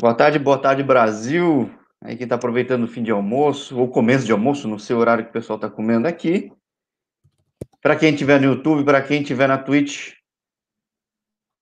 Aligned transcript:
Boa 0.00 0.14
tarde, 0.14 0.38
boa 0.38 0.56
tarde, 0.56 0.82
Brasil. 0.82 1.70
Aí 2.00 2.16
quem 2.16 2.24
está 2.24 2.34
aproveitando 2.36 2.84
o 2.84 2.88
fim 2.88 3.02
de 3.02 3.10
almoço, 3.10 3.78
ou 3.78 3.86
começo 3.86 4.24
de 4.24 4.32
almoço, 4.32 4.66
não 4.66 4.78
sei 4.78 4.96
o 4.96 4.98
horário 4.98 5.24
que 5.24 5.28
o 5.28 5.32
pessoal 5.34 5.58
está 5.58 5.68
comendo 5.68 6.08
aqui. 6.08 6.50
Para 7.82 7.94
quem 7.94 8.14
estiver 8.14 8.40
no 8.40 8.46
YouTube, 8.46 8.82
para 8.82 9.02
quem 9.02 9.20
estiver 9.20 9.46
na 9.46 9.58
Twitch, 9.58 10.14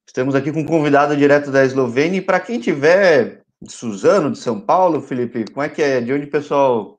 estamos 0.07 0.37
aqui 0.37 0.53
com 0.53 0.61
um 0.61 0.65
convidado 0.65 1.17
direto 1.17 1.51
da 1.51 1.65
Eslovênia. 1.65 2.19
E 2.19 2.23
para 2.23 2.39
quem 2.39 2.61
estiver 2.61 3.43
de 3.61 3.73
Suzano, 3.73 4.31
de 4.31 4.39
São 4.39 4.61
Paulo, 4.61 5.01
Felipe, 5.01 5.45
como 5.51 5.65
é 5.65 5.69
que 5.69 5.83
é? 5.83 6.01
De 6.01 6.13
onde 6.13 6.27
o 6.27 6.31
pessoal 6.31 6.97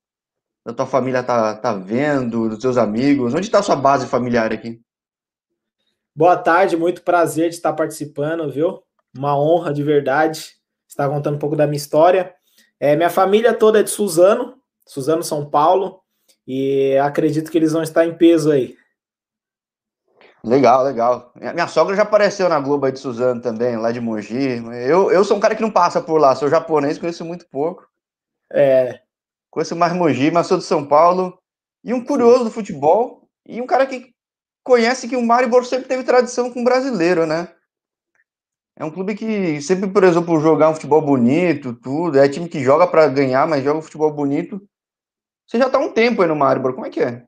da 0.68 0.74
tua 0.74 0.86
família 0.86 1.24
tá, 1.24 1.56
tá 1.56 1.72
vendo, 1.74 2.50
dos 2.50 2.60
teus 2.60 2.76
amigos? 2.76 3.34
Onde 3.34 3.46
está 3.46 3.60
a 3.60 3.64
sua 3.64 3.78
base 3.78 4.08
familiar 4.08 4.52
aqui? 4.52 4.82
Boa 6.14 6.36
tarde, 6.36 6.76
muito 6.76 7.02
prazer 7.02 7.48
de 7.48 7.56
estar 7.56 7.72
participando, 7.72 8.52
viu? 8.52 8.84
Uma 9.16 9.40
honra 9.40 9.74
de 9.74 9.82
verdade 9.82 10.59
estar 10.90 11.08
contando 11.08 11.36
um 11.36 11.40
pouco 11.40 11.56
da 11.56 11.68
minha 11.68 11.78
história. 11.78 12.34
É, 12.80 12.96
minha 12.96 13.10
família 13.10 13.54
toda 13.54 13.80
é 13.80 13.84
de 13.84 13.90
Suzano, 13.90 14.56
Suzano, 14.86 15.24
São 15.24 15.50
Paulo, 15.50 16.02
e 16.48 16.98
acredito 16.98 17.52
que 17.52 17.58
eles 17.58 17.72
vão 17.72 17.84
estar 17.84 18.06
em 18.06 18.18
peso 18.18 18.52
aí. 18.52 18.76
Legal, 20.44 20.84
legal. 20.84 21.34
Minha 21.36 21.68
sogra 21.68 21.96
já 21.96 22.04
apareceu 22.04 22.48
na 22.48 22.60
Globo 22.60 22.86
aí 22.86 22.92
de 22.94 23.00
Suzano 23.00 23.42
também, 23.42 23.76
lá 23.78 23.92
de 23.92 24.00
Mogi. 24.00 24.64
Eu, 24.88 25.12
eu 25.12 25.24
sou 25.24 25.38
um 25.38 25.40
cara 25.40 25.54
que 25.54 25.62
não 25.62 25.70
passa 25.70 26.02
por 26.02 26.20
lá, 26.20 26.34
sou 26.34 26.50
japonês, 26.50 26.98
conheço 26.98 27.26
muito 27.26 27.46
pouco. 27.50 27.86
É. 28.52 29.02
Conheço 29.52 29.76
mais 29.76 29.94
Mogi, 29.94 30.32
mas 30.32 30.48
sou 30.48 30.58
de 30.58 30.64
São 30.64 30.86
Paulo. 30.86 31.38
E 31.84 31.94
um 31.94 32.04
curioso 32.04 32.46
do 32.46 32.52
futebol, 32.52 33.28
e 33.46 33.62
um 33.62 33.68
cara 33.68 33.86
que 33.86 34.14
conhece 34.64 35.08
que 35.08 35.16
o 35.18 35.22
Maribor 35.22 35.66
sempre 35.66 35.88
teve 35.88 36.04
tradição 36.04 36.52
com 36.52 36.62
o 36.62 36.64
brasileiro, 36.64 37.26
né? 37.26 37.50
É 38.80 38.86
um 38.86 38.92
clube 38.92 39.14
que 39.14 39.62
sempre 39.62 39.90
prezou 39.90 40.24
por 40.24 40.40
jogar 40.40 40.70
um 40.70 40.74
futebol 40.74 41.02
bonito, 41.02 41.74
tudo. 41.74 42.18
É 42.18 42.30
time 42.30 42.48
que 42.48 42.64
joga 42.64 42.88
para 42.88 43.10
ganhar, 43.10 43.46
mas 43.46 43.62
joga 43.62 43.80
um 43.80 43.82
futebol 43.82 44.10
bonito. 44.10 44.62
Você 45.46 45.58
já 45.58 45.66
está 45.66 45.78
um 45.78 45.92
tempo 45.92 46.22
aí 46.22 46.30
no 46.30 46.36
Maribor, 46.36 46.74
como 46.74 46.86
é 46.86 46.90
que 46.90 47.02
é? 47.02 47.26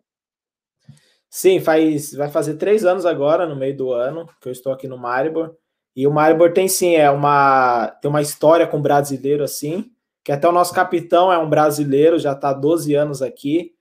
Sim, 1.30 1.60
faz, 1.60 2.14
vai 2.14 2.30
fazer 2.30 2.56
três 2.56 2.86
anos 2.86 3.06
agora, 3.06 3.46
no 3.46 3.58
meio 3.58 3.76
do 3.76 3.92
ano, 3.92 4.30
que 4.40 4.48
eu 4.48 4.52
estou 4.54 4.72
aqui 4.72 4.88
no 4.88 4.98
Maribor. 4.98 5.54
E 5.94 6.08
o 6.08 6.12
Maribor 6.12 6.54
tem 6.54 6.70
sim, 6.70 6.96
é 6.96 7.12
uma, 7.12 7.88
tem 8.02 8.08
uma 8.08 8.22
história 8.22 8.66
com 8.66 8.82
brasileiro 8.82 9.44
assim, 9.44 9.92
que 10.24 10.32
até 10.32 10.48
o 10.48 10.54
nosso 10.54 10.74
capitão 10.74 11.34
é 11.34 11.38
um 11.38 11.50
brasileiro, 11.50 12.18
já 12.18 12.32
está 12.32 12.52
há 12.52 12.54
12 12.54 12.96
anos 12.96 13.22
aqui. 13.22 13.74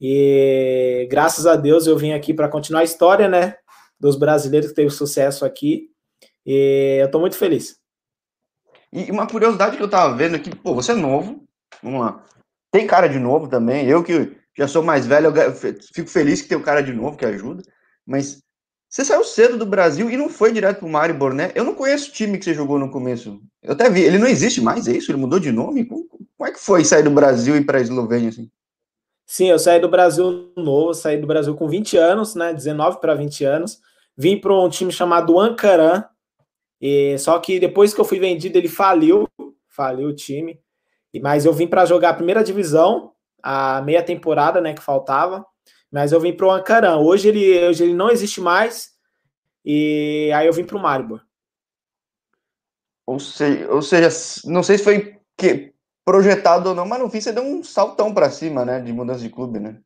E 0.00 1.06
graças 1.08 1.46
a 1.46 1.54
Deus 1.54 1.86
eu 1.86 1.96
vim 1.96 2.14
aqui 2.14 2.34
para 2.34 2.48
continuar 2.48 2.80
a 2.80 2.84
história, 2.84 3.28
né? 3.28 3.54
Dos 4.00 4.16
brasileiros 4.16 4.70
que 4.70 4.74
teve 4.74 4.90
sucesso 4.90 5.44
aqui. 5.44 5.91
E 6.44 6.98
eu 7.00 7.06
estou 7.06 7.20
muito 7.20 7.36
feliz. 7.36 7.76
E 8.92 9.10
uma 9.10 9.26
curiosidade 9.26 9.76
que 9.76 9.82
eu 9.82 9.86
estava 9.86 10.14
vendo 10.14 10.36
aqui, 10.36 10.54
pô, 10.54 10.74
você 10.74 10.92
é 10.92 10.94
novo, 10.94 11.44
vamos 11.82 12.00
lá. 12.00 12.24
Tem 12.70 12.86
cara 12.86 13.06
de 13.06 13.18
novo 13.18 13.48
também. 13.48 13.86
Eu 13.86 14.02
que 14.02 14.36
já 14.56 14.68
sou 14.68 14.82
mais 14.82 15.06
velho, 15.06 15.34
eu 15.34 15.52
fico 15.54 16.10
feliz 16.10 16.42
que 16.42 16.48
tem 16.48 16.58
o 16.58 16.62
cara 16.62 16.82
de 16.82 16.92
novo 16.92 17.16
que 17.16 17.24
ajuda. 17.24 17.62
Mas 18.06 18.42
você 18.88 19.04
saiu 19.04 19.24
cedo 19.24 19.56
do 19.56 19.64
Brasil 19.64 20.10
e 20.10 20.16
não 20.18 20.28
foi 20.28 20.52
direto 20.52 20.80
pro 20.80 20.88
Maribor, 20.88 21.32
né? 21.32 21.50
Eu 21.54 21.64
não 21.64 21.74
conheço 21.74 22.10
o 22.10 22.12
time 22.12 22.36
que 22.36 22.44
você 22.44 22.52
jogou 22.52 22.78
no 22.78 22.90
começo. 22.90 23.40
Eu 23.62 23.72
até 23.72 23.88
vi, 23.88 24.02
ele 24.02 24.18
não 24.18 24.26
existe 24.26 24.60
mais, 24.60 24.86
é 24.86 24.92
isso? 24.92 25.10
Ele 25.10 25.18
mudou 25.18 25.40
de 25.40 25.50
nome? 25.50 25.86
Como, 25.86 26.06
como 26.08 26.48
é 26.48 26.52
que 26.52 26.60
foi 26.60 26.84
sair 26.84 27.02
do 27.02 27.10
Brasil 27.10 27.56
e 27.56 27.60
ir 27.60 27.64
para 27.64 27.78
a 27.78 27.80
Eslovênia 27.80 28.28
assim? 28.28 28.50
Sim, 29.24 29.46
eu 29.46 29.58
saí 29.58 29.80
do 29.80 29.88
Brasil 29.88 30.52
novo, 30.58 30.92
saí 30.92 31.16
do 31.16 31.26
Brasil 31.26 31.54
com 31.54 31.66
20 31.66 31.96
anos, 31.96 32.34
né? 32.34 32.52
19 32.52 33.00
para 33.00 33.14
20 33.14 33.44
anos. 33.44 33.80
Vim 34.14 34.38
para 34.38 34.52
um 34.54 34.68
time 34.68 34.92
chamado 34.92 35.40
Ankaran. 35.40 36.04
E, 36.82 37.16
só 37.16 37.38
que 37.38 37.60
depois 37.60 37.94
que 37.94 38.00
eu 38.00 38.04
fui 38.04 38.18
vendido, 38.18 38.58
ele 38.58 38.68
faliu, 38.68 39.28
faliu 39.68 40.08
o 40.08 40.14
time. 40.14 40.60
Mas 41.22 41.44
eu 41.44 41.52
vim 41.52 41.68
para 41.68 41.84
jogar 41.84 42.10
a 42.10 42.14
primeira 42.14 42.42
divisão, 42.42 43.12
a 43.40 43.80
meia 43.82 44.02
temporada, 44.02 44.60
né, 44.60 44.74
que 44.74 44.82
faltava. 44.82 45.46
Mas 45.92 46.10
eu 46.10 46.18
vim 46.18 46.32
para 46.32 46.46
o 46.46 46.50
Ankaran. 46.50 46.96
Hoje 46.96 47.28
ele, 47.28 47.68
hoje 47.68 47.84
ele 47.84 47.94
não 47.94 48.10
existe 48.10 48.40
mais. 48.40 48.90
E 49.64 50.32
aí 50.34 50.48
eu 50.48 50.52
vim 50.52 50.64
para 50.64 50.76
o 50.76 50.80
Maribor. 50.80 51.22
Ou 53.06 53.20
seja, 53.20 53.70
ou 53.70 53.82
seja, 53.82 54.08
não 54.44 54.62
sei 54.62 54.78
se 54.78 54.84
foi 54.84 55.20
projetado 56.04 56.70
ou 56.70 56.74
não, 56.74 56.86
mas 56.86 57.00
no 57.00 57.10
fim 57.10 57.20
você 57.20 57.32
deu 57.32 57.44
um 57.44 57.62
saltão 57.62 58.12
para 58.12 58.30
cima, 58.30 58.64
né, 58.64 58.80
de 58.80 58.92
mudança 58.92 59.20
de 59.20 59.28
clube, 59.28 59.60
né? 59.60 59.80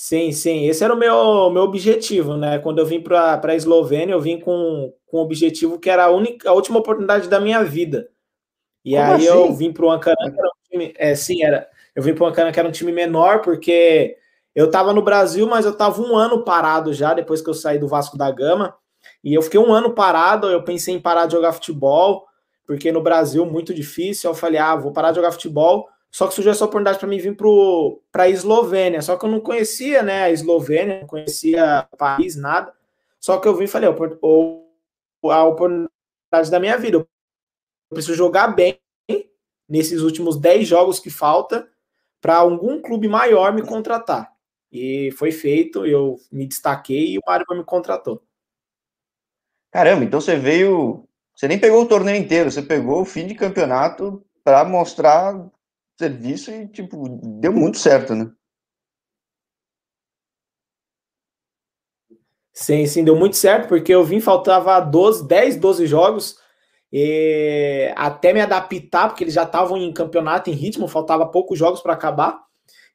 Sim, 0.00 0.30
sim, 0.30 0.68
esse 0.68 0.84
era 0.84 0.94
o 0.94 0.96
meu, 0.96 1.50
meu 1.50 1.64
objetivo, 1.64 2.36
né? 2.36 2.60
Quando 2.60 2.78
eu 2.78 2.86
vim 2.86 3.00
para 3.00 3.40
a 3.42 3.54
Eslovênia, 3.56 4.12
eu 4.12 4.20
vim 4.20 4.38
com, 4.38 4.94
com 5.08 5.18
um 5.18 5.20
objetivo 5.20 5.76
que 5.76 5.90
era 5.90 6.04
a, 6.04 6.10
única, 6.12 6.48
a 6.48 6.52
última 6.52 6.78
oportunidade 6.78 7.28
da 7.28 7.40
minha 7.40 7.64
vida. 7.64 8.08
E 8.84 8.92
Como 8.92 9.02
aí 9.02 9.14
assim? 9.14 9.26
eu 9.26 9.52
vim 9.52 9.72
para 9.72 9.84
o 9.84 9.90
Ancara, 9.90 10.16
que 10.16 10.38
era 10.38 10.46
um 10.46 10.70
time, 10.70 10.94
é, 10.96 11.16
sim, 11.16 11.42
era, 11.42 11.68
eu 11.96 12.02
vim 12.04 12.14
para 12.14 12.22
o 12.22 12.26
Ancara, 12.28 12.52
que 12.52 12.60
era 12.60 12.68
um 12.68 12.70
time 12.70 12.92
menor, 12.92 13.42
porque 13.42 14.16
eu 14.54 14.66
estava 14.66 14.92
no 14.92 15.02
Brasil, 15.02 15.48
mas 15.48 15.64
eu 15.64 15.72
estava 15.72 16.00
um 16.00 16.14
ano 16.14 16.44
parado 16.44 16.92
já, 16.92 17.12
depois 17.12 17.42
que 17.42 17.50
eu 17.50 17.54
saí 17.54 17.76
do 17.76 17.88
Vasco 17.88 18.16
da 18.16 18.30
Gama, 18.30 18.76
e 19.24 19.34
eu 19.34 19.42
fiquei 19.42 19.58
um 19.58 19.72
ano 19.72 19.94
parado, 19.96 20.46
eu 20.46 20.62
pensei 20.62 20.94
em 20.94 21.00
parar 21.00 21.26
de 21.26 21.32
jogar 21.32 21.52
futebol, 21.52 22.24
porque 22.64 22.92
no 22.92 23.02
Brasil 23.02 23.44
muito 23.44 23.74
difícil. 23.74 24.30
Eu 24.30 24.34
falei, 24.34 24.60
ah, 24.60 24.76
vou 24.76 24.92
parar 24.92 25.10
de 25.10 25.16
jogar 25.16 25.32
futebol. 25.32 25.88
Só 26.10 26.26
que 26.26 26.34
surgiu 26.34 26.52
essa 26.52 26.64
oportunidade 26.64 26.98
para 26.98 27.08
mim 27.08 27.18
vir 27.18 27.36
para 28.10 28.24
a 28.24 28.28
Eslovênia. 28.28 29.02
Só 29.02 29.16
que 29.16 29.24
eu 29.24 29.30
não 29.30 29.40
conhecia 29.40 30.02
né, 30.02 30.22
a 30.22 30.30
Eslovênia, 30.30 31.00
não 31.00 31.06
conhecia 31.06 31.86
o 31.92 31.96
país, 31.96 32.34
nada. 32.34 32.72
Só 33.20 33.38
que 33.38 33.46
eu 33.46 33.54
vim 33.54 33.64
e 33.64 33.68
falei, 33.68 33.88
a 33.88 35.44
oportunidade 35.44 36.50
da 36.50 36.60
minha 36.60 36.76
vida. 36.78 36.98
Eu 36.98 37.06
preciso 37.90 38.14
jogar 38.14 38.48
bem 38.48 38.80
nesses 39.68 40.00
últimos 40.00 40.38
10 40.38 40.66
jogos 40.66 40.98
que 40.98 41.10
falta 41.10 41.68
para 42.20 42.36
algum 42.36 42.80
clube 42.80 43.06
maior 43.06 43.52
me 43.52 43.62
contratar. 43.62 44.32
E 44.72 45.10
foi 45.12 45.30
feito, 45.30 45.86
eu 45.86 46.16
me 46.32 46.46
destaquei 46.46 47.12
e 47.12 47.18
o 47.18 47.22
Mário 47.26 47.46
me 47.50 47.64
contratou. 47.64 48.22
Caramba, 49.70 50.04
então 50.04 50.20
você 50.20 50.36
veio 50.36 51.08
você 51.38 51.46
nem 51.46 51.56
pegou 51.56 51.82
o 51.82 51.86
torneio 51.86 52.20
inteiro, 52.20 52.50
você 52.50 52.60
pegou 52.60 53.00
o 53.00 53.04
fim 53.04 53.24
de 53.24 53.32
campeonato 53.32 54.20
para 54.42 54.64
mostrar 54.64 55.48
serviço 55.98 56.50
e, 56.50 56.68
tipo, 56.68 57.08
deu 57.40 57.52
muito 57.52 57.78
certo, 57.78 58.14
né? 58.14 58.30
Sim, 62.52 62.86
sim, 62.86 63.04
deu 63.04 63.14
muito 63.16 63.36
certo, 63.36 63.68
porque 63.68 63.94
eu 63.94 64.02
vim, 64.04 64.20
faltava 64.20 64.80
12, 64.80 65.26
10, 65.28 65.56
12 65.56 65.86
jogos, 65.86 66.36
e 66.92 67.92
até 67.96 68.32
me 68.32 68.40
adaptar, 68.40 69.08
porque 69.08 69.22
eles 69.24 69.34
já 69.34 69.44
estavam 69.44 69.76
em 69.76 69.92
campeonato, 69.92 70.50
em 70.50 70.54
ritmo, 70.54 70.88
faltava 70.88 71.26
poucos 71.26 71.58
jogos 71.58 71.80
para 71.80 71.92
acabar. 71.92 72.40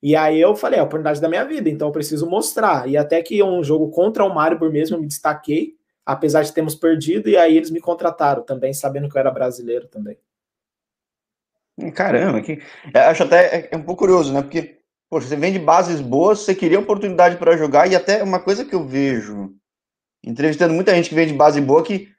E 0.01 0.15
aí 0.15 0.39
eu 0.41 0.55
falei, 0.55 0.79
é 0.79 0.81
a 0.81 0.83
oportunidade 0.85 1.21
da 1.21 1.29
minha 1.29 1.45
vida, 1.45 1.69
então 1.69 1.87
eu 1.87 1.91
preciso 1.93 2.29
mostrar. 2.29 2.89
E 2.89 2.97
até 2.97 3.21
que 3.21 3.41
um 3.41 3.63
jogo 3.63 3.89
contra 3.89 4.25
o 4.25 4.33
Mário 4.33 4.59
por 4.59 4.69
mesmo, 4.71 4.97
eu 4.97 5.01
me 5.01 5.07
destaquei, 5.07 5.75
apesar 6.05 6.43
de 6.43 6.51
termos 6.53 6.75
perdido, 6.75 7.29
e 7.29 7.37
aí 7.37 7.55
eles 7.55 7.71
me 7.71 7.79
contrataram 7.79 8.43
também, 8.43 8.73
sabendo 8.73 9.07
que 9.09 9.15
eu 9.15 9.19
era 9.21 9.31
brasileiro 9.31 9.87
também. 9.87 10.17
Caramba, 11.95 12.41
que... 12.41 12.61
acho 12.93 13.23
até 13.23 13.55
é, 13.55 13.69
é 13.71 13.77
um 13.77 13.83
pouco 13.83 13.99
curioso, 14.01 14.33
né? 14.33 14.41
Porque, 14.41 14.79
poxa, 15.09 15.27
você 15.27 15.35
vem 15.35 15.51
de 15.51 15.59
bases 15.59 15.99
boas, 15.99 16.39
você 16.39 16.53
queria 16.53 16.79
oportunidade 16.79 17.37
para 17.37 17.57
jogar, 17.57 17.89
e 17.89 17.95
até 17.95 18.21
uma 18.23 18.39
coisa 18.39 18.63
que 18.63 18.75
eu 18.75 18.85
vejo, 18.85 19.55
entrevistando 20.23 20.73
muita 20.73 20.93
gente 20.93 21.09
que 21.09 21.15
vem 21.15 21.27
de 21.27 21.33
base 21.33 21.59
boa, 21.59 21.83
que 21.83 22.13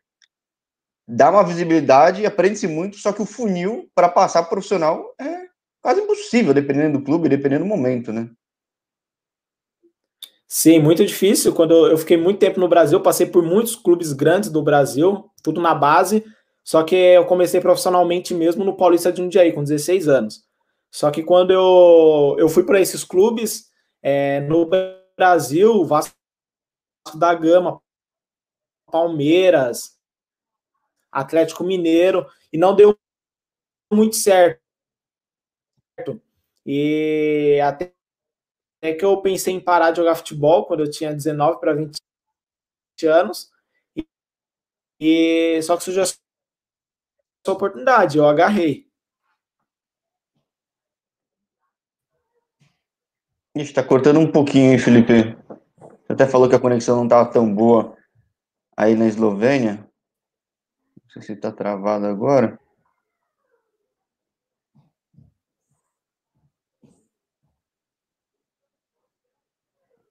dá 1.07 1.31
uma 1.31 1.45
visibilidade, 1.45 2.27
aprende-se 2.27 2.67
muito, 2.67 2.97
só 2.97 3.13
que 3.13 3.23
o 3.23 3.27
funil 3.27 3.89
para 3.95 4.09
passar 4.09 4.45
profissional 4.45 5.15
é 5.21 5.45
quase 5.83 6.01
impossível, 6.01 6.55
dependendo 6.55 6.99
do 6.99 7.05
clube, 7.05 7.29
dependendo 7.29 7.65
do 7.65 7.69
momento, 7.69 8.13
né? 8.13 8.29
Sim, 10.49 10.79
muito 10.79 11.05
difícil. 11.05 11.53
Quando 11.53 11.89
eu 11.89 11.99
fiquei 11.99 12.17
muito 12.17 12.39
tempo 12.39 12.61
no 12.61 12.69
Brasil, 12.69 13.01
passei 13.01 13.27
por 13.27 13.43
muitos 13.43 13.75
clubes 13.75 14.13
grandes 14.13 14.51
do 14.51 14.63
Brasil, 14.63 15.29
tudo 15.43 15.61
na 15.61 15.75
base. 15.75 16.25
Só 16.65 16.83
que 16.83 16.97
eu 16.97 17.27
comecei 17.27 17.61
profissionalmente 17.61 18.33
mesmo 18.33 18.65
no 18.65 18.77
Paulista 18.77 19.13
de 19.13 19.23
Jundiaí, 19.23 19.53
com 19.53 19.63
16 19.63 20.09
anos. 20.09 20.49
Só 20.91 21.11
que 21.11 21.23
quando 21.23 21.53
eu, 21.53 22.37
eu 22.39 22.49
fui 22.49 22.65
para 22.65 22.81
esses 22.81 23.05
clubes, 23.05 23.71
é, 24.03 24.41
no 24.41 24.69
Brasil, 25.17 25.85
Vasco 25.85 26.17
da 27.17 27.35
Gama, 27.35 27.83
Palmeiras, 28.91 29.99
Atlético 31.13 31.65
Mineiro, 31.65 32.27
e 32.51 32.57
não 32.57 32.75
deu 32.75 32.99
muito 33.93 34.17
certo. 34.17 34.63
E 36.65 37.61
até 37.63 37.93
que 38.97 39.05
eu 39.05 39.21
pensei 39.21 39.53
em 39.53 39.61
parar 39.61 39.91
de 39.91 39.99
jogar 39.99 40.15
futebol 40.15 40.65
quando 40.67 40.81
eu 40.81 40.91
tinha 40.91 41.13
19 41.13 41.61
para 41.61 41.75
20 41.75 41.99
anos. 43.07 43.53
E, 45.01 45.61
só 45.63 45.77
que 45.77 45.85
surgiu 45.85 46.03
oportunidade, 47.53 48.19
eu 48.19 48.27
agarrei. 48.27 48.89
Ixi, 53.57 53.73
tá 53.73 53.85
cortando 53.85 54.19
um 54.19 54.31
pouquinho, 54.31 54.79
Felipe? 54.79 55.37
Você 56.07 56.13
até 56.13 56.27
falou 56.27 56.49
que 56.49 56.57
a 56.57 56.61
conexão 56.61 56.97
não 56.97 57.05
estava 57.05 57.31
tão 57.31 57.55
boa 57.55 57.97
aí 58.77 58.97
na 58.97 59.07
Eslovênia. 59.07 59.77
Não 59.77 61.11
sei 61.11 61.23
se 61.23 61.33
está 61.35 61.53
travado 61.53 62.07
agora. 62.07 62.59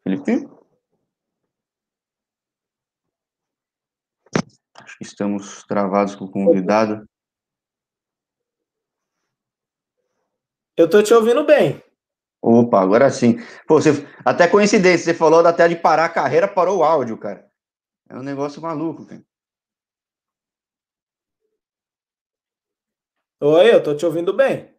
Felipe? 0.03 0.47
Acho 4.75 4.97
que 4.97 5.03
estamos 5.03 5.63
travados 5.63 6.15
com 6.15 6.25
o 6.25 6.31
convidado. 6.31 7.07
Eu 10.75 10.89
tô 10.89 11.03
te 11.03 11.13
ouvindo 11.13 11.45
bem. 11.45 11.81
Opa, 12.41 12.81
agora 12.81 13.09
sim. 13.09 13.37
Pô, 13.67 13.79
você, 13.79 14.05
até 14.25 14.47
coincidência, 14.47 15.05
você 15.05 15.13
falou 15.13 15.45
até 15.45 15.67
de 15.67 15.75
parar 15.75 16.05
a 16.05 16.09
carreira, 16.09 16.47
parou 16.47 16.79
o 16.79 16.83
áudio, 16.83 17.17
cara. 17.17 17.49
É 18.09 18.15
um 18.17 18.23
negócio 18.23 18.61
maluco, 18.61 19.05
cara. 19.05 19.23
Oi, 23.39 23.73
eu 23.73 23.83
tô 23.83 23.95
te 23.95 24.05
ouvindo 24.05 24.33
bem. 24.33 24.73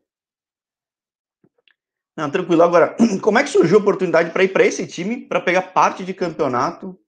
Não, 2.17 2.31
tranquilo. 2.31 2.62
Agora, 2.62 2.97
como 3.23 3.38
é 3.38 3.43
que 3.43 3.50
surgiu 3.50 3.79
a 3.79 3.81
oportunidade 3.81 4.31
para 4.31 4.44
ir 4.44 4.52
para 4.52 4.64
esse 4.64 4.87
time, 4.87 5.26
para 5.26 5.40
pegar 5.40 5.73
parte 5.73 6.05
de 6.05 6.14
campeonato? 6.14 6.99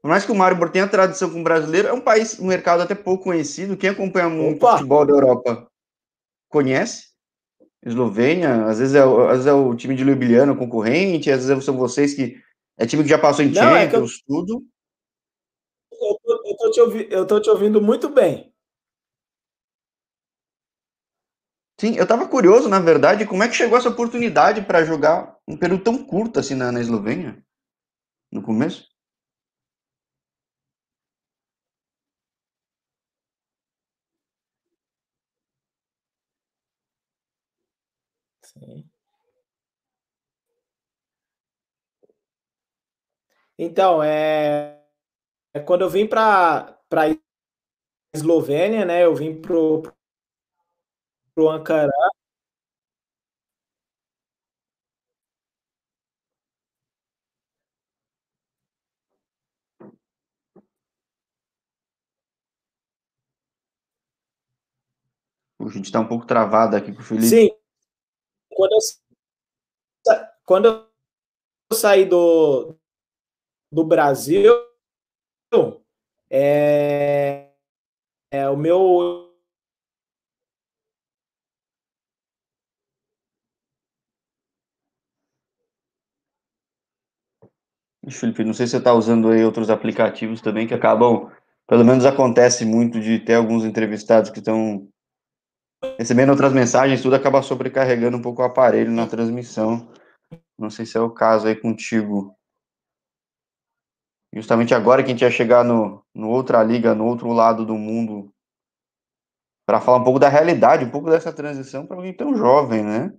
Por 0.00 0.08
mais 0.08 0.24
que 0.24 0.32
o 0.32 0.34
Maribor 0.34 0.70
tenha 0.70 0.88
tradição 0.88 1.30
com 1.30 1.40
o 1.40 1.44
brasileiro, 1.44 1.88
é 1.88 1.92
um 1.92 2.00
país, 2.00 2.38
um 2.38 2.46
mercado 2.46 2.82
até 2.82 2.94
pouco 2.94 3.24
conhecido. 3.24 3.76
Quem 3.76 3.90
acompanha 3.90 4.28
muito 4.28 4.64
Opa. 4.64 4.76
futebol 4.76 5.04
da 5.04 5.12
Europa 5.12 5.66
conhece. 6.48 7.05
Eslovênia, 7.86 8.64
às 8.66 8.80
vezes 8.80 8.96
é, 8.96 9.00
às 9.00 9.30
vezes 9.30 9.46
é 9.46 9.52
o 9.52 9.72
time 9.76 9.94
de 9.94 10.02
Ljubljana 10.02 10.56
concorrente, 10.56 11.30
às 11.30 11.46
vezes 11.46 11.64
são 11.64 11.76
vocês 11.76 12.14
que 12.14 12.36
é 12.76 12.84
time 12.84 13.04
que 13.04 13.08
já 13.08 13.18
passou 13.18 13.44
em 13.44 13.52
Não, 13.52 13.62
Champions, 13.62 14.12
é 14.12 14.16
eu... 14.16 14.26
tudo. 14.26 14.66
Eu 15.92 16.18
tô, 16.22 16.42
eu, 16.44 16.56
tô 16.56 16.70
te 16.72 16.80
ouvi... 16.80 17.08
eu 17.10 17.26
tô 17.26 17.40
te 17.40 17.48
ouvindo 17.48 17.80
muito 17.80 18.08
bem. 18.08 18.52
Sim, 21.80 21.94
eu 21.96 22.02
estava 22.02 22.26
curioso, 22.26 22.68
na 22.68 22.80
verdade, 22.80 23.26
como 23.26 23.42
é 23.42 23.48
que 23.48 23.54
chegou 23.54 23.78
essa 23.78 23.90
oportunidade 23.90 24.62
para 24.62 24.84
jogar 24.84 25.38
um 25.46 25.56
período 25.56 25.84
tão 25.84 26.04
curto 26.04 26.40
assim 26.40 26.54
na, 26.54 26.72
na 26.72 26.80
Eslovênia, 26.80 27.40
no 28.32 28.42
começo? 28.42 28.88
Sim. 38.58 38.88
Então, 43.58 44.02
é, 44.02 44.82
é 45.54 45.60
quando 45.60 45.82
eu 45.82 45.90
vim 45.90 46.06
para 46.06 46.78
para 46.88 47.16
Eslovênia, 48.14 48.84
né? 48.84 49.04
Eu 49.04 49.14
vim 49.14 49.40
pro 49.40 49.82
pro 51.34 51.50
Ankara. 51.50 51.92
A 65.58 65.68
gente 65.70 65.86
está 65.86 66.00
um 66.00 66.06
pouco 66.06 66.26
travado 66.26 66.76
aqui 66.76 66.92
com 66.92 67.00
o 67.00 67.04
Felipe. 67.04 67.26
Sim, 67.26 67.50
quando 68.56 68.72
eu, 68.72 68.78
quando 70.44 70.66
eu 70.66 71.76
saí 71.76 72.06
do, 72.06 72.74
do 73.70 73.84
Brasil, 73.84 74.52
é, 76.30 77.50
é, 78.30 78.48
o 78.48 78.56
meu. 78.56 79.26
Felipe, 88.08 88.44
não 88.44 88.54
sei 88.54 88.66
se 88.66 88.72
você 88.72 88.76
está 88.78 88.94
usando 88.94 89.28
aí 89.30 89.44
outros 89.44 89.68
aplicativos 89.68 90.40
também 90.40 90.66
que 90.66 90.72
acabam, 90.72 91.28
pelo 91.66 91.84
menos 91.84 92.04
acontece 92.04 92.64
muito 92.64 93.00
de 93.00 93.18
ter 93.18 93.34
alguns 93.34 93.64
entrevistados 93.64 94.30
que 94.30 94.38
estão 94.38 94.88
recebendo 95.98 96.30
outras 96.30 96.52
mensagens, 96.52 97.02
tudo 97.02 97.16
acaba 97.16 97.42
sobrecarregando 97.42 98.16
um 98.16 98.22
pouco 98.22 98.42
o 98.42 98.44
aparelho 98.44 98.90
na 98.90 99.06
transmissão. 99.06 99.88
Não 100.58 100.70
sei 100.70 100.86
se 100.86 100.96
é 100.96 101.00
o 101.00 101.10
caso 101.10 101.46
aí 101.46 101.54
contigo. 101.54 102.36
Justamente 104.34 104.74
agora 104.74 105.02
que 105.02 105.08
a 105.08 105.12
gente 105.12 105.22
ia 105.22 105.30
chegar 105.30 105.64
no, 105.64 106.04
no 106.14 106.28
outra 106.28 106.62
liga, 106.62 106.94
no 106.94 107.06
outro 107.06 107.32
lado 107.32 107.64
do 107.64 107.74
mundo, 107.74 108.32
para 109.66 109.80
falar 109.80 109.98
um 109.98 110.04
pouco 110.04 110.18
da 110.18 110.28
realidade, 110.28 110.84
um 110.84 110.90
pouco 110.90 111.10
dessa 111.10 111.32
transição 111.32 111.86
para 111.86 111.96
alguém 111.96 112.14
tão 112.14 112.36
jovem, 112.36 112.84
né? 112.84 113.12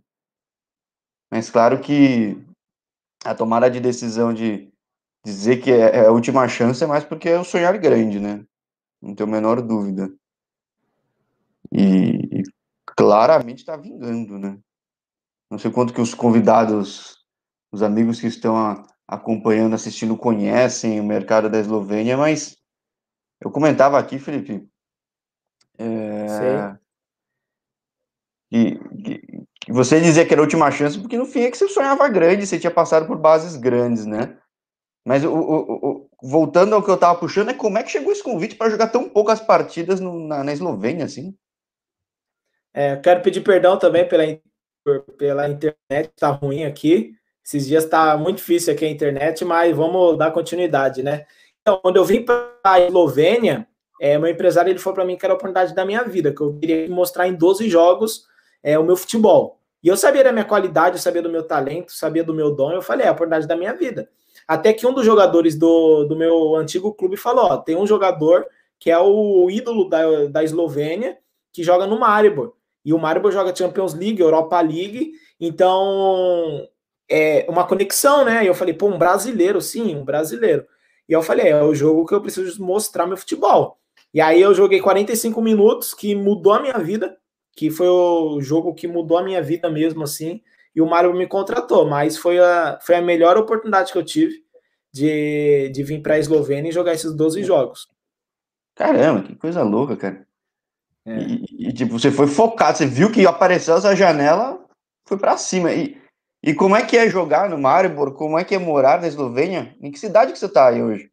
Mas 1.31 1.49
claro 1.49 1.81
que 1.81 2.37
a 3.25 3.35
tomada 3.35 3.69
de 3.69 3.79
decisão 3.79 4.33
de 4.33 4.71
dizer 5.25 5.57
que 5.57 5.71
é, 5.71 5.97
é 5.97 6.05
a 6.05 6.11
última 6.11 6.47
chance 6.47 6.83
é 6.83 6.87
mais 6.87 7.03
porque 7.03 7.27
é 7.27 7.39
o 7.39 7.43
sonhar 7.43 7.77
grande, 7.77 8.19
né? 8.19 8.45
Não 9.01 9.13
tenho 9.13 9.27
a 9.27 9.31
menor 9.31 9.61
dúvida. 9.61 10.09
E, 11.71 12.39
e 12.39 12.43
claramente 12.97 13.59
está 13.59 13.77
vingando, 13.77 14.39
né? 14.39 14.57
Não 15.51 15.59
sei 15.59 15.71
quanto 15.71 15.93
que 15.93 16.01
os 16.01 16.15
convidados, 16.15 17.23
os 17.71 17.83
amigos 17.83 18.19
que 18.19 18.25
estão 18.25 18.57
a, 18.57 18.83
acompanhando, 19.07 19.75
assistindo, 19.75 20.17
conhecem 20.17 20.99
o 20.99 21.03
mercado 21.03 21.47
da 21.47 21.59
Eslovênia, 21.59 22.17
mas 22.17 22.57
eu 23.39 23.51
comentava 23.51 23.99
aqui, 23.99 24.17
Felipe, 24.17 24.67
é, 25.77 26.75
que, 28.49 28.79
que, 29.03 29.45
que, 29.61 29.71
você 29.71 30.01
dizia 30.01 30.25
que 30.25 30.33
era 30.33 30.41
a 30.41 30.43
última 30.43 30.71
chance, 30.71 30.99
porque 30.99 31.17
no 31.17 31.25
fim 31.27 31.41
é 31.41 31.51
que 31.51 31.57
você 31.57 31.67
sonhava 31.69 32.09
grande, 32.09 32.47
você 32.47 32.59
tinha 32.59 32.71
passado 32.71 33.05
por 33.05 33.17
bases 33.17 33.55
grandes, 33.55 34.07
né? 34.07 34.37
Mas 35.05 35.23
o, 35.23 35.33
o, 35.33 35.73
o, 35.73 36.09
voltando 36.21 36.73
ao 36.73 36.83
que 36.83 36.89
eu 36.89 36.95
estava 36.95 37.17
puxando, 37.17 37.49
é 37.49 37.53
como 37.53 37.77
é 37.77 37.83
que 37.83 37.91
chegou 37.91 38.11
esse 38.11 38.23
convite 38.23 38.55
para 38.55 38.69
jogar 38.71 38.87
tão 38.87 39.07
poucas 39.07 39.39
partidas 39.39 39.99
no, 39.99 40.27
na, 40.27 40.43
na 40.43 40.51
Eslovênia, 40.51 41.05
assim? 41.05 41.37
É, 42.77 42.95
quero 42.97 43.21
pedir 43.21 43.41
perdão 43.41 43.75
também 43.75 44.07
pela, 44.07 44.23
pela 45.17 45.49
internet, 45.49 46.11
tá 46.15 46.29
ruim 46.29 46.63
aqui. 46.63 47.11
Esses 47.43 47.65
dias 47.65 47.83
está 47.83 48.15
muito 48.15 48.37
difícil 48.37 48.71
aqui 48.71 48.85
a 48.85 48.89
internet, 48.89 49.43
mas 49.43 49.75
vamos 49.75 50.15
dar 50.15 50.29
continuidade, 50.29 51.01
né? 51.01 51.25
Então, 51.59 51.79
quando 51.81 51.95
eu 51.95 52.05
vim 52.05 52.23
para 52.23 52.53
a 52.63 52.79
Eslovênia, 52.79 53.67
é, 53.99 54.15
meu 54.19 54.29
empresário 54.29 54.69
ele 54.69 54.77
falou 54.77 54.93
para 54.93 55.05
mim 55.05 55.17
que 55.17 55.25
era 55.25 55.33
a 55.33 55.35
oportunidade 55.35 55.73
da 55.73 55.83
minha 55.83 56.03
vida, 56.03 56.31
que 56.31 56.39
eu 56.39 56.53
queria 56.59 56.87
mostrar 56.87 57.27
em 57.27 57.33
12 57.33 57.67
jogos 57.67 58.27
é, 58.61 58.77
o 58.77 58.83
meu 58.83 58.95
futebol. 58.95 59.59
E 59.81 59.87
eu 59.87 59.97
sabia 59.97 60.23
da 60.23 60.31
minha 60.31 60.45
qualidade, 60.45 60.97
eu 60.97 61.01
sabia 61.01 61.23
do 61.23 61.31
meu 61.31 61.41
talento, 61.47 61.91
sabia 61.91 62.23
do 62.23 62.31
meu 62.31 62.53
dom, 62.53 62.73
eu 62.73 62.81
falei, 62.83 63.07
é 63.07 63.09
a 63.09 63.11
oportunidade 63.11 63.47
da 63.47 63.57
minha 63.57 63.73
vida. 63.73 64.07
Até 64.47 64.71
que 64.71 64.85
um 64.85 64.93
dos 64.93 65.03
jogadores 65.03 65.57
do, 65.57 66.03
do 66.03 66.15
meu 66.15 66.55
antigo 66.55 66.93
clube 66.93 67.17
falou: 67.17 67.45
ó, 67.45 67.57
tem 67.57 67.75
um 67.75 67.87
jogador 67.87 68.45
que 68.79 68.91
é 68.91 68.99
o 68.99 69.49
ídolo 69.49 69.89
da, 69.89 70.27
da 70.27 70.43
Eslovênia, 70.43 71.17
que 71.51 71.63
joga 71.63 71.87
no 71.87 71.99
Maribor. 71.99 72.53
E 72.87 72.93
o 72.93 72.97
Maribor 72.97 73.33
joga 73.33 73.53
Champions 73.53 73.93
League, 73.93 74.21
Europa 74.21 74.61
League, 74.61 75.11
então 75.41 76.65
é 77.11 77.45
uma 77.49 77.67
conexão, 77.67 78.23
né? 78.23 78.45
E 78.45 78.47
eu 78.47 78.55
falei, 78.55 78.73
pô, 78.73 78.87
um 78.87 78.97
brasileiro, 78.97 79.59
sim, 79.59 79.93
um 79.93 80.05
brasileiro. 80.05 80.65
E 81.05 81.11
eu 81.11 81.21
falei, 81.21 81.49
é 81.49 81.61
o 81.61 81.75
jogo 81.75 82.05
que 82.05 82.15
eu 82.15 82.21
preciso 82.21 82.63
mostrar 82.63 83.05
meu 83.05 83.17
futebol. 83.17 83.77
E 84.13 84.21
aí 84.21 84.41
eu 84.41 84.53
joguei 84.53 84.79
45 84.79 85.41
minutos, 85.41 85.93
que 85.93 86.15
mudou 86.15 86.53
a 86.53 86.61
minha 86.61 86.77
vida, 86.77 87.17
que 87.57 87.69
foi 87.69 87.89
o 87.89 88.39
jogo 88.39 88.73
que 88.73 88.87
mudou 88.87 89.17
a 89.17 89.23
minha 89.23 89.41
vida 89.41 89.69
mesmo, 89.69 90.03
assim. 90.03 90.41
E 90.73 90.81
o 90.81 90.85
Mário 90.85 91.13
me 91.13 91.27
contratou, 91.27 91.85
mas 91.85 92.15
foi 92.15 92.39
a, 92.39 92.79
foi 92.81 92.95
a 92.95 93.01
melhor 93.01 93.35
oportunidade 93.35 93.91
que 93.91 93.97
eu 93.97 94.05
tive 94.05 94.33
de, 94.93 95.69
de 95.73 95.83
vir 95.83 96.01
para 96.01 96.13
a 96.13 96.19
Eslovênia 96.19 96.69
e 96.69 96.73
jogar 96.73 96.93
esses 96.93 97.13
12 97.13 97.43
jogos. 97.43 97.89
Caramba, 98.75 99.23
que 99.23 99.35
coisa 99.35 99.61
louca, 99.61 99.97
cara. 99.97 100.25
É. 101.07 101.19
E, 101.19 101.69
e, 101.69 101.73
tipo, 101.73 101.97
você 101.97 102.11
foi 102.11 102.27
focado, 102.27 102.77
você 102.77 102.85
viu 102.85 103.09
que 103.09 103.25
apareceu 103.25 103.77
essa 103.77 103.95
janela, 103.95 104.59
foi 105.05 105.17
para 105.17 105.37
cima. 105.37 105.71
E, 105.71 105.97
e 106.43 106.53
como 106.53 106.75
é 106.75 106.85
que 106.85 106.97
é 106.97 107.09
jogar 107.09 107.49
no 107.49 107.57
Maribor? 107.57 108.13
Como 108.13 108.37
é 108.37 108.43
que 108.43 108.53
é 108.53 108.59
morar 108.59 108.99
na 108.99 109.07
Eslovênia? 109.07 109.73
Em 109.81 109.89
que 109.89 109.97
cidade 109.97 110.33
que 110.33 110.37
você 110.37 110.49
tá 110.49 110.67
aí 110.67 110.83
hoje? 110.83 111.09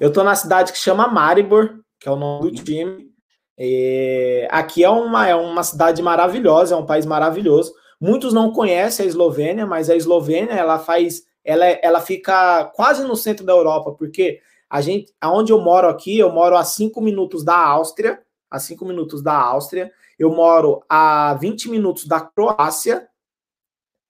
Eu 0.00 0.10
tô 0.10 0.24
na 0.24 0.34
cidade 0.34 0.72
que 0.72 0.78
chama 0.78 1.08
Maribor, 1.08 1.80
que 2.00 2.08
é 2.08 2.12
o 2.12 2.16
nome 2.16 2.50
do 2.50 2.64
time. 2.64 3.10
E 3.58 4.48
aqui 4.50 4.82
é 4.82 4.90
uma, 4.90 5.28
é 5.28 5.34
uma 5.34 5.62
cidade 5.62 6.02
maravilhosa, 6.02 6.74
é 6.74 6.78
um 6.78 6.86
país 6.86 7.04
maravilhoso. 7.04 7.74
Muitos 8.00 8.32
não 8.32 8.52
conhecem 8.52 9.04
a 9.04 9.08
Eslovênia, 9.08 9.66
mas 9.66 9.88
a 9.90 9.96
Eslovênia 9.96 10.52
ela 10.52 10.78
faz, 10.78 11.22
ela, 11.44 11.66
ela 11.66 12.00
fica 12.00 12.64
quase 12.74 13.04
no 13.04 13.16
centro 13.16 13.44
da 13.44 13.52
Europa, 13.52 13.92
porque 13.92 14.40
a 14.68 14.80
gente, 14.80 15.12
aonde 15.20 15.52
eu 15.52 15.60
moro 15.60 15.88
aqui, 15.88 16.18
eu 16.18 16.30
moro 16.30 16.56
a 16.56 16.64
cinco 16.64 17.00
minutos 17.00 17.42
da 17.42 17.56
Áustria, 17.56 18.20
a 18.56 18.60
5 18.60 18.84
minutos 18.84 19.22
da 19.22 19.34
Áustria, 19.34 19.92
eu 20.18 20.30
moro 20.30 20.82
a 20.88 21.34
20 21.34 21.68
minutos 21.68 22.06
da 22.06 22.20
Croácia, 22.20 23.08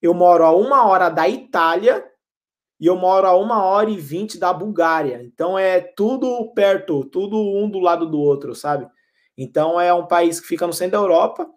eu 0.01 0.13
moro 0.13 0.43
a 0.43 0.55
uma 0.55 0.87
hora 0.87 1.09
da 1.09 1.27
Itália 1.27 2.05
e 2.79 2.85
eu 2.85 2.95
moro 2.95 3.27
a 3.27 3.35
uma 3.35 3.63
hora 3.63 3.89
e 3.89 3.97
vinte 3.97 4.37
da 4.37 4.53
Bulgária. 4.53 5.21
Então 5.23 5.57
é 5.57 5.81
tudo 5.81 6.51
perto, 6.53 7.03
tudo 7.05 7.37
um 7.37 7.69
do 7.69 7.79
lado 7.79 8.05
do 8.05 8.19
outro, 8.19 8.53
sabe? 8.53 8.87
Então 9.37 9.79
é 9.79 9.93
um 9.93 10.07
país 10.07 10.39
que 10.39 10.47
fica 10.47 10.65
no 10.65 10.73
centro 10.73 10.99
da 10.99 11.03
Europa 11.03 11.47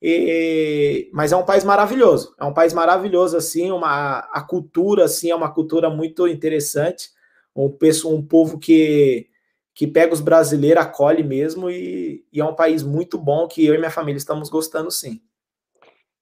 E, 0.00 1.08
mas 1.12 1.32
é 1.32 1.36
um 1.36 1.44
país 1.44 1.64
maravilhoso. 1.64 2.34
É 2.40 2.44
um 2.44 2.54
país 2.54 2.72
maravilhoso, 2.72 3.36
assim, 3.36 3.70
uma, 3.70 4.18
a 4.32 4.42
cultura, 4.42 5.04
assim, 5.04 5.30
é 5.30 5.34
uma 5.34 5.52
cultura 5.52 5.88
muito 5.88 6.26
interessante. 6.26 7.10
Um, 7.54 7.76
um 8.06 8.22
povo 8.22 8.58
que, 8.58 9.28
que 9.74 9.86
pega 9.86 10.12
os 10.12 10.20
brasileiros, 10.20 10.82
acolhe 10.82 11.22
mesmo, 11.22 11.70
e, 11.70 12.24
e 12.32 12.40
é 12.40 12.44
um 12.44 12.54
país 12.54 12.82
muito 12.82 13.18
bom 13.18 13.48
que 13.48 13.64
eu 13.64 13.74
e 13.74 13.78
minha 13.78 13.90
família 13.90 14.18
estamos 14.18 14.48
gostando, 14.50 14.90
sim. 14.90 15.20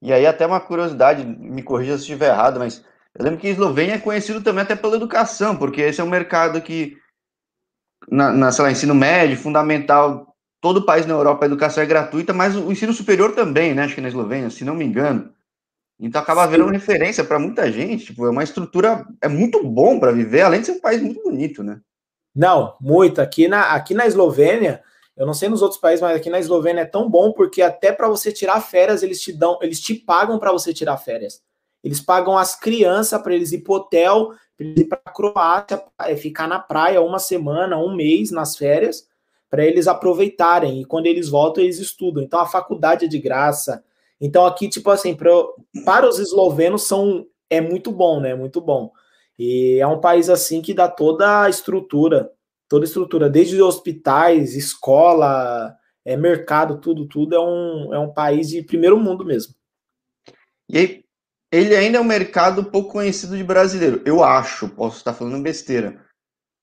E 0.00 0.12
aí, 0.12 0.26
até 0.26 0.46
uma 0.46 0.60
curiosidade, 0.60 1.24
me 1.24 1.62
corrija 1.62 1.96
se 1.96 2.02
estiver 2.02 2.28
errado, 2.28 2.58
mas 2.58 2.84
eu 3.18 3.24
lembro 3.24 3.40
que 3.40 3.48
a 3.48 3.50
Eslovênia 3.50 3.94
é 3.94 3.98
conhecido 3.98 4.40
também 4.40 4.62
até 4.62 4.76
pela 4.76 4.96
educação, 4.96 5.56
porque 5.56 5.80
esse 5.80 6.00
é 6.00 6.04
um 6.04 6.08
mercado 6.08 6.62
que, 6.62 6.96
na, 8.08 8.32
na 8.32 8.52
sei 8.52 8.64
lá, 8.64 8.70
ensino 8.70 8.94
médio, 8.94 9.36
fundamental, 9.36 10.34
todo 10.60 10.86
país 10.86 11.06
na 11.06 11.14
Europa 11.14 11.44
a 11.44 11.46
educação 11.46 11.82
é 11.82 11.86
gratuita, 11.86 12.32
mas 12.32 12.54
o 12.56 12.70
ensino 12.70 12.92
superior 12.92 13.34
também, 13.34 13.74
né? 13.74 13.84
Acho 13.84 13.94
que 13.94 14.00
na 14.00 14.08
Eslovênia, 14.08 14.48
se 14.48 14.64
não 14.64 14.74
me 14.74 14.84
engano. 14.84 15.32
Então 15.98 16.20
acaba 16.20 16.44
havendo 16.44 16.64
uma 16.64 16.72
referência 16.72 17.24
para 17.24 17.38
muita 17.38 17.70
gente, 17.70 18.06
tipo, 18.06 18.24
é 18.24 18.30
uma 18.30 18.44
estrutura, 18.44 19.06
é 19.20 19.28
muito 19.28 19.62
bom 19.62 20.00
para 20.00 20.12
viver, 20.12 20.42
além 20.42 20.60
de 20.60 20.66
ser 20.66 20.72
um 20.72 20.80
país 20.80 21.02
muito 21.02 21.22
bonito, 21.22 21.62
né? 21.62 21.80
Não, 22.40 22.74
muito. 22.80 23.20
Aqui 23.20 23.46
na, 23.46 23.74
aqui 23.74 23.92
na 23.92 24.06
Eslovênia, 24.06 24.82
eu 25.14 25.26
não 25.26 25.34
sei 25.34 25.50
nos 25.50 25.60
outros 25.60 25.78
países, 25.78 26.00
mas 26.00 26.16
aqui 26.16 26.30
na 26.30 26.38
Eslovênia 26.38 26.80
é 26.80 26.86
tão 26.86 27.06
bom 27.06 27.32
porque 27.32 27.60
até 27.60 27.92
para 27.92 28.08
você 28.08 28.32
tirar 28.32 28.62
férias, 28.62 29.02
eles 29.02 29.20
te 29.20 29.30
dão, 29.30 29.58
eles 29.60 29.78
te 29.78 29.94
pagam 29.94 30.38
para 30.38 30.50
você 30.50 30.72
tirar 30.72 30.96
férias. 30.96 31.42
Eles 31.84 32.00
pagam 32.00 32.38
as 32.38 32.58
crianças 32.58 33.20
para 33.20 33.34
eles 33.34 33.52
ir 33.52 33.58
para 33.58 33.74
hotel, 33.74 34.30
para 34.56 34.66
ir 34.66 34.84
para 34.86 34.98
a 35.04 35.10
Croácia, 35.10 35.84
é, 36.00 36.16
ficar 36.16 36.48
na 36.48 36.58
praia 36.58 37.02
uma 37.02 37.18
semana, 37.18 37.76
um 37.76 37.94
mês 37.94 38.30
nas 38.30 38.56
férias, 38.56 39.06
para 39.50 39.66
eles 39.66 39.86
aproveitarem. 39.86 40.80
E 40.80 40.86
quando 40.86 41.04
eles 41.04 41.28
voltam, 41.28 41.62
eles 41.62 41.78
estudam. 41.78 42.22
Então 42.22 42.40
a 42.40 42.46
faculdade 42.46 43.04
é 43.04 43.08
de 43.08 43.18
graça. 43.18 43.84
Então 44.18 44.46
aqui, 44.46 44.66
tipo 44.66 44.88
assim, 44.88 45.14
pra, 45.14 45.30
para 45.84 46.08
os 46.08 46.18
eslovenos 46.18 46.84
são 46.84 47.26
é 47.50 47.60
muito 47.60 47.92
bom, 47.92 48.18
né? 48.18 48.34
Muito 48.34 48.62
bom. 48.62 48.92
E 49.42 49.78
é 49.80 49.86
um 49.86 49.98
país 49.98 50.28
assim 50.28 50.60
que 50.60 50.74
dá 50.74 50.86
toda 50.86 51.44
a 51.44 51.48
estrutura, 51.48 52.30
toda 52.68 52.84
a 52.84 52.86
estrutura, 52.86 53.30
desde 53.30 53.62
hospitais, 53.62 54.54
escola, 54.54 55.74
é, 56.04 56.14
mercado, 56.14 56.78
tudo, 56.78 57.08
tudo 57.08 57.34
é 57.34 57.40
um, 57.40 57.94
é 57.94 57.98
um 57.98 58.12
país 58.12 58.50
de 58.50 58.62
primeiro 58.62 58.98
mundo 59.00 59.24
mesmo. 59.24 59.54
E 60.68 60.76
aí, 60.76 61.04
ele 61.50 61.74
ainda 61.74 61.96
é 61.96 62.00
um 62.02 62.04
mercado 62.04 62.64
pouco 62.64 62.92
conhecido 62.92 63.34
de 63.34 63.42
brasileiro, 63.42 64.02
eu 64.04 64.22
acho, 64.22 64.68
posso 64.68 64.98
estar 64.98 65.14
falando 65.14 65.42
besteira. 65.42 66.04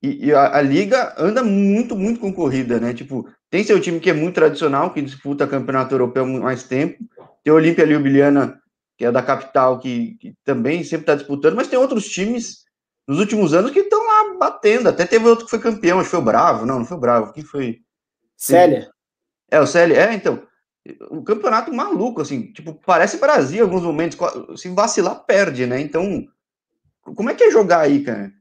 E, 0.04 0.28
e 0.28 0.32
a, 0.32 0.58
a, 0.58 0.62
liga 0.62 1.16
anda 1.18 1.44
muito, 1.44 1.96
muito 1.96 2.20
concorrida, 2.20 2.80
né? 2.80 2.94
Tipo, 2.94 3.28
tem 3.50 3.64
seu 3.64 3.82
time 3.82 4.00
que 4.00 4.12
é 4.12 4.14
muito 4.14 4.36
tradicional, 4.36 4.94
que 4.94 5.02
disputa 5.02 5.48
campeonato 5.48 5.96
europeu 5.96 6.26
há 6.26 6.28
mais 6.28 6.62
tempo, 6.62 7.04
tem 7.44 7.52
a 7.52 7.56
Olímpia 7.56 7.86
Ljubljana, 7.86 8.62
que 9.00 9.04
é 9.04 9.12
da 9.12 9.24
capital, 9.24 9.80
que, 9.80 10.16
que 10.20 10.36
também 10.46 10.84
sempre 10.84 11.06
está 11.06 11.16
disputando, 11.16 11.56
mas 11.56 11.68
tem 11.68 11.80
outros 11.80 12.08
times 12.08 12.67
nos 13.08 13.20
últimos 13.20 13.54
anos 13.54 13.72
que 13.72 13.80
estão 13.80 14.06
lá 14.06 14.36
batendo. 14.38 14.90
Até 14.90 15.06
teve 15.06 15.28
outro 15.28 15.46
que 15.46 15.52
foi 15.52 15.60
campeão, 15.60 16.00
acho 16.00 16.10
que 16.10 16.12
foi 16.12 16.20
o 16.20 16.26
Bravo, 16.26 16.66
não, 16.66 16.80
não 16.80 16.86
foi 16.86 16.98
o 16.98 17.00
Bravo, 17.00 17.34
quem 17.34 17.44
foi? 17.44 17.80
Célia. 18.36 18.92
É, 19.50 19.60
o 19.60 19.66
Célia, 19.66 20.10
é, 20.10 20.14
então 20.14 20.46
um 21.12 21.24
campeonato 21.24 21.74
maluco, 21.74 22.22
assim, 22.22 22.52
tipo, 22.54 22.74
parece 22.86 23.18
Brasil 23.18 23.60
em 23.60 23.62
alguns 23.62 23.84
momentos, 23.84 24.18
se 24.60 24.70
vacilar, 24.70 25.26
perde, 25.26 25.66
né? 25.66 25.80
Então, 25.82 26.26
como 27.16 27.30
é 27.30 27.36
que 27.36 27.44
é 27.44 27.52
jogar 27.52 27.82
aí, 27.82 28.04
cara? 28.04 28.32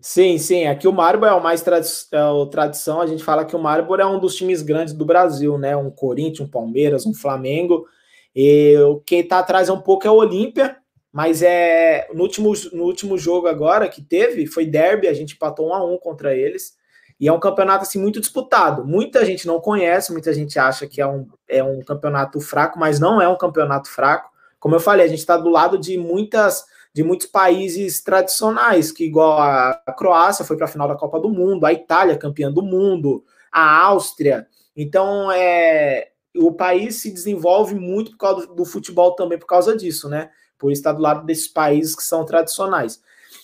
Sim, 0.00 0.38
sim, 0.38 0.66
aqui 0.66 0.86
o 0.86 0.92
Maribor 0.92 1.28
é 1.28 1.32
o 1.32 1.42
mais 1.42 1.62
tradi 1.62 1.88
é 2.12 2.24
o 2.24 2.46
tradição, 2.46 3.00
a 3.00 3.06
gente 3.06 3.24
fala 3.24 3.44
que 3.44 3.56
o 3.56 3.58
Maribor 3.58 3.98
é 3.98 4.06
um 4.06 4.20
dos 4.20 4.36
times 4.36 4.62
grandes 4.62 4.94
do 4.94 5.04
Brasil, 5.04 5.58
né? 5.58 5.76
Um 5.76 5.90
Corinthians, 5.90 6.48
um 6.48 6.50
Palmeiras, 6.50 7.06
um 7.06 7.14
Flamengo, 7.14 7.86
e 8.34 8.74
quem 9.04 9.26
tá 9.26 9.38
atrás 9.38 9.68
é 9.68 9.72
um 9.72 9.80
pouco 9.80 10.06
é 10.06 10.10
o 10.10 10.14
Olímpia, 10.14 10.76
mas 11.16 11.40
é 11.40 12.06
no 12.12 12.24
último, 12.24 12.52
no 12.74 12.84
último 12.84 13.16
jogo 13.16 13.46
agora 13.46 13.88
que 13.88 14.02
teve, 14.02 14.46
foi 14.46 14.66
derby, 14.66 15.08
a 15.08 15.14
gente 15.14 15.32
empatou 15.32 15.70
um 15.70 15.72
a 15.72 15.82
um 15.82 15.96
contra 15.96 16.36
eles, 16.36 16.74
e 17.18 17.26
é 17.26 17.32
um 17.32 17.40
campeonato 17.40 17.84
assim 17.84 17.98
muito 17.98 18.20
disputado. 18.20 18.84
Muita 18.84 19.24
gente 19.24 19.46
não 19.46 19.58
conhece, 19.58 20.12
muita 20.12 20.34
gente 20.34 20.58
acha 20.58 20.86
que 20.86 21.00
é 21.00 21.06
um, 21.06 21.26
é 21.48 21.64
um 21.64 21.82
campeonato 21.82 22.38
fraco, 22.38 22.78
mas 22.78 23.00
não 23.00 23.18
é 23.18 23.26
um 23.26 23.38
campeonato 23.38 23.88
fraco. 23.88 24.30
Como 24.60 24.74
eu 24.74 24.78
falei, 24.78 25.06
a 25.06 25.08
gente 25.08 25.20
está 25.20 25.38
do 25.38 25.48
lado 25.48 25.78
de 25.78 25.96
muitas 25.96 26.66
de 26.92 27.02
muitos 27.02 27.26
países 27.26 28.02
tradicionais, 28.02 28.92
que 28.92 29.06
igual 29.06 29.40
a 29.40 29.94
Croácia 29.96 30.44
foi 30.44 30.58
para 30.58 30.66
a 30.66 30.68
final 30.68 30.86
da 30.86 30.96
Copa 30.96 31.18
do 31.18 31.30
Mundo, 31.30 31.64
a 31.64 31.72
Itália 31.72 32.18
campeã 32.18 32.52
do 32.52 32.62
mundo, 32.62 33.24
a 33.50 33.86
Áustria. 33.86 34.46
Então 34.76 35.32
é 35.32 36.08
o 36.36 36.52
país 36.52 36.96
se 36.96 37.10
desenvolve 37.10 37.74
muito 37.74 38.10
por 38.10 38.18
causa 38.18 38.46
do, 38.46 38.54
do 38.54 38.64
futebol 38.66 39.14
também 39.14 39.38
por 39.38 39.46
causa 39.46 39.74
disso, 39.74 40.10
né? 40.10 40.28
Por 40.58 40.72
estar 40.72 40.92
do 40.92 41.02
lado 41.02 41.24
desses 41.26 41.48
países 41.48 41.94
que 41.94 42.04
são 42.04 42.24
tradicionais. 42.24 43.00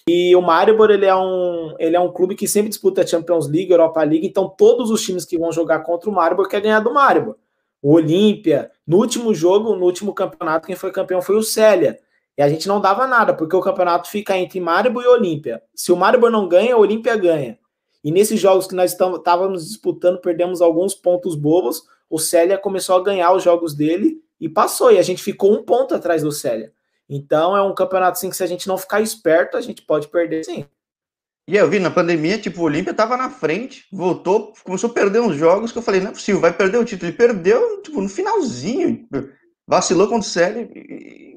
E 0.08 0.34
o 0.34 0.40
Maribor 0.40 0.90
ele 0.90 1.06
é 1.06 1.14
um 1.14 1.74
ele 1.78 1.94
é 1.94 2.00
um 2.00 2.10
clube 2.10 2.34
que 2.34 2.48
sempre 2.48 2.68
disputa 2.68 3.02
a 3.02 3.06
Champions 3.06 3.46
League, 3.48 3.70
Europa 3.70 4.02
League, 4.02 4.26
então 4.26 4.48
todos 4.48 4.90
os 4.90 5.00
times 5.02 5.24
que 5.24 5.38
vão 5.38 5.52
jogar 5.52 5.80
contra 5.80 6.10
o 6.10 6.12
Maribor 6.12 6.48
querem 6.48 6.64
ganhar 6.64 6.80
do 6.80 6.92
Maribor. 6.92 7.36
O 7.80 7.94
Olímpia, 7.94 8.70
no 8.86 8.96
último 8.98 9.34
jogo, 9.34 9.74
no 9.74 9.84
último 9.84 10.14
campeonato, 10.14 10.66
quem 10.66 10.76
foi 10.76 10.92
campeão 10.92 11.20
foi 11.20 11.36
o 11.36 11.42
Célia. 11.42 11.98
E 12.36 12.42
a 12.42 12.48
gente 12.48 12.66
não 12.66 12.80
dava 12.80 13.06
nada, 13.06 13.34
porque 13.34 13.54
o 13.54 13.60
campeonato 13.60 14.08
fica 14.08 14.36
entre 14.36 14.60
Maribor 14.60 15.02
e 15.02 15.06
Olímpia. 15.06 15.62
Se 15.74 15.92
o 15.92 15.96
Maribor 15.96 16.30
não 16.30 16.48
ganha, 16.48 16.76
o 16.76 16.80
Olímpia 16.80 17.16
ganha. 17.16 17.58
E 18.02 18.10
nesses 18.10 18.40
jogos 18.40 18.66
que 18.66 18.74
nós 18.74 18.92
estávamos 18.92 19.66
disputando, 19.66 20.20
perdemos 20.20 20.60
alguns 20.60 20.94
pontos 20.94 21.34
bobos. 21.34 21.82
O 22.08 22.18
Célia 22.18 22.58
começou 22.58 22.96
a 22.96 23.02
ganhar 23.02 23.32
os 23.32 23.42
jogos 23.42 23.74
dele 23.74 24.20
e 24.40 24.48
passou. 24.48 24.90
E 24.90 24.98
a 24.98 25.02
gente 25.02 25.22
ficou 25.22 25.52
um 25.52 25.62
ponto 25.62 25.94
atrás 25.94 26.22
do 26.22 26.32
Célia. 26.32 26.72
Então 27.14 27.54
é 27.54 27.62
um 27.62 27.74
campeonato 27.74 28.12
assim 28.12 28.30
que 28.30 28.36
se 28.36 28.42
a 28.42 28.46
gente 28.46 28.66
não 28.66 28.78
ficar 28.78 29.02
esperto, 29.02 29.58
a 29.58 29.60
gente 29.60 29.82
pode 29.82 30.08
perder 30.08 30.44
sim. 30.46 30.64
E 31.46 31.56
eu 31.56 31.68
vi 31.68 31.78
na 31.78 31.90
pandemia, 31.90 32.38
tipo, 32.38 32.62
o 32.62 32.64
Olímpia 32.64 32.94
tava 32.94 33.18
na 33.18 33.28
frente, 33.28 33.86
voltou, 33.92 34.54
começou 34.64 34.88
a 34.88 34.92
perder 34.94 35.20
uns 35.20 35.36
jogos 35.36 35.70
que 35.70 35.76
eu 35.76 35.82
falei, 35.82 36.00
não 36.00 36.08
é 36.08 36.12
possível, 36.12 36.40
vai 36.40 36.56
perder 36.56 36.78
o 36.78 36.84
título. 36.86 37.10
Ele 37.10 37.16
perdeu, 37.16 37.82
tipo, 37.82 38.00
no 38.00 38.08
finalzinho, 38.08 39.06
vacilou 39.66 40.06
contra 40.06 40.26
o 40.26 40.30
Célio. 40.30 40.70
E 40.74 41.34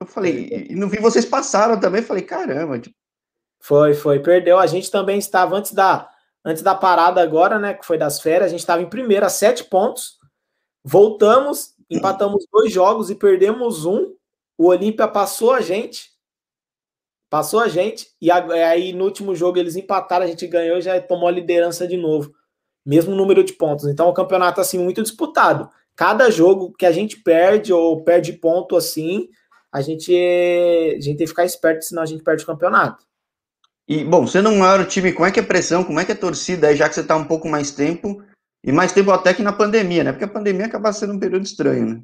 eu 0.00 0.06
falei, 0.06 0.68
e 0.70 0.74
não 0.74 0.88
vi 0.88 0.98
vocês 0.98 1.26
passaram 1.26 1.78
também, 1.78 2.00
falei, 2.00 2.22
caramba. 2.22 2.78
Tipo... 2.78 2.96
Foi, 3.60 3.92
foi, 3.92 4.20
perdeu. 4.20 4.58
A 4.58 4.66
gente 4.66 4.90
também 4.90 5.18
estava 5.18 5.54
antes 5.54 5.72
da, 5.72 6.08
antes 6.42 6.62
da 6.62 6.74
parada 6.74 7.20
agora, 7.20 7.58
né, 7.58 7.74
que 7.74 7.84
foi 7.84 7.98
das 7.98 8.22
férias, 8.22 8.46
a 8.46 8.50
gente 8.50 8.60
estava 8.60 8.80
em 8.80 8.88
primeiro 8.88 9.26
a 9.26 9.28
sete 9.28 9.64
pontos, 9.64 10.18
voltamos, 10.82 11.74
empatamos 11.90 12.46
dois 12.50 12.72
jogos 12.72 13.10
e 13.10 13.14
perdemos 13.14 13.84
um 13.84 14.18
o 14.60 14.66
Olímpia 14.66 15.08
passou 15.08 15.54
a 15.54 15.62
gente, 15.62 16.10
passou 17.30 17.60
a 17.60 17.68
gente, 17.68 18.08
e 18.20 18.30
aí 18.30 18.92
no 18.92 19.04
último 19.06 19.34
jogo 19.34 19.58
eles 19.58 19.74
empataram, 19.74 20.26
a 20.26 20.28
gente 20.28 20.46
ganhou 20.46 20.76
e 20.76 20.82
já 20.82 21.00
tomou 21.00 21.28
a 21.28 21.32
liderança 21.32 21.88
de 21.88 21.96
novo. 21.96 22.30
Mesmo 22.84 23.14
número 23.14 23.42
de 23.42 23.54
pontos. 23.54 23.86
Então 23.86 24.06
o 24.06 24.12
campeonato 24.12 24.60
assim 24.60 24.78
muito 24.78 25.02
disputado. 25.02 25.70
Cada 25.96 26.30
jogo 26.30 26.74
que 26.74 26.84
a 26.84 26.92
gente 26.92 27.22
perde 27.22 27.72
ou 27.72 28.04
perde 28.04 28.34
ponto 28.34 28.76
assim, 28.76 29.30
a 29.72 29.80
gente, 29.80 30.14
a 30.14 31.00
gente 31.00 31.16
tem 31.16 31.24
que 31.24 31.28
ficar 31.28 31.46
esperto, 31.46 31.82
senão 31.82 32.02
a 32.02 32.06
gente 32.06 32.22
perde 32.22 32.42
o 32.42 32.46
campeonato. 32.46 33.02
E, 33.88 34.04
bom, 34.04 34.26
sendo 34.26 34.50
um 34.50 34.58
maior 34.58 34.86
time, 34.86 35.14
como 35.14 35.26
é 35.26 35.30
que 35.30 35.40
é 35.40 35.42
a 35.42 35.46
pressão, 35.46 35.82
como 35.84 35.98
é 36.00 36.04
que 36.04 36.12
é 36.12 36.14
a 36.14 36.18
torcida, 36.18 36.76
já 36.76 36.86
que 36.86 36.94
você 36.94 37.00
está 37.00 37.16
um 37.16 37.24
pouco 37.24 37.48
mais 37.48 37.70
tempo, 37.70 38.22
e 38.62 38.70
mais 38.70 38.92
tempo 38.92 39.10
até 39.10 39.32
que 39.32 39.42
na 39.42 39.54
pandemia, 39.54 40.04
né? 40.04 40.12
Porque 40.12 40.26
a 40.26 40.28
pandemia 40.28 40.66
acaba 40.66 40.92
sendo 40.92 41.14
um 41.14 41.18
período 41.18 41.46
estranho, 41.46 41.86
né? 41.86 42.02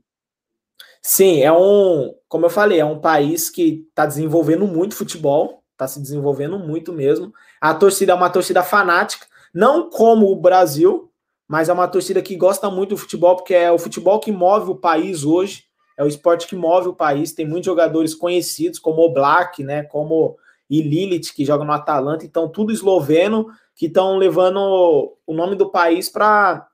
Sim, 1.08 1.40
é 1.40 1.52
um, 1.52 2.12
como 2.28 2.46
eu 2.46 2.50
falei, 2.50 2.80
é 2.80 2.84
um 2.84 2.98
país 2.98 3.48
que 3.48 3.86
está 3.88 4.04
desenvolvendo 4.04 4.66
muito 4.66 4.96
futebol, 4.96 5.62
está 5.70 5.86
se 5.86 6.00
desenvolvendo 6.00 6.58
muito 6.58 6.92
mesmo. 6.92 7.32
A 7.60 7.72
torcida 7.72 8.10
é 8.10 8.14
uma 8.16 8.28
torcida 8.28 8.60
fanática, 8.60 9.24
não 9.54 9.88
como 9.88 10.26
o 10.26 10.34
Brasil, 10.34 11.08
mas 11.46 11.68
é 11.68 11.72
uma 11.72 11.86
torcida 11.86 12.20
que 12.20 12.34
gosta 12.34 12.68
muito 12.68 12.90
do 12.90 12.96
futebol, 12.96 13.36
porque 13.36 13.54
é 13.54 13.70
o 13.70 13.78
futebol 13.78 14.18
que 14.18 14.32
move 14.32 14.72
o 14.72 14.74
país 14.74 15.22
hoje, 15.22 15.66
é 15.96 16.02
o 16.02 16.08
esporte 16.08 16.48
que 16.48 16.56
move 16.56 16.88
o 16.88 16.96
país. 16.96 17.32
Tem 17.32 17.46
muitos 17.46 17.66
jogadores 17.66 18.12
conhecidos, 18.12 18.80
como 18.80 19.02
o 19.02 19.12
Black, 19.12 19.62
né, 19.62 19.84
como 19.84 20.36
e 20.68 20.82
Lilith, 20.82 21.32
que 21.36 21.44
joga 21.44 21.64
no 21.64 21.70
Atalanta, 21.72 22.26
então 22.26 22.48
tudo 22.48 22.72
esloveno, 22.72 23.46
que 23.76 23.86
estão 23.86 24.16
levando 24.16 25.16
o 25.24 25.32
nome 25.32 25.54
do 25.54 25.70
país 25.70 26.08
pra, 26.08 26.66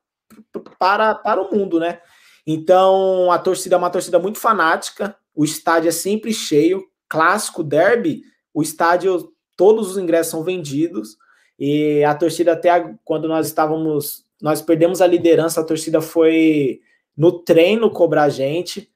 para, 0.79 1.17
para 1.17 1.43
o 1.43 1.55
mundo, 1.55 1.79
né? 1.79 2.01
Então, 2.47 3.31
a 3.31 3.39
torcida 3.39 3.77
é 3.77 3.79
uma 3.79 3.91
torcida 3.91 4.19
muito 4.19 4.39
fanática, 4.39 5.17
o 5.35 5.45
estádio 5.45 5.89
é 5.89 5.93
sempre 5.93 6.33
cheio, 6.33 6.85
clássico 7.09 7.63
derby, 7.63 8.23
o 8.53 8.63
estádio, 8.63 9.33
todos 9.57 9.91
os 9.91 9.99
ingressos 9.99 10.31
são 10.31 10.43
vendidos, 10.43 11.17
e 11.59 12.03
a 12.05 12.15
torcida 12.15 12.53
até 12.53 12.95
quando 13.05 13.29
nós 13.29 13.47
estávamos, 13.47 14.25
nós 14.41 14.61
perdemos 14.61 15.01
a 15.01 15.07
liderança, 15.07 15.61
a 15.61 15.65
torcida 15.65 16.01
foi 16.01 16.81
no 17.17 17.31
treino 17.31 17.91
cobrar 17.91 18.25
a 18.25 18.29
gente, 18.29 18.91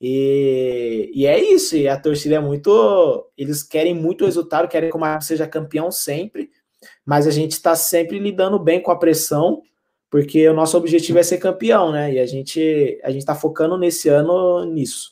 e, 0.00 1.10
e 1.14 1.26
é 1.26 1.42
isso, 1.42 1.76
e 1.76 1.88
a 1.88 1.98
torcida 1.98 2.36
é 2.36 2.40
muito, 2.40 3.30
eles 3.36 3.62
querem 3.62 3.94
muito 3.94 4.24
resultado, 4.24 4.68
querem 4.68 4.90
que 4.90 4.96
o 4.96 5.00
Marcos 5.00 5.26
seja 5.26 5.46
campeão 5.46 5.90
sempre, 5.90 6.50
mas 7.04 7.26
a 7.26 7.30
gente 7.30 7.52
está 7.52 7.74
sempre 7.74 8.18
lidando 8.18 8.58
bem 8.58 8.80
com 8.80 8.90
a 8.90 8.98
pressão, 8.98 9.62
porque 10.14 10.48
o 10.48 10.54
nosso 10.54 10.76
objetivo 10.76 11.18
é 11.18 11.24
ser 11.24 11.38
campeão, 11.38 11.90
né? 11.90 12.12
E 12.12 12.20
a 12.20 12.24
gente 12.24 13.00
a 13.02 13.10
gente 13.10 13.22
está 13.22 13.34
focando 13.34 13.76
nesse 13.76 14.08
ano 14.08 14.64
nisso. 14.64 15.10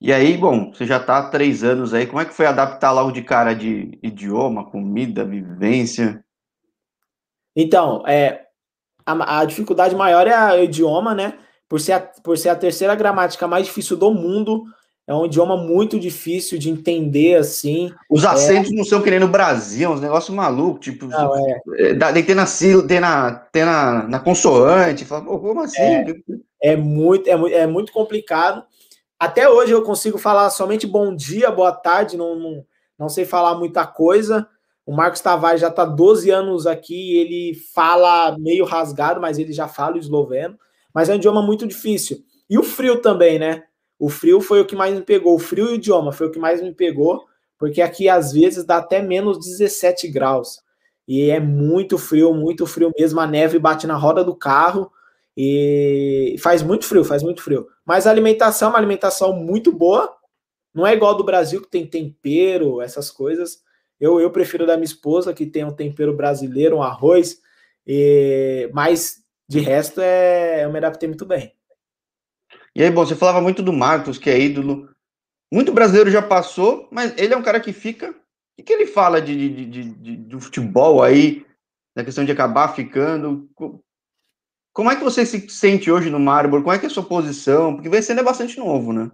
E 0.00 0.12
aí, 0.12 0.36
bom, 0.36 0.72
você 0.72 0.86
já 0.86 0.98
está 0.98 1.18
há 1.18 1.30
três 1.30 1.64
anos 1.64 1.92
aí, 1.92 2.06
como 2.06 2.20
é 2.20 2.24
que 2.24 2.32
foi 2.32 2.46
adaptar 2.46 2.92
logo 2.92 3.10
de 3.10 3.22
cara 3.22 3.54
de 3.54 3.98
idioma, 4.00 4.70
comida, 4.70 5.24
vivência? 5.24 6.24
Então, 7.56 8.06
é, 8.06 8.46
a, 9.04 9.40
a 9.40 9.44
dificuldade 9.44 9.96
maior 9.96 10.28
é 10.28 10.60
o 10.60 10.62
idioma, 10.62 11.12
né? 11.12 11.36
Por 11.68 11.80
ser, 11.80 11.94
a, 11.94 12.00
por 12.00 12.38
ser 12.38 12.50
a 12.50 12.56
terceira 12.56 12.94
gramática 12.94 13.48
mais 13.48 13.66
difícil 13.66 13.96
do 13.96 14.14
mundo, 14.14 14.62
é 15.06 15.14
um 15.14 15.26
idioma 15.26 15.56
muito 15.56 15.98
difícil 15.98 16.58
de 16.58 16.70
entender, 16.70 17.34
assim. 17.34 17.92
Os 18.08 18.24
acentos 18.24 18.70
é... 18.70 18.74
não 18.74 18.84
são 18.84 19.02
que 19.02 19.10
nem 19.10 19.18
no 19.18 19.28
Brasil, 19.28 19.90
é 19.90 19.92
uns 19.92 20.00
negócios 20.00 20.34
malucos, 20.34 20.84
tipo. 20.84 21.06
Não, 21.06 21.34
é. 21.36 21.60
é 21.78 21.94
tem 21.94 22.22
que 22.22 22.28
ter 22.28 22.34
na, 22.34 22.46
ter 22.86 23.00
na, 23.00 23.30
ter 23.34 23.64
na, 23.64 24.04
na 24.04 24.20
consoante. 24.20 25.04
Fala, 25.04 25.24
como 25.24 25.60
assim? 25.60 25.80
É, 25.80 26.04
é, 26.62 26.76
muito, 26.76 27.28
é, 27.28 27.36
muito, 27.36 27.54
é 27.54 27.66
muito 27.66 27.92
complicado. 27.92 28.64
Até 29.18 29.48
hoje 29.48 29.72
eu 29.72 29.82
consigo 29.82 30.18
falar 30.18 30.50
somente 30.50 30.86
bom 30.86 31.14
dia, 31.14 31.50
boa 31.50 31.72
tarde, 31.72 32.16
não, 32.16 32.36
não, 32.36 32.64
não 32.98 33.08
sei 33.08 33.24
falar 33.24 33.56
muita 33.56 33.86
coisa. 33.86 34.46
O 34.84 34.92
Marcos 34.92 35.20
Tavares 35.20 35.60
já 35.60 35.68
está 35.68 35.84
12 35.84 36.30
anos 36.30 36.66
aqui, 36.66 37.16
ele 37.16 37.54
fala 37.72 38.36
meio 38.38 38.64
rasgado, 38.64 39.20
mas 39.20 39.38
ele 39.38 39.52
já 39.52 39.68
fala 39.68 39.94
o 39.94 39.98
esloveno. 39.98 40.58
Mas 40.92 41.08
é 41.08 41.12
um 41.12 41.16
idioma 41.16 41.42
muito 41.42 41.66
difícil. 41.66 42.18
E 42.50 42.58
o 42.58 42.62
frio 42.62 43.00
também, 43.00 43.38
né? 43.38 43.62
O 44.02 44.08
frio 44.08 44.40
foi 44.40 44.60
o 44.60 44.64
que 44.64 44.74
mais 44.74 44.92
me 44.92 45.00
pegou. 45.00 45.36
O 45.36 45.38
frio 45.38 45.66
e 45.66 45.68
o 45.68 45.74
idioma 45.76 46.10
foi 46.10 46.26
o 46.26 46.30
que 46.32 46.38
mais 46.40 46.60
me 46.60 46.74
pegou, 46.74 47.24
porque 47.56 47.80
aqui 47.80 48.08
às 48.08 48.32
vezes 48.32 48.64
dá 48.64 48.78
até 48.78 49.00
menos 49.00 49.38
17 49.38 50.08
graus. 50.08 50.60
E 51.06 51.30
é 51.30 51.38
muito 51.38 51.96
frio, 51.96 52.34
muito 52.34 52.66
frio 52.66 52.92
mesmo. 52.98 53.20
A 53.20 53.28
neve 53.28 53.60
bate 53.60 53.86
na 53.86 53.94
roda 53.94 54.24
do 54.24 54.34
carro. 54.34 54.90
E 55.36 56.34
faz 56.40 56.64
muito 56.64 56.84
frio, 56.84 57.04
faz 57.04 57.22
muito 57.22 57.44
frio. 57.44 57.68
Mas 57.86 58.04
a 58.04 58.10
alimentação 58.10 58.70
é 58.70 58.72
uma 58.72 58.78
alimentação 58.78 59.34
muito 59.34 59.70
boa. 59.70 60.12
Não 60.74 60.84
é 60.84 60.94
igual 60.94 61.16
do 61.16 61.22
Brasil, 61.22 61.62
que 61.62 61.70
tem 61.70 61.86
tempero, 61.86 62.82
essas 62.82 63.08
coisas. 63.08 63.62
Eu, 64.00 64.20
eu 64.20 64.32
prefiro 64.32 64.66
da 64.66 64.76
minha 64.76 64.84
esposa, 64.84 65.32
que 65.32 65.46
tem 65.46 65.64
um 65.64 65.76
tempero 65.76 66.12
brasileiro, 66.12 66.78
um 66.78 66.82
arroz. 66.82 67.40
E, 67.86 68.68
mas 68.72 69.22
de 69.48 69.60
resto, 69.60 70.00
é, 70.00 70.64
eu 70.64 70.72
me 70.72 70.78
adaptei 70.78 71.08
muito 71.08 71.24
bem. 71.24 71.54
E 72.74 72.82
aí, 72.82 72.90
bom, 72.90 73.04
você 73.04 73.14
falava 73.14 73.40
muito 73.40 73.62
do 73.62 73.72
Marcos, 73.72 74.18
que 74.18 74.30
é 74.30 74.40
ídolo. 74.40 74.88
Muito 75.52 75.72
brasileiro 75.72 76.10
já 76.10 76.22
passou, 76.22 76.88
mas 76.90 77.12
ele 77.18 77.34
é 77.34 77.36
um 77.36 77.42
cara 77.42 77.60
que 77.60 77.72
fica. 77.72 78.14
O 78.58 78.62
que, 78.62 78.72
ele 78.72 78.86
fala 78.86 79.20
de, 79.20 79.36
de, 79.36 79.66
de, 79.66 79.84
de, 79.94 80.16
do 80.16 80.40
futebol 80.40 81.02
aí, 81.02 81.44
da 81.94 82.02
questão 82.02 82.24
de 82.24 82.32
acabar 82.32 82.74
ficando? 82.74 83.48
Como 84.72 84.90
é 84.90 84.96
que 84.96 85.04
você 85.04 85.26
se 85.26 85.48
sente 85.50 85.90
hoje 85.90 86.08
no 86.08 86.18
Marlboro? 86.18 86.62
Como 86.62 86.74
é 86.74 86.78
que 86.78 86.86
é 86.86 86.88
a 86.88 86.90
sua 86.90 87.02
posição? 87.02 87.74
Porque 87.74 87.88
você 87.88 88.12
ainda 88.12 88.22
é 88.22 88.24
bastante 88.24 88.58
novo, 88.58 88.92
né? 88.92 89.10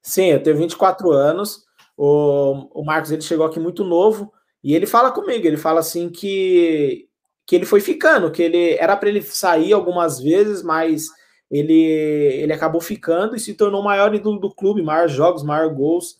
Sim, 0.00 0.26
eu 0.26 0.42
tenho 0.42 0.56
24 0.56 1.10
anos. 1.10 1.64
O, 1.96 2.80
o 2.80 2.84
Marcos 2.84 3.10
ele 3.10 3.22
chegou 3.22 3.44
aqui 3.44 3.58
muito 3.58 3.84
novo 3.84 4.32
e 4.62 4.74
ele 4.74 4.86
fala 4.86 5.10
comigo. 5.10 5.44
Ele 5.44 5.56
fala 5.56 5.80
assim 5.80 6.08
que, 6.08 7.08
que 7.44 7.56
ele 7.56 7.66
foi 7.66 7.80
ficando, 7.80 8.30
que 8.30 8.42
ele 8.42 8.74
era 8.74 8.96
para 8.96 9.08
ele 9.08 9.22
sair 9.22 9.72
algumas 9.72 10.20
vezes, 10.20 10.62
mas 10.62 11.08
ele, 11.52 11.74
ele 11.74 12.52
acabou 12.52 12.80
ficando 12.80 13.36
e 13.36 13.40
se 13.40 13.52
tornou 13.52 13.82
o 13.82 13.84
maior 13.84 14.14
ídolo 14.14 14.40
do 14.40 14.50
clube, 14.50 14.80
maior 14.82 15.06
jogos, 15.06 15.42
maior 15.42 15.68
gols. 15.68 16.16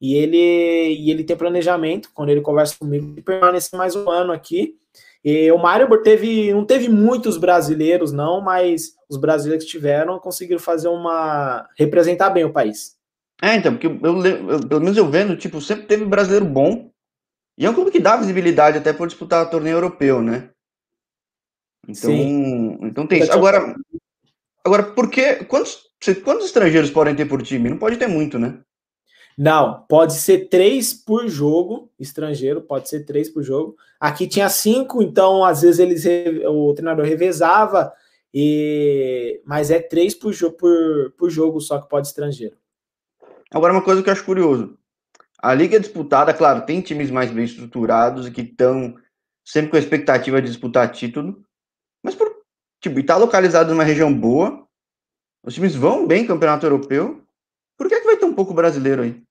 E 0.00 0.14
ele, 0.14 0.36
e 0.94 1.10
ele 1.10 1.24
tem 1.24 1.36
planejamento, 1.36 2.10
quando 2.14 2.28
ele 2.28 2.40
conversa 2.40 2.76
comigo, 2.78 3.12
de 3.12 3.20
permanecer 3.20 3.76
mais 3.76 3.96
um 3.96 4.08
ano 4.08 4.32
aqui. 4.32 4.76
E 5.24 5.50
o 5.50 5.58
Mário 5.58 5.88
teve, 6.02 6.52
não 6.54 6.64
teve 6.64 6.88
muitos 6.88 7.36
brasileiros, 7.36 8.12
não, 8.12 8.40
mas 8.40 8.94
os 9.08 9.16
brasileiros 9.16 9.64
que 9.64 9.72
tiveram 9.72 10.20
conseguiram 10.20 10.60
fazer 10.60 10.86
uma. 10.86 11.68
representar 11.76 12.30
bem 12.30 12.44
o 12.44 12.52
país. 12.52 12.94
É, 13.42 13.56
então, 13.56 13.72
porque 13.72 13.88
eu, 13.88 14.24
eu, 14.24 14.68
pelo 14.68 14.80
menos 14.80 14.96
eu 14.96 15.10
vendo, 15.10 15.36
tipo, 15.36 15.60
sempre 15.60 15.86
teve 15.86 16.04
brasileiro 16.04 16.44
bom. 16.44 16.90
E 17.58 17.66
é 17.66 17.70
um 17.70 17.74
clube 17.74 17.90
que 17.90 17.98
dá 17.98 18.16
visibilidade 18.16 18.78
até 18.78 18.92
por 18.92 19.08
disputar 19.08 19.44
o 19.44 19.50
torneio 19.50 19.76
europeu, 19.76 20.22
né? 20.22 20.50
Então, 21.88 22.10
Sim. 22.10 22.78
então 22.82 23.06
tem 23.06 23.20
isso. 23.20 23.32
Agora, 23.32 23.74
agora 24.66 24.82
por 24.82 25.08
que. 25.10 25.44
Quantos, 25.44 25.78
quantos 26.24 26.46
estrangeiros 26.46 26.90
podem 26.90 27.14
ter 27.14 27.26
por 27.26 27.42
time? 27.42 27.70
Não 27.70 27.78
pode 27.78 27.96
ter 27.96 28.06
muito, 28.06 28.38
né? 28.38 28.60
Não, 29.38 29.84
pode 29.86 30.14
ser 30.14 30.48
três 30.48 30.94
por 30.94 31.28
jogo, 31.28 31.90
estrangeiro, 31.98 32.62
pode 32.62 32.88
ser 32.88 33.04
três 33.04 33.28
por 33.28 33.42
jogo. 33.42 33.76
Aqui 34.00 34.26
tinha 34.26 34.48
cinco, 34.48 35.02
então 35.02 35.44
às 35.44 35.60
vezes 35.60 35.78
eles 35.78 36.04
o 36.46 36.72
treinador 36.72 37.04
revezava, 37.04 37.92
e 38.32 39.40
mas 39.44 39.70
é 39.70 39.78
três 39.78 40.14
por, 40.14 40.34
por, 40.52 41.12
por 41.18 41.30
jogo 41.30 41.60
só 41.60 41.78
que 41.78 41.88
pode 41.88 42.06
estrangeiro. 42.06 42.56
Agora, 43.50 43.72
uma 43.74 43.82
coisa 43.82 44.02
que 44.02 44.08
eu 44.08 44.12
acho 44.12 44.24
curioso: 44.24 44.78
a 45.38 45.52
liga 45.52 45.76
é 45.76 45.80
disputada, 45.80 46.32
claro, 46.32 46.64
tem 46.64 46.80
times 46.80 47.10
mais 47.10 47.30
bem 47.30 47.44
estruturados 47.44 48.26
e 48.26 48.30
que 48.30 48.40
estão 48.40 48.96
sempre 49.44 49.70
com 49.70 49.76
a 49.76 49.80
expectativa 49.80 50.40
de 50.40 50.48
disputar 50.48 50.90
título, 50.90 51.44
tipo, 52.80 52.98
estar 53.00 53.14
tá 53.14 53.20
localizado 53.20 53.70
numa 53.70 53.84
região 53.84 54.12
boa, 54.12 54.66
os 55.44 55.54
times 55.54 55.74
vão 55.74 56.06
bem 56.06 56.22
no 56.22 56.28
campeonato 56.28 56.66
europeu. 56.66 57.22
Por 57.76 57.88
que, 57.88 57.94
é 57.94 58.00
que 58.00 58.06
vai 58.06 58.16
ter 58.16 58.24
um 58.24 58.34
pouco 58.34 58.54
brasileiro 58.54 59.02
aí? 59.02 59.22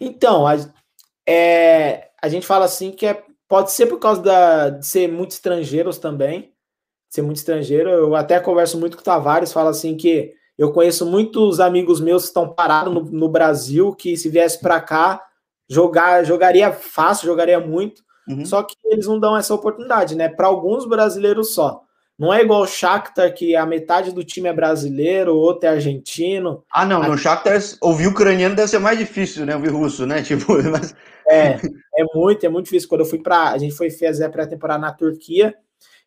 Então, 0.00 0.46
a, 0.46 0.56
é, 1.26 2.10
a 2.20 2.28
gente 2.28 2.46
fala 2.46 2.64
assim 2.64 2.90
que 2.90 3.06
é, 3.06 3.22
pode 3.48 3.70
ser 3.70 3.86
por 3.86 3.98
causa 3.98 4.20
da, 4.22 4.70
de 4.70 4.86
ser 4.86 5.10
muito 5.10 5.32
estrangeiros 5.32 5.98
também, 5.98 6.52
ser 7.08 7.22
muito 7.22 7.36
estrangeiro. 7.36 7.90
Eu 7.90 8.16
até 8.16 8.40
converso 8.40 8.78
muito 8.78 8.96
com 8.96 9.02
o 9.02 9.04
Tavares, 9.04 9.52
fala 9.52 9.70
assim 9.70 9.96
que 9.96 10.34
eu 10.58 10.72
conheço 10.72 11.06
muitos 11.06 11.60
amigos 11.60 12.00
meus 12.00 12.22
que 12.22 12.28
estão 12.28 12.48
parados 12.52 12.92
no, 12.92 13.02
no 13.02 13.28
Brasil, 13.28 13.94
que 13.94 14.16
se 14.16 14.28
viesse 14.28 14.60
para 14.60 14.80
cá, 14.80 15.24
jogar, 15.68 16.24
jogaria 16.24 16.72
fácil, 16.72 17.26
jogaria 17.26 17.60
muito, 17.60 18.02
uhum. 18.28 18.44
só 18.44 18.62
que 18.62 18.76
eles 18.84 19.06
não 19.06 19.18
dão 19.18 19.36
essa 19.36 19.54
oportunidade, 19.54 20.14
né? 20.14 20.28
Para 20.28 20.46
alguns 20.46 20.86
brasileiros 20.86 21.54
só. 21.54 21.82
Não 22.22 22.32
é 22.32 22.40
igual 22.40 22.62
o 22.62 22.66
Shakhtar, 22.68 23.34
que 23.34 23.56
a 23.56 23.66
metade 23.66 24.12
do 24.12 24.22
time 24.22 24.48
é 24.48 24.52
brasileiro, 24.52 25.34
o 25.34 25.40
outro 25.40 25.68
é 25.68 25.72
argentino. 25.72 26.62
Ah, 26.72 26.84
não, 26.84 27.02
no 27.02 27.18
Shakhtar 27.18 27.60
ouvir 27.80 28.06
ucraniano 28.06 28.54
deve 28.54 28.68
ser 28.68 28.78
mais 28.78 28.96
difícil, 28.96 29.44
né? 29.44 29.56
Ouvir 29.56 29.70
russo, 29.70 30.06
né? 30.06 30.22
Tipo, 30.22 30.62
mas... 30.70 30.94
É, 31.28 31.56
é 31.96 32.04
muito, 32.14 32.46
é 32.46 32.48
muito 32.48 32.66
difícil. 32.66 32.88
Quando 32.88 33.00
eu 33.00 33.06
fui 33.06 33.18
para, 33.18 33.50
a 33.50 33.58
gente 33.58 33.74
foi 33.74 33.90
fazer 33.90 34.24
a 34.24 34.30
pré-temporada 34.30 34.80
na 34.80 34.92
Turquia, 34.92 35.52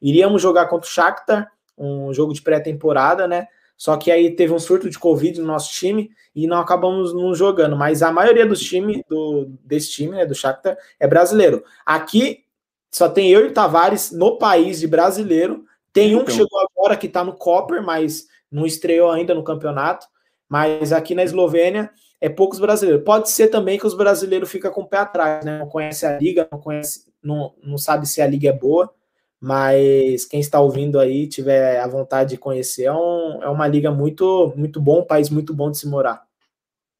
iríamos 0.01 0.41
jogar 0.41 0.67
contra 0.67 0.87
o 0.87 0.89
Shakhtar, 0.89 1.51
um 1.77 2.13
jogo 2.13 2.33
de 2.33 2.41
pré-temporada, 2.41 3.27
né? 3.27 3.49
Só 3.75 3.97
que 3.97 4.09
aí 4.09 4.33
teve 4.37 4.53
um 4.53 4.59
surto 4.59 4.89
de 4.89 4.97
Covid 4.97 5.41
no 5.41 5.47
nosso 5.47 5.73
time 5.73 6.11
e 6.33 6.47
não 6.47 6.61
acabamos 6.61 7.13
não 7.13 7.35
jogando. 7.35 7.75
Mas 7.75 8.01
a 8.01 8.09
maioria 8.09 8.45
dos 8.45 8.61
times 8.61 9.01
do, 9.09 9.49
desse 9.65 9.91
time, 9.91 10.15
né, 10.15 10.25
do 10.25 10.33
Shakhtar, 10.33 10.77
é 10.97 11.05
brasileiro. 11.09 11.61
Aqui 11.85 12.45
só 12.89 13.09
tem 13.09 13.29
eu 13.29 13.41
e 13.41 13.49
o 13.49 13.53
Tavares 13.53 14.13
no 14.13 14.37
país 14.37 14.79
de 14.79 14.87
brasileiro 14.87 15.65
tem 15.95 16.13
um 16.13 16.25
que 16.25 16.33
chegou 16.33 16.59
agora 16.59 16.97
que 16.97 17.07
está 17.07 17.23
no 17.23 17.31
Copper, 17.31 17.81
mas 17.81 18.25
não 18.51 18.65
estreou 18.65 19.09
ainda 19.09 19.33
no 19.33 19.45
campeonato. 19.45 20.05
Mas 20.49 20.91
aqui 20.91 21.15
na 21.15 21.23
Eslovênia 21.23 21.89
é 22.19 22.27
poucos 22.27 22.59
brasileiros. 22.59 23.05
Pode 23.05 23.29
ser 23.29 23.47
também 23.47 23.79
que 23.79 23.87
os 23.87 23.93
brasileiros 23.93 24.51
ficam 24.51 24.71
com 24.73 24.81
o 24.81 24.87
pé 24.87 24.97
atrás, 24.97 25.45
né? 25.45 25.57
Não 25.57 25.69
conhece 25.69 26.05
a 26.05 26.17
liga, 26.17 26.45
não 26.51 26.59
conhece, 26.59 27.05
não, 27.23 27.53
não 27.63 27.77
sabe 27.77 28.05
se 28.05 28.21
a 28.21 28.27
liga 28.27 28.49
é 28.49 28.51
boa. 28.53 28.93
Mas 29.39 30.25
quem 30.25 30.41
está 30.41 30.59
ouvindo 30.59 30.99
aí, 30.99 31.27
tiver 31.27 31.79
a 31.79 31.87
vontade 31.87 32.31
de 32.31 32.37
conhecer, 32.37 32.83
é, 32.83 32.93
um, 32.93 33.39
é 33.41 33.47
uma 33.47 33.65
liga 33.65 33.89
muito, 33.89 34.53
muito 34.57 34.81
bom, 34.81 34.99
um 34.99 35.05
país 35.05 35.29
muito 35.29 35.53
bom 35.53 35.71
de 35.71 35.77
se 35.77 35.87
morar. 35.87 36.23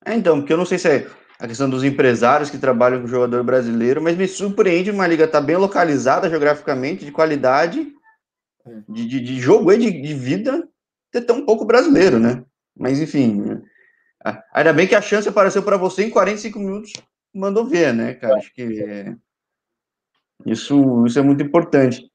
É, 0.06 0.14
então, 0.14 0.40
porque 0.40 0.54
eu 0.54 0.58
não 0.58 0.66
sei 0.66 0.78
se 0.78 0.88
é 0.88 1.08
a 1.38 1.48
questão 1.48 1.70
dos 1.70 1.84
empresários 1.84 2.50
que 2.50 2.58
trabalham 2.58 3.00
com 3.00 3.08
o 3.08 3.10
jogador 3.10 3.44
brasileiro, 3.44 4.02
mas 4.02 4.16
me 4.16 4.26
surpreende 4.26 4.90
uma 4.90 5.06
liga 5.06 5.26
estar 5.26 5.42
tá 5.42 5.46
bem 5.46 5.58
localizada 5.58 6.30
geograficamente, 6.30 7.04
de 7.04 7.12
qualidade, 7.12 7.95
de, 8.88 9.06
de, 9.06 9.20
de 9.20 9.40
jogo 9.40 9.72
e 9.72 9.78
de, 9.78 10.02
de, 10.02 10.14
vida 10.14 10.68
ter 11.12 11.22
tão 11.22 11.46
pouco 11.46 11.66
brasileiro, 11.66 12.20
né? 12.20 12.44
Mas 12.76 13.00
enfim, 13.00 13.62
ainda 14.54 14.74
bem 14.74 14.88
que 14.88 14.96
a 14.96 15.02
chance 15.02 15.28
apareceu 15.30 15.64
para 15.64 15.78
você 15.78 16.04
em 16.04 16.10
45 16.10 16.60
minutos, 16.60 16.94
mandou 17.34 17.66
ver, 17.66 17.94
né, 17.94 18.16
cara? 18.16 18.36
Acho 18.38 18.54
que 18.54 19.16
isso, 20.46 21.06
isso 21.06 21.20
é 21.20 21.22
muito 21.22 21.44
importante. 21.44 22.10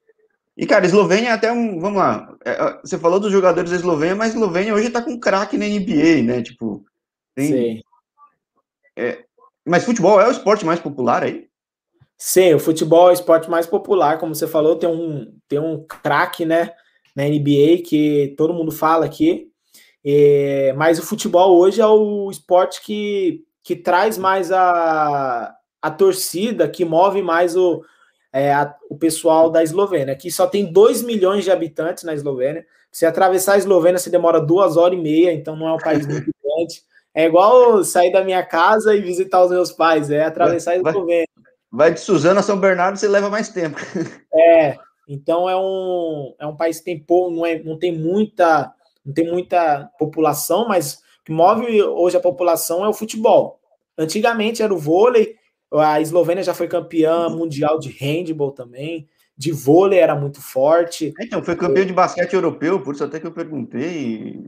E, 0.55 0.65
cara, 0.65 0.85
Eslovênia 0.85 1.29
é 1.29 1.31
até 1.31 1.51
um. 1.51 1.79
Vamos 1.79 1.97
lá. 1.97 2.35
É, 2.45 2.51
é, 2.51 2.79
você 2.83 2.97
falou 2.97 3.19
dos 3.19 3.31
jogadores 3.31 3.71
da 3.71 3.77
Eslovênia, 3.77 4.15
mas 4.15 4.33
Eslovênia 4.33 4.73
hoje 4.73 4.89
tá 4.89 5.01
com 5.01 5.19
craque 5.19 5.57
na 5.57 5.65
NBA, 5.65 6.23
né? 6.23 6.41
Tipo. 6.43 6.85
Tem, 7.33 7.47
Sim. 7.47 7.81
É, 8.95 9.23
mas 9.65 9.85
futebol 9.85 10.19
é 10.19 10.27
o 10.27 10.31
esporte 10.31 10.65
mais 10.65 10.79
popular 10.79 11.23
aí? 11.23 11.47
Sim, 12.23 12.53
o 12.53 12.59
futebol 12.59 13.07
é 13.07 13.09
o 13.09 13.13
esporte 13.13 13.49
mais 13.49 13.65
popular, 13.65 14.19
como 14.19 14.35
você 14.35 14.45
falou, 14.45 14.75
tem 14.75 14.87
um, 14.87 15.33
tem 15.47 15.57
um 15.57 15.83
craque, 15.83 16.45
né, 16.45 16.71
na 17.15 17.23
NBA 17.23 17.81
que 17.83 18.35
todo 18.37 18.53
mundo 18.53 18.71
fala 18.71 19.07
aqui, 19.07 19.47
é, 20.05 20.71
mas 20.77 20.99
o 20.99 21.03
futebol 21.03 21.57
hoje 21.57 21.81
é 21.81 21.87
o 21.87 22.29
esporte 22.29 22.79
que, 22.83 23.43
que 23.63 23.75
traz 23.75 24.19
mais 24.19 24.51
a, 24.51 25.51
a 25.81 25.89
torcida, 25.89 26.69
que 26.69 26.85
move 26.85 27.23
mais 27.23 27.57
o, 27.57 27.83
é, 28.31 28.53
a, 28.53 28.71
o 28.87 28.95
pessoal 28.95 29.49
da 29.49 29.63
Eslovênia, 29.63 30.15
que 30.15 30.29
só 30.29 30.45
tem 30.45 30.71
2 30.71 31.01
milhões 31.01 31.43
de 31.43 31.49
habitantes 31.49 32.03
na 32.03 32.13
Eslovênia. 32.13 32.63
Se 32.91 33.03
atravessar 33.03 33.53
a 33.53 33.57
Eslovênia, 33.57 33.97
você 33.97 34.11
demora 34.11 34.39
duas 34.39 34.77
horas 34.77 34.95
e 34.95 35.01
meia, 35.01 35.33
então 35.33 35.55
não 35.55 35.67
é 35.67 35.73
um 35.73 35.79
país 35.79 36.05
muito 36.05 36.29
grande. 36.39 36.83
É 37.15 37.25
igual 37.25 37.83
sair 37.83 38.11
da 38.11 38.23
minha 38.23 38.45
casa 38.45 38.95
e 38.95 39.01
visitar 39.01 39.43
os 39.43 39.49
meus 39.49 39.71
pais, 39.71 40.11
é 40.11 40.23
atravessar 40.23 40.73
a 40.73 40.77
Eslovênia. 40.77 41.30
Vai 41.71 41.93
de 41.93 41.99
Suzano 41.99 42.39
a 42.39 42.43
São 42.43 42.59
Bernardo, 42.59 42.97
você 42.97 43.07
leva 43.07 43.29
mais 43.29 43.49
tempo. 43.49 43.77
É, 44.33 44.77
então 45.07 45.49
é 45.49 45.57
um, 45.57 46.33
é 46.39 46.47
um 46.47 46.55
país 46.55 46.79
que 46.79 46.85
tem 46.85 46.97
pouco, 46.97 47.31
não, 47.31 47.45
é, 47.45 47.61
não 47.61 47.77
tem 47.77 47.91
muita 47.91 48.73
não 49.05 49.13
tem 49.13 49.29
muita 49.29 49.89
população, 49.99 50.67
mas 50.67 50.95
o 50.95 51.25
que 51.25 51.31
move 51.31 51.81
hoje 51.83 52.15
a 52.15 52.21
população 52.21 52.85
é 52.85 52.87
o 52.87 52.93
futebol. 52.93 53.59
Antigamente 53.97 54.63
era 54.63 54.73
o 54.73 54.77
vôlei, 54.77 55.35
a 55.73 55.99
Eslovênia 55.99 56.43
já 56.43 56.53
foi 56.53 56.67
campeã 56.67 57.29
mundial 57.29 57.79
de 57.79 57.89
handball 57.89 58.51
também, 58.51 59.07
de 59.37 59.51
vôlei 59.51 59.99
era 59.99 60.15
muito 60.15 60.41
forte. 60.41 61.13
Então, 61.19 61.43
foi 61.43 61.55
campeão 61.55 61.85
de 61.85 61.93
basquete 61.93 62.33
europeu, 62.33 62.81
por 62.81 62.93
isso 62.93 63.03
até 63.03 63.19
que 63.19 63.27
eu 63.27 63.31
perguntei. 63.31 64.39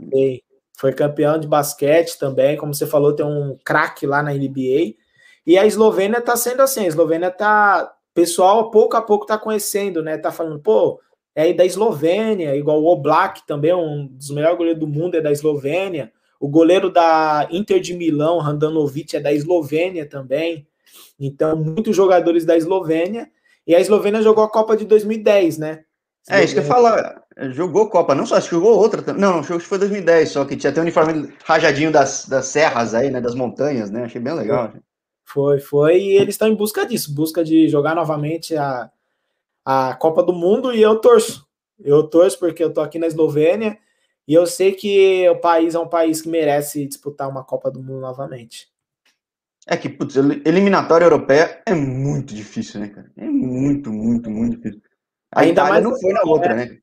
Foi 0.78 0.94
campeão 0.94 1.40
de 1.40 1.48
basquete 1.48 2.18
também, 2.20 2.58
como 2.58 2.74
você 2.74 2.86
falou, 2.86 3.16
tem 3.16 3.26
um 3.26 3.58
craque 3.64 4.06
lá 4.06 4.22
na 4.22 4.34
NBA. 4.34 4.96
E 5.46 5.58
a 5.58 5.66
Eslovênia 5.66 6.22
tá 6.22 6.36
sendo 6.36 6.62
assim, 6.62 6.82
a 6.82 6.88
Eslovênia 6.88 7.30
tá 7.30 7.94
pessoal 8.14 8.72
pouco 8.72 8.96
a 8.96 9.02
pouco 9.02 9.26
tá 9.26 9.38
conhecendo, 9.38 10.02
né? 10.02 10.18
Tá 10.18 10.32
falando, 10.32 10.60
pô, 10.60 11.00
é 11.36 11.52
da 11.52 11.66
Eslovênia, 11.66 12.56
igual 12.56 12.82
o 12.82 12.88
Oblak 12.88 13.46
também, 13.46 13.74
um 13.74 14.08
dos 14.08 14.30
melhores 14.30 14.58
goleiros 14.58 14.80
do 14.80 14.88
mundo 14.88 15.16
é 15.16 15.22
da 15.22 15.32
Eslovênia. 15.32 16.12
O 16.40 16.48
goleiro 16.48 16.92
da 16.92 17.48
Inter 17.52 17.80
de 17.80 17.94
Milão, 17.94 18.40
Handanovic, 18.40 19.16
é 19.16 19.20
da 19.20 19.34
Eslovênia 19.34 20.06
também. 20.06 20.68
Então, 21.20 21.56
muitos 21.56 21.96
jogadores 21.96 22.46
da 22.46 22.56
Eslovênia. 22.56 23.30
E 23.66 23.74
a 23.74 23.80
Eslovênia 23.80 24.22
jogou 24.22 24.44
a 24.44 24.50
Copa 24.50 24.76
de 24.76 24.86
2010, 24.86 25.58
né? 25.58 25.84
É, 26.30 26.44
isso 26.44 26.54
que 26.54 26.60
eu 26.60 26.66
falar. 26.66 27.24
Jogou 27.50 27.90
Copa, 27.90 28.14
não 28.14 28.26
só, 28.26 28.36
acho 28.36 28.50
que 28.50 28.56
jogou 28.56 28.78
outra. 28.78 29.14
Não, 29.14 29.40
acho 29.40 29.58
que 29.58 29.66
foi 29.66 29.78
2010, 29.80 30.30
só 30.30 30.46
que 30.46 30.56
tinha 30.56 30.70
até 30.70 30.80
o 30.80 30.84
uniforme 30.84 31.34
rajadinho 31.44 31.92
das, 31.92 32.28
das 32.28 32.46
serras 32.46 32.94
aí, 32.94 33.10
né? 33.10 33.20
Das 33.20 33.36
montanhas, 33.36 33.90
né? 33.90 34.04
Achei 34.04 34.22
bem 34.22 34.34
legal. 34.34 34.74
Foi, 35.34 35.60
foi. 35.60 36.00
E 36.00 36.16
eles 36.16 36.36
estão 36.36 36.48
em 36.48 36.54
busca 36.54 36.86
disso, 36.86 37.12
busca 37.12 37.44
de 37.44 37.68
jogar 37.68 37.96
novamente 37.96 38.56
a, 38.56 38.92
a 39.66 39.96
Copa 39.96 40.22
do 40.22 40.32
Mundo 40.32 40.72
e 40.72 40.80
eu 40.80 41.02
torço. 41.02 41.48
Eu 41.84 42.04
torço 42.04 42.38
porque 42.38 42.64
eu 42.64 42.72
tô 42.72 42.82
aqui 42.82 43.00
na 43.00 43.08
Eslovênia 43.08 43.80
e 44.28 44.34
eu 44.36 44.46
sei 44.46 44.74
que 44.74 45.28
o 45.28 45.40
país 45.40 45.74
é 45.74 45.80
um 45.80 45.88
país 45.88 46.22
que 46.22 46.30
merece 46.30 46.86
disputar 46.86 47.28
uma 47.28 47.44
Copa 47.44 47.72
do 47.72 47.82
Mundo 47.82 48.02
novamente. 48.02 48.72
É 49.66 49.76
que, 49.76 49.90
putz, 49.90 50.16
eliminatória 50.16 51.06
europeia 51.06 51.64
é 51.66 51.74
muito 51.74 52.36
difícil, 52.36 52.82
né, 52.82 52.90
cara? 52.90 53.12
É 53.18 53.26
muito, 53.26 53.92
muito, 53.92 54.30
muito 54.30 54.58
difícil. 54.58 54.82
A 55.32 55.42
Ainda 55.42 55.54
Itália 55.54 55.72
mais 55.72 55.84
não 55.84 56.00
foi 56.00 56.14
na 56.14 56.22
outra, 56.26 56.54
né? 56.54 56.78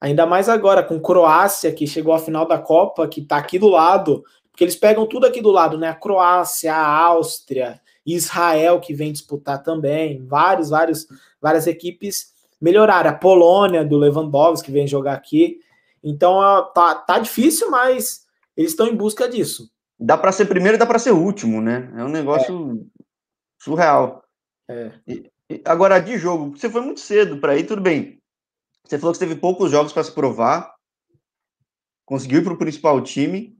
Ainda 0.00 0.26
mais 0.26 0.48
agora 0.48 0.84
com 0.84 1.00
Croácia, 1.00 1.72
que 1.72 1.88
chegou 1.88 2.14
à 2.14 2.20
final 2.20 2.46
da 2.46 2.58
Copa, 2.58 3.08
que 3.08 3.22
tá 3.22 3.36
aqui 3.36 3.58
do 3.58 3.68
lado, 3.68 4.22
porque 4.60 4.64
eles 4.66 4.76
pegam 4.76 5.06
tudo 5.06 5.26
aqui 5.26 5.40
do 5.40 5.50
lado, 5.50 5.78
né? 5.78 5.88
A 5.88 5.94
Croácia, 5.94 6.74
a 6.74 6.86
Áustria, 6.86 7.80
Israel, 8.04 8.78
que 8.78 8.92
vem 8.92 9.10
disputar 9.10 9.62
também, 9.62 10.22
vários, 10.26 10.68
vários, 10.68 11.06
várias 11.40 11.66
equipes 11.66 12.34
melhoraram. 12.60 13.08
A 13.08 13.14
Polônia, 13.14 13.82
do 13.82 13.96
Lewandowski, 13.96 14.66
que 14.66 14.70
vem 14.70 14.86
jogar 14.86 15.14
aqui. 15.14 15.60
Então, 16.04 16.38
tá, 16.74 16.94
tá 16.94 17.18
difícil, 17.18 17.70
mas 17.70 18.26
eles 18.54 18.72
estão 18.72 18.86
em 18.86 18.94
busca 18.94 19.26
disso. 19.26 19.70
Dá 19.98 20.18
para 20.18 20.30
ser 20.30 20.44
primeiro 20.44 20.76
e 20.76 20.78
dá 20.78 20.84
para 20.84 20.98
ser 20.98 21.12
último, 21.12 21.62
né? 21.62 21.90
É 21.96 22.04
um 22.04 22.10
negócio 22.10 22.86
é. 22.98 23.02
surreal. 23.62 24.22
É. 24.68 24.92
E, 25.08 25.30
agora, 25.64 25.98
de 26.00 26.18
jogo, 26.18 26.54
você 26.54 26.68
foi 26.68 26.82
muito 26.82 27.00
cedo 27.00 27.38
para 27.38 27.56
ir, 27.56 27.64
tudo 27.64 27.80
bem. 27.80 28.20
Você 28.84 28.98
falou 28.98 29.14
que 29.14 29.20
teve 29.20 29.36
poucos 29.36 29.70
jogos 29.70 29.90
para 29.90 30.04
se 30.04 30.12
provar, 30.12 30.74
conseguiu 32.04 32.40
ir 32.40 32.44
para 32.44 32.52
o 32.52 32.58
principal 32.58 33.00
time. 33.00 33.58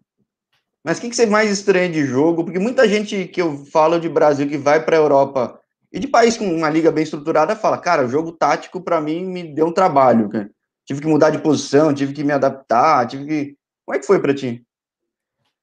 Mas 0.83 0.99
o 0.99 1.03
que, 1.03 1.11
que 1.11 1.17
você 1.17 1.27
mais 1.27 1.51
estranha 1.51 1.91
de 1.91 2.05
jogo? 2.07 2.45
Porque 2.45 2.59
muita 2.59 2.89
gente 2.89 3.27
que 3.27 3.41
eu 3.41 3.65
falo 3.67 3.99
de 4.01 4.09
Brasil 4.09 4.49
que 4.49 4.57
vai 4.57 4.83
para 4.83 4.97
a 4.97 5.01
Europa 5.01 5.61
e 5.93 5.99
de 5.99 6.09
país 6.09 6.37
com 6.37 6.47
uma 6.47 6.71
liga 6.71 6.91
bem 6.91 7.05
estruturada 7.05 7.55
fala, 7.55 7.77
cara, 7.77 8.07
o 8.07 8.09
jogo 8.09 8.33
tático 8.33 8.81
para 8.81 9.01
mim 9.01 9.25
me 9.25 9.43
deu 9.43 9.67
um 9.67 9.73
trabalho, 9.73 10.29
cara. 10.29 10.51
Tive 10.87 11.03
que 11.03 11.07
mudar 11.07 11.31
de 11.31 11.39
posição, 11.39 11.95
tive 11.95 12.13
que 12.13 12.25
me 12.25 12.33
adaptar, 12.33 13.07
tive 13.07 13.27
que. 13.27 13.57
Como 13.85 13.97
é 13.97 13.99
que 13.99 14.07
foi 14.07 14.21
para 14.21 14.35
ti? 14.35 14.65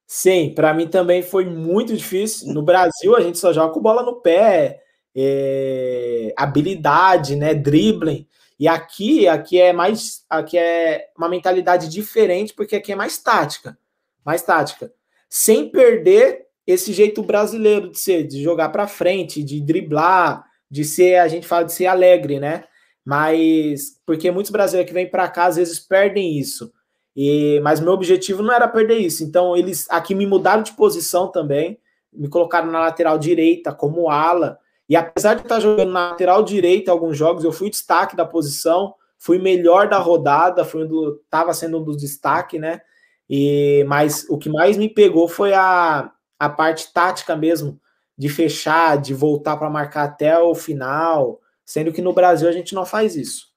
Sim, 0.05 0.53
para 0.55 0.73
mim 0.73 0.87
também 0.87 1.21
foi 1.23 1.45
muito 1.45 1.95
difícil. 1.95 2.53
No 2.53 2.61
Brasil 2.61 3.15
a 3.15 3.21
gente 3.21 3.37
só 3.37 3.51
joga 3.51 3.73
com 3.73 3.81
bola 3.81 4.03
no 4.03 4.21
pé, 4.21 4.79
é... 5.15 6.33
habilidade, 6.37 7.35
né, 7.35 7.53
dribbling. 7.53 8.27
E 8.59 8.67
aqui, 8.67 9.27
aqui 9.27 9.59
é 9.59 9.73
mais, 9.73 10.23
aqui 10.29 10.57
é 10.57 11.09
uma 11.17 11.27
mentalidade 11.27 11.89
diferente 11.89 12.53
porque 12.53 12.75
aqui 12.75 12.91
é 12.91 12.95
mais 12.95 13.17
tática, 13.17 13.77
mais 14.23 14.41
tática 14.41 14.91
sem 15.29 15.69
perder 15.69 16.45
esse 16.65 16.91
jeito 16.91 17.23
brasileiro 17.23 17.89
de 17.89 17.99
ser, 17.99 18.23
de 18.23 18.43
jogar 18.43 18.69
para 18.69 18.87
frente, 18.87 19.43
de 19.43 19.61
driblar, 19.61 20.43
de 20.69 20.83
ser, 20.83 21.15
a 21.15 21.27
gente 21.27 21.47
fala 21.47 21.63
de 21.63 21.73
ser 21.73 21.85
alegre, 21.85 22.39
né? 22.39 22.65
Mas 23.05 24.01
porque 24.05 24.29
muitos 24.29 24.51
brasileiros 24.51 24.89
que 24.89 24.93
vêm 24.93 25.09
para 25.09 25.29
cá 25.29 25.45
às 25.45 25.55
vezes 25.55 25.79
perdem 25.79 26.37
isso. 26.37 26.71
E 27.15 27.59
mas 27.61 27.79
meu 27.79 27.93
objetivo 27.93 28.43
não 28.43 28.53
era 28.53 28.67
perder 28.67 28.97
isso. 28.97 29.23
Então 29.23 29.55
eles 29.55 29.87
aqui 29.89 30.13
me 30.13 30.25
mudaram 30.25 30.61
de 30.61 30.73
posição 30.73 31.31
também, 31.31 31.79
me 32.11 32.27
colocaram 32.27 32.69
na 32.69 32.79
lateral 32.81 33.17
direita 33.17 33.73
como 33.73 34.09
ala. 34.09 34.59
E 34.89 34.95
apesar 34.95 35.35
de 35.35 35.41
estar 35.41 35.59
jogando 35.61 35.91
na 35.91 36.09
lateral 36.09 36.43
direita 36.43 36.91
alguns 36.91 37.17
jogos, 37.17 37.43
eu 37.43 37.51
fui 37.51 37.69
destaque 37.69 38.15
da 38.15 38.25
posição, 38.25 38.93
fui 39.17 39.39
melhor 39.39 39.89
da 39.89 39.97
rodada, 39.97 40.65
fui 40.65 40.85
do, 40.85 41.21
tava 41.29 41.53
sendo 41.53 41.79
um 41.79 41.83
dos 41.83 41.97
destaques, 41.97 42.59
né? 42.59 42.81
E 43.29 43.83
mas 43.87 44.25
o 44.29 44.37
que 44.37 44.49
mais 44.49 44.77
me 44.77 44.89
pegou 44.89 45.27
foi 45.27 45.53
a, 45.53 46.11
a 46.39 46.49
parte 46.49 46.93
tática 46.93 47.35
mesmo, 47.35 47.79
de 48.17 48.29
fechar, 48.29 48.97
de 48.97 49.13
voltar 49.13 49.57
para 49.57 49.69
marcar 49.69 50.03
até 50.03 50.37
o 50.39 50.55
final, 50.55 51.39
sendo 51.65 51.91
que 51.91 52.01
no 52.01 52.13
Brasil 52.13 52.47
a 52.47 52.51
gente 52.51 52.73
não 52.73 52.85
faz 52.85 53.15
isso. 53.15 53.47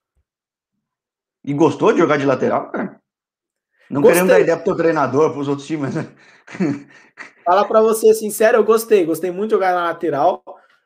E 1.43 1.53
gostou 1.53 1.91
de 1.91 1.99
jogar 1.99 2.17
de 2.17 2.25
lateral, 2.25 2.69
cara? 2.69 3.01
Não 3.89 4.01
gostei. 4.01 4.21
querendo 4.21 4.29
dar 4.29 4.39
ideia 4.39 4.57
pro 4.57 4.75
treinador, 4.75 5.31
para 5.31 5.41
os 5.41 5.47
outros 5.47 5.67
times, 5.67 5.95
né? 5.95 6.07
Falar 7.43 7.65
para 7.65 7.81
você 7.81 8.13
sincero, 8.13 8.57
eu 8.57 8.63
gostei, 8.63 9.05
gostei 9.05 9.31
muito 9.31 9.49
de 9.49 9.55
jogar 9.55 9.73
na 9.73 9.85
lateral, 9.85 10.43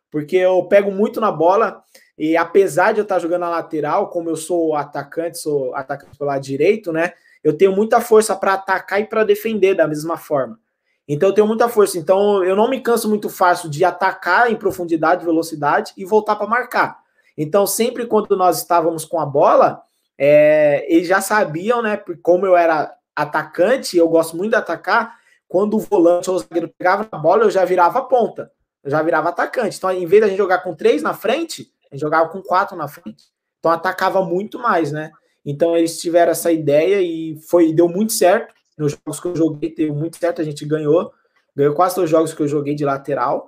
porque 0.09 0.37
eu 0.37 0.63
pego 0.67 0.91
muito 0.91 1.19
na 1.19 1.31
bola 1.31 1.83
e 2.17 2.37
apesar 2.37 2.93
de 2.93 2.99
eu 2.99 3.03
estar 3.03 3.19
jogando 3.19 3.41
na 3.41 3.49
lateral, 3.49 4.09
como 4.09 4.29
eu 4.29 4.37
sou 4.37 4.73
atacante, 4.75 5.37
sou 5.37 5.75
atacante 5.75 6.17
pelo 6.17 6.29
lado 6.29 6.41
direito, 6.41 6.93
né? 6.93 7.11
Eu 7.45 7.55
tenho 7.55 7.71
muita 7.71 8.01
força 8.01 8.35
para 8.35 8.53
atacar 8.53 8.99
e 8.99 9.05
para 9.05 9.23
defender 9.23 9.75
da 9.75 9.87
mesma 9.87 10.17
forma. 10.17 10.59
Então 11.07 11.29
eu 11.29 11.35
tenho 11.35 11.45
muita 11.45 11.69
força. 11.69 11.95
Então 11.95 12.43
eu 12.43 12.55
não 12.55 12.67
me 12.67 12.81
canso 12.81 13.07
muito 13.07 13.29
fácil 13.29 13.69
de 13.69 13.85
atacar 13.85 14.51
em 14.51 14.55
profundidade, 14.55 15.23
velocidade 15.23 15.93
e 15.95 16.03
voltar 16.03 16.37
para 16.37 16.47
marcar. 16.47 16.97
Então 17.37 17.67
sempre 17.67 18.07
quando 18.07 18.35
nós 18.35 18.57
estávamos 18.57 19.05
com 19.05 19.19
a 19.19 19.25
bola, 19.27 19.83
é, 20.17 20.87
eles 20.89 21.07
já 21.07 21.21
sabiam, 21.21 21.83
né? 21.83 22.01
Como 22.23 22.47
eu 22.47 22.57
era 22.57 22.91
atacante, 23.15 23.95
eu 23.95 24.09
gosto 24.09 24.35
muito 24.35 24.53
de 24.53 24.57
atacar. 24.57 25.19
Quando 25.47 25.75
o 25.75 25.79
volante 25.79 26.31
ou 26.31 26.37
o 26.37 26.39
zagueiro 26.39 26.73
pegava 26.75 27.07
a 27.11 27.17
bola, 27.19 27.43
eu 27.43 27.51
já 27.51 27.63
virava 27.63 28.01
ponta, 28.01 28.51
eu 28.83 28.89
já 28.89 29.03
virava 29.03 29.29
atacante. 29.29 29.77
Então, 29.77 29.91
em 29.91 30.07
vez 30.07 30.21
de 30.21 30.25
a 30.25 30.29
gente 30.29 30.37
jogar 30.39 30.63
com 30.63 30.73
três 30.73 31.03
na 31.03 31.13
frente, 31.13 31.71
a 31.91 31.95
gente 31.95 32.01
jogava 32.01 32.27
com 32.29 32.41
quatro 32.41 32.75
na 32.75 32.87
frente. 32.87 33.25
Então 33.59 33.71
atacava 33.71 34.25
muito 34.25 34.57
mais, 34.57 34.91
né? 34.91 35.11
Então 35.45 35.77
eles 35.77 35.99
tiveram 35.99 36.31
essa 36.31 36.51
ideia 36.51 37.01
e 37.01 37.37
foi 37.47 37.71
deu 37.71 37.87
muito 37.87 38.13
certo. 38.13 38.53
Nos 38.77 38.93
jogos 38.93 39.19
que 39.19 39.27
eu 39.27 39.35
joguei, 39.35 39.73
deu 39.73 39.93
muito 39.93 40.17
certo, 40.17 40.41
a 40.41 40.45
gente 40.45 40.65
ganhou. 40.65 41.11
Ganhou 41.55 41.73
quase 41.73 41.95
todos 41.95 42.09
os 42.09 42.11
jogos 42.11 42.33
que 42.33 42.41
eu 42.41 42.47
joguei 42.47 42.73
de 42.75 42.83
lateral. 42.83 43.47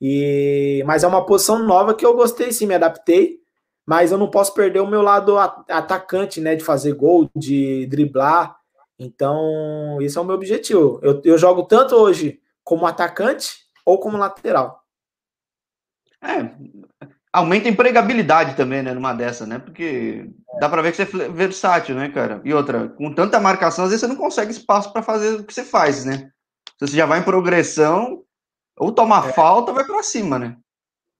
E 0.00 0.82
mas 0.86 1.04
é 1.04 1.06
uma 1.06 1.24
posição 1.26 1.58
nova 1.58 1.94
que 1.94 2.04
eu 2.04 2.14
gostei 2.14 2.52
sim, 2.52 2.66
me 2.66 2.74
adaptei, 2.74 3.38
mas 3.86 4.10
eu 4.10 4.18
não 4.18 4.30
posso 4.30 4.54
perder 4.54 4.80
o 4.80 4.86
meu 4.86 5.02
lado 5.02 5.38
atacante, 5.38 6.40
né, 6.40 6.56
de 6.56 6.64
fazer 6.64 6.94
gol, 6.94 7.30
de 7.36 7.86
driblar. 7.86 8.56
Então, 8.98 9.98
esse 10.00 10.16
é 10.16 10.20
o 10.20 10.24
meu 10.24 10.34
objetivo. 10.34 11.00
Eu, 11.02 11.20
eu 11.24 11.36
jogo 11.38 11.64
tanto 11.64 11.94
hoje 11.96 12.40
como 12.64 12.86
atacante 12.86 13.62
ou 13.84 13.98
como 13.98 14.16
lateral. 14.16 14.82
É, 16.22 16.50
aumenta 17.32 17.68
a 17.68 17.72
empregabilidade 17.72 18.56
também, 18.56 18.82
né, 18.82 18.94
numa 18.94 19.12
dessa, 19.12 19.46
né? 19.46 19.58
Porque 19.58 20.30
dá 20.60 20.68
para 20.68 20.82
ver 20.82 20.92
que 20.92 21.04
você 21.04 21.22
é 21.22 21.28
versátil, 21.28 21.94
né, 21.94 22.08
cara? 22.08 22.40
E 22.44 22.52
outra, 22.52 22.88
com 22.88 23.12
tanta 23.14 23.40
marcação, 23.40 23.84
às 23.84 23.90
vezes 23.90 24.00
você 24.00 24.06
não 24.06 24.16
consegue 24.16 24.50
espaço 24.50 24.92
para 24.92 25.02
fazer 25.02 25.40
o 25.40 25.44
que 25.44 25.54
você 25.54 25.64
faz, 25.64 26.04
né? 26.04 26.30
Se 26.78 26.88
você 26.88 26.96
já 26.96 27.06
vai 27.06 27.20
em 27.20 27.24
progressão, 27.24 28.22
ou 28.78 28.92
toma 28.92 29.26
é. 29.26 29.32
falta, 29.32 29.72
vai 29.72 29.84
para 29.84 30.02
cima, 30.02 30.38
né? 30.38 30.56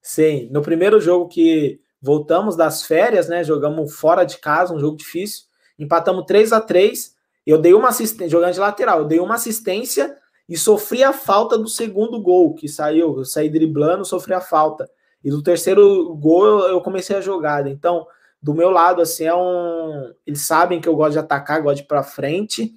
Sim, 0.01 0.49
no 0.51 0.63
primeiro 0.63 1.01
jogo 1.01 1.29
que 1.29 1.81
voltamos 2.01 2.57
das 2.57 2.83
férias, 2.83 3.29
né, 3.29 3.45
jogamos 3.45 3.95
fora 3.95 4.25
de 4.25 4.39
casa, 4.39 4.75
um 4.75 4.81
jogo 4.81 4.97
difícil, 4.97 5.45
empatamos 5.79 6.25
3 6.27 6.53
a 6.53 6.61
3 6.61 7.15
eu 7.47 7.59
dei 7.59 7.75
uma 7.75 7.89
assistência, 7.89 8.31
jogando 8.31 8.55
de 8.55 8.61
lateral, 8.61 9.01
eu 9.01 9.05
dei 9.05 9.19
uma 9.19 9.35
assistência 9.35 10.17
e 10.49 10.57
sofri 10.57 11.03
a 11.03 11.13
falta 11.13 11.59
do 11.59 11.69
segundo 11.69 12.21
gol 12.21 12.55
que 12.55 12.69
saiu, 12.69 13.19
eu 13.19 13.25
saí 13.25 13.49
driblando, 13.49 14.05
sofri 14.05 14.35
a 14.35 14.41
falta. 14.41 14.89
E 15.25 15.31
do 15.31 15.43
terceiro 15.43 16.15
gol 16.17 16.69
eu 16.69 16.81
comecei 16.81 17.17
a 17.17 17.21
jogada. 17.21 17.69
Então, 17.69 18.07
do 18.43 18.53
meu 18.55 18.71
lado, 18.71 19.01
assim, 19.01 19.25
é 19.25 19.35
um. 19.35 20.13
Eles 20.27 20.41
sabem 20.43 20.81
que 20.81 20.89
eu 20.89 20.97
gosto 20.97 21.13
de 21.13 21.19
atacar, 21.19 21.63
gosto 21.63 21.77
de 21.77 21.83
ir 21.83 21.87
pra 21.87 22.03
frente, 22.03 22.75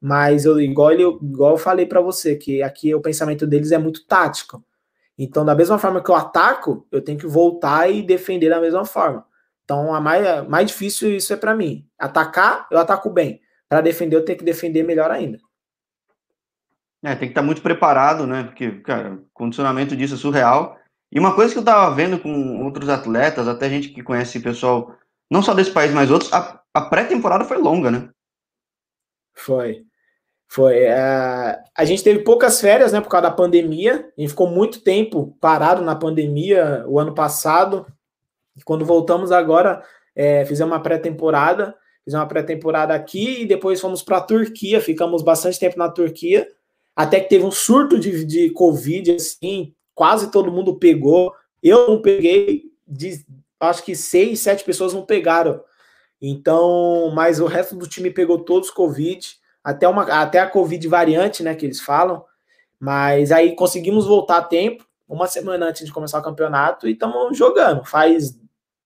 mas 0.00 0.44
eu, 0.44 0.58
igual, 0.58 0.90
ele, 0.90 1.02
igual 1.02 1.52
eu 1.52 1.58
falei 1.58 1.84
para 1.84 2.00
você, 2.00 2.36
que 2.36 2.62
aqui 2.62 2.94
o 2.94 3.00
pensamento 3.00 3.46
deles 3.46 3.72
é 3.72 3.78
muito 3.78 4.06
tático. 4.06 4.64
Então, 5.18 5.44
da 5.44 5.54
mesma 5.54 5.78
forma 5.78 6.02
que 6.02 6.10
eu 6.10 6.14
ataco, 6.14 6.86
eu 6.90 7.02
tenho 7.02 7.18
que 7.18 7.26
voltar 7.26 7.90
e 7.90 8.02
defender 8.02 8.48
da 8.48 8.60
mesma 8.60 8.84
forma. 8.84 9.26
Então, 9.64 9.94
a 9.94 10.00
mais, 10.00 10.48
mais 10.48 10.66
difícil 10.68 11.14
isso 11.14 11.32
é 11.32 11.36
para 11.36 11.54
mim. 11.54 11.86
Atacar, 11.98 12.66
eu 12.70 12.78
ataco 12.78 13.10
bem. 13.10 13.40
Para 13.68 13.82
defender, 13.82 14.16
eu 14.16 14.24
tenho 14.24 14.38
que 14.38 14.44
defender 14.44 14.82
melhor 14.82 15.10
ainda. 15.10 15.38
É, 17.04 17.10
tem 17.10 17.28
que 17.28 17.32
estar 17.32 17.42
muito 17.42 17.62
preparado, 17.62 18.26
né? 18.26 18.44
Porque, 18.44 18.70
cara, 18.80 19.14
o 19.14 19.26
condicionamento 19.32 19.96
disso 19.96 20.14
é 20.14 20.16
surreal. 20.16 20.78
E 21.10 21.18
uma 21.18 21.34
coisa 21.34 21.52
que 21.52 21.58
eu 21.58 21.64
tava 21.64 21.94
vendo 21.94 22.18
com 22.18 22.64
outros 22.64 22.88
atletas, 22.88 23.46
até 23.46 23.68
gente 23.68 23.90
que 23.90 24.02
conhece 24.02 24.40
pessoal, 24.40 24.96
não 25.32 25.40
só 25.42 25.54
desse 25.54 25.70
país, 25.70 25.90
mas 25.92 26.10
outros, 26.10 26.30
a, 26.30 26.60
a 26.74 26.82
pré-temporada 26.82 27.46
foi 27.46 27.56
longa, 27.56 27.90
né? 27.90 28.10
Foi. 29.32 29.82
Foi. 30.46 30.84
Uh, 30.84 31.56
a 31.74 31.84
gente 31.86 32.04
teve 32.04 32.18
poucas 32.18 32.60
férias, 32.60 32.92
né, 32.92 33.00
por 33.00 33.08
causa 33.08 33.30
da 33.30 33.34
pandemia. 33.34 34.12
A 34.18 34.20
gente 34.20 34.28
ficou 34.28 34.46
muito 34.46 34.82
tempo 34.82 35.34
parado 35.40 35.80
na 35.80 35.96
pandemia 35.96 36.84
o 36.86 37.00
ano 37.00 37.14
passado. 37.14 37.86
E 38.54 38.62
quando 38.62 38.84
voltamos 38.84 39.32
agora, 39.32 39.82
é, 40.14 40.44
fizemos 40.44 40.70
uma 40.70 40.82
pré-temporada. 40.82 41.74
Fizemos 42.04 42.22
uma 42.22 42.28
pré-temporada 42.28 42.92
aqui 42.92 43.40
e 43.40 43.46
depois 43.46 43.80
fomos 43.80 44.02
para 44.02 44.18
a 44.18 44.22
Turquia. 44.22 44.82
Ficamos 44.82 45.22
bastante 45.22 45.58
tempo 45.58 45.78
na 45.78 45.88
Turquia. 45.88 46.46
Até 46.94 47.20
que 47.20 47.30
teve 47.30 47.46
um 47.46 47.50
surto 47.50 47.98
de, 47.98 48.26
de 48.26 48.50
Covid, 48.50 49.12
assim, 49.12 49.74
quase 49.94 50.30
todo 50.30 50.52
mundo 50.52 50.78
pegou. 50.78 51.32
Eu 51.62 51.88
não 51.88 52.02
peguei, 52.02 52.64
de, 52.86 53.24
acho 53.68 53.84
que 53.84 53.94
seis, 53.94 54.40
sete 54.40 54.64
pessoas 54.64 54.92
não 54.92 55.04
pegaram. 55.04 55.62
Então, 56.20 57.10
mas 57.14 57.40
o 57.40 57.46
resto 57.46 57.74
do 57.76 57.88
time 57.88 58.10
pegou 58.10 58.38
todos 58.38 58.70
Covid, 58.70 59.36
até, 59.62 59.88
uma, 59.88 60.02
até 60.02 60.38
a 60.38 60.48
Covid 60.48 60.86
variante, 60.88 61.42
né, 61.42 61.54
que 61.54 61.66
eles 61.66 61.80
falam. 61.80 62.24
Mas 62.78 63.32
aí 63.32 63.54
conseguimos 63.54 64.06
voltar 64.06 64.38
a 64.38 64.42
tempo, 64.42 64.84
uma 65.08 65.26
semana 65.26 65.66
antes 65.66 65.84
de 65.84 65.92
começar 65.92 66.18
o 66.18 66.22
campeonato, 66.22 66.88
e 66.88 66.92
estamos 66.92 67.36
jogando. 67.36 67.84
Faz 67.84 68.38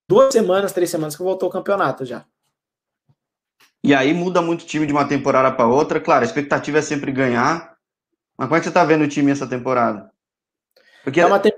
duas 0.09 0.33
semanas, 0.33 0.73
três 0.73 0.91
semanas 0.91 1.17
que 1.17 1.23
voltou 1.23 1.49
o 1.49 1.53
campeonato 1.53 2.05
já. 2.05 2.25
E 3.83 3.95
aí 3.95 4.13
muda 4.13 4.43
muito 4.43 4.63
o 4.63 4.67
time 4.67 4.87
de 4.87 4.93
uma 4.93 5.07
temporada 5.07 5.55
para 5.55 5.67
outra. 5.67 6.01
Claro, 6.01 6.23
a 6.23 6.27
expectativa 6.27 6.79
é 6.79 6.83
sempre 6.83 7.13
ganhar, 7.13 7.77
mas 8.37 8.49
como 8.49 8.57
é 8.57 8.61
que 8.61 8.67
você 8.67 8.73
tá 8.73 8.85
vendo 8.85 9.05
o 9.05 9.09
time 9.09 9.31
essa 9.31 9.47
temporada? 9.47 10.11
Porque, 11.05 11.21
é 11.21 11.39
te... 11.39 11.56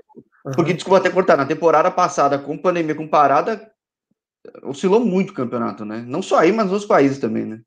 uhum. 0.49 0.55
porque 0.55 0.73
desculpa 0.73 0.97
até 0.97 1.09
cortar, 1.09 1.37
na 1.37 1.45
temporada 1.45 1.89
passada, 1.89 2.37
com 2.37 2.57
pandemia, 2.57 2.95
com 2.95 3.07
parada, 3.07 3.71
oscilou 4.63 4.99
muito 4.99 5.31
o 5.31 5.33
campeonato, 5.33 5.85
né? 5.85 6.03
Não 6.07 6.21
só 6.21 6.39
aí, 6.39 6.51
mas 6.51 6.69
nos 6.71 6.85
países 6.85 7.19
também, 7.19 7.45
né? 7.45 7.61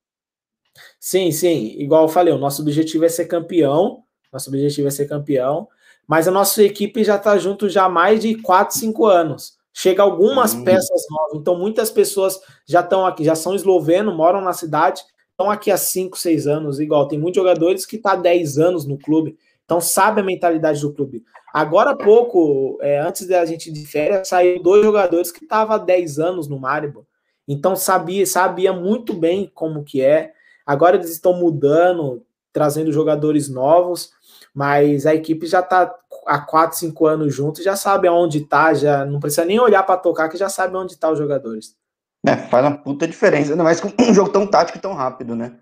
Sim, 0.99 1.31
sim. 1.33 1.75
Igual 1.79 2.05
eu 2.05 2.09
falei, 2.09 2.33
o 2.33 2.39
nosso 2.39 2.63
objetivo 2.63 3.05
é 3.05 3.09
ser 3.09 3.27
campeão. 3.27 4.03
Nosso 4.33 4.49
objetivo 4.49 4.89
é 4.89 4.91
ser 4.91 5.07
campeão. 5.07 5.69
Mas 6.07 6.27
a 6.27 6.31
nossa 6.31 6.63
equipe 6.63 7.05
já 7.05 7.17
está 7.17 7.37
junto 7.39 7.69
já 7.69 7.85
há 7.85 7.89
mais 7.89 8.21
de 8.21 8.35
4, 8.37 8.77
5 8.77 9.07
anos. 9.07 9.57
Chega 9.73 10.03
algumas 10.03 10.55
hum. 10.55 10.65
peças 10.65 11.07
novas. 11.11 11.41
Então, 11.41 11.59
muitas 11.59 11.91
pessoas 11.91 12.39
já 12.67 12.81
estão 12.81 13.07
aqui, 13.07 13.25
já 13.25 13.35
são 13.35 13.55
eslovenos, 13.55 14.15
moram 14.15 14.41
na 14.41 14.53
cidade, 14.53 15.03
estão 15.31 15.51
aqui 15.51 15.71
há 15.71 15.77
5, 15.77 16.19
6 16.19 16.47
anos, 16.47 16.81
igual. 16.81 17.09
Tem 17.09 17.19
muitos 17.19 17.41
jogadores 17.41 17.87
que 17.87 17.97
estão 17.97 18.13
tá 18.13 18.19
há 18.19 18.21
10 18.21 18.59
anos 18.59 18.87
no 18.87 18.99
clube, 18.99 19.37
então 19.65 19.81
sabe 19.81 20.21
a 20.21 20.25
mentalidade 20.25 20.81
do 20.81 20.93
clube. 20.93 21.25
Agora 21.53 21.91
há 21.91 21.97
pouco, 21.97 22.79
é, 22.81 22.99
antes 22.99 23.27
da 23.27 23.45
gente 23.45 23.71
de 23.71 23.87
férias, 23.87 24.29
saiu 24.29 24.63
dois 24.63 24.83
jogadores 24.83 25.31
que 25.31 25.45
estavam 25.45 25.77
há 25.77 25.79
10 25.79 26.19
anos 26.19 26.49
no 26.49 26.59
Maribor. 26.59 27.05
Então 27.47 27.77
sabia, 27.77 28.25
sabia 28.25 28.73
muito 28.73 29.13
bem 29.13 29.51
como 29.55 29.85
que 29.85 30.01
é. 30.01 30.33
Agora 30.65 30.97
eles 30.97 31.11
estão 31.11 31.35
mudando, 31.35 32.25
trazendo 32.53 32.93
jogadores 32.93 33.49
novos, 33.49 34.13
mas 34.55 35.07
a 35.07 35.15
equipe 35.15 35.47
já 35.47 35.61
está 35.61 35.95
há 36.27 36.39
4, 36.39 36.79
5 36.79 37.07
anos 37.07 37.35
juntos, 37.35 37.65
já 37.65 37.77
sabe 37.77 38.09
aonde 38.09 38.39
está, 38.39 38.73
já 38.73 39.05
não 39.05 39.21
precisa 39.21 39.45
nem 39.45 39.61
olhar 39.61 39.83
para 39.83 39.99
tocar, 39.99 40.29
que 40.29 40.37
já 40.37 40.49
sabe 40.49 40.77
onde 40.77 40.93
estão 40.93 41.11
tá 41.11 41.13
os 41.13 41.19
jogadores. 41.19 41.77
É, 42.25 42.37
faz 42.37 42.65
uma 42.65 42.79
puta 42.79 43.07
diferença, 43.07 43.53
ainda 43.53 43.65
mais 43.65 43.81
com 43.81 43.89
um 44.01 44.15
jogo 44.15 44.31
tão 44.31 44.47
tático 44.47 44.79
e 44.79 44.81
tão 44.81 44.95
rápido, 44.95 45.35
né? 45.35 45.59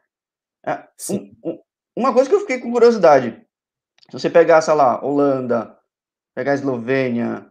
É, 0.64 0.84
um, 1.10 1.32
um, 1.42 1.58
uma 1.96 2.12
coisa 2.12 2.28
que 2.28 2.36
eu 2.36 2.40
fiquei 2.40 2.58
com 2.58 2.70
curiosidade, 2.70 3.40
se 4.10 4.18
você 4.18 4.28
pegar, 4.28 4.60
sei 4.60 4.74
lá, 4.74 5.04
Holanda, 5.04 5.76
pegar 6.34 6.54
Eslovênia, 6.54 7.46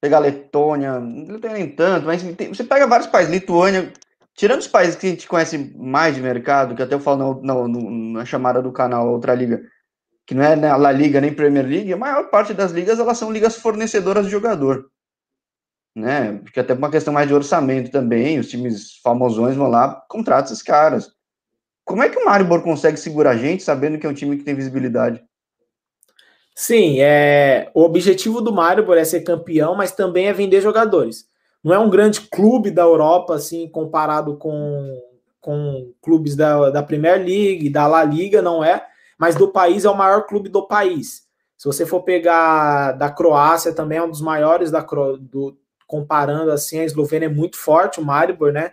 pegar 0.00 0.18
Letônia, 0.18 1.00
não 1.00 1.40
tem 1.40 1.52
nem 1.52 1.68
tanto, 1.74 2.06
mas 2.06 2.22
tem, 2.34 2.48
você 2.48 2.64
pega 2.64 2.86
vários 2.86 3.08
países, 3.08 3.32
Lituânia, 3.32 3.92
tirando 4.34 4.60
os 4.60 4.68
países 4.68 4.96
que 4.96 5.06
a 5.06 5.10
gente 5.10 5.28
conhece 5.28 5.74
mais 5.76 6.14
de 6.14 6.20
mercado, 6.20 6.74
que 6.74 6.82
até 6.82 6.94
eu 6.94 7.00
falo 7.00 7.40
na, 7.42 7.54
na, 7.54 7.68
na 8.18 8.24
chamada 8.24 8.60
do 8.60 8.72
canal 8.72 9.08
Outra 9.08 9.34
Liga, 9.34 9.62
que 10.26 10.34
não 10.34 10.42
é 10.42 10.56
na 10.56 10.76
La 10.76 10.92
Liga 10.92 11.20
nem 11.20 11.32
Premier 11.32 11.66
League, 11.66 11.92
a 11.92 11.96
maior 11.96 12.28
parte 12.30 12.52
das 12.52 12.72
ligas 12.72 12.98
elas 12.98 13.16
são 13.16 13.32
ligas 13.32 13.56
fornecedoras 13.56 14.26
de 14.26 14.32
jogador 14.32 14.90
né? 15.96 16.34
Porque 16.42 16.60
até 16.60 16.74
uma 16.74 16.90
questão 16.90 17.12
mais 17.12 17.26
de 17.26 17.32
orçamento 17.32 17.90
também, 17.90 18.38
os 18.38 18.50
times 18.50 18.98
famosões 19.02 19.56
vão 19.56 19.68
lá, 19.68 19.94
contratam 20.08 20.52
esses 20.52 20.62
caras. 20.62 21.10
Como 21.86 22.02
é 22.02 22.08
que 22.08 22.18
o 22.18 22.24
Maribor 22.24 22.62
consegue 22.62 22.96
segurar 22.96 23.30
a 23.30 23.36
gente 23.36 23.62
sabendo 23.62 23.96
que 23.96 24.04
é 24.04 24.10
um 24.10 24.14
time 24.14 24.36
que 24.36 24.42
tem 24.42 24.56
visibilidade? 24.56 25.24
Sim, 26.52 27.00
é, 27.00 27.70
o 27.72 27.82
objetivo 27.82 28.40
do 28.40 28.52
Maribor 28.52 28.96
é 28.96 29.04
ser 29.04 29.20
campeão, 29.20 29.76
mas 29.76 29.92
também 29.92 30.26
é 30.26 30.32
vender 30.32 30.60
jogadores. 30.60 31.26
Não 31.62 31.72
é 31.72 31.78
um 31.78 31.88
grande 31.88 32.22
clube 32.22 32.72
da 32.72 32.82
Europa, 32.82 33.36
assim, 33.36 33.68
comparado 33.68 34.36
com, 34.36 35.00
com 35.40 35.92
clubes 36.02 36.34
da, 36.34 36.70
da 36.70 36.82
Premier 36.82 37.18
League, 37.18 37.70
da 37.70 37.86
La 37.86 38.02
Liga, 38.02 38.42
não 38.42 38.64
é, 38.64 38.84
mas 39.16 39.36
do 39.36 39.52
país 39.52 39.84
é 39.84 39.90
o 39.90 39.96
maior 39.96 40.26
clube 40.26 40.48
do 40.48 40.66
país. 40.66 41.22
Se 41.56 41.66
você 41.66 41.86
for 41.86 42.02
pegar 42.02 42.92
da 42.92 43.10
Croácia, 43.10 43.72
também 43.72 43.98
é 43.98 44.02
um 44.02 44.10
dos 44.10 44.20
maiores 44.20 44.72
da, 44.72 44.80
do, 44.80 45.56
comparando 45.86 46.50
assim, 46.50 46.80
a 46.80 46.84
Eslovênia 46.84 47.26
é 47.26 47.32
muito 47.32 47.56
forte, 47.56 48.00
o 48.00 48.04
Maribor, 48.04 48.50
né? 48.50 48.72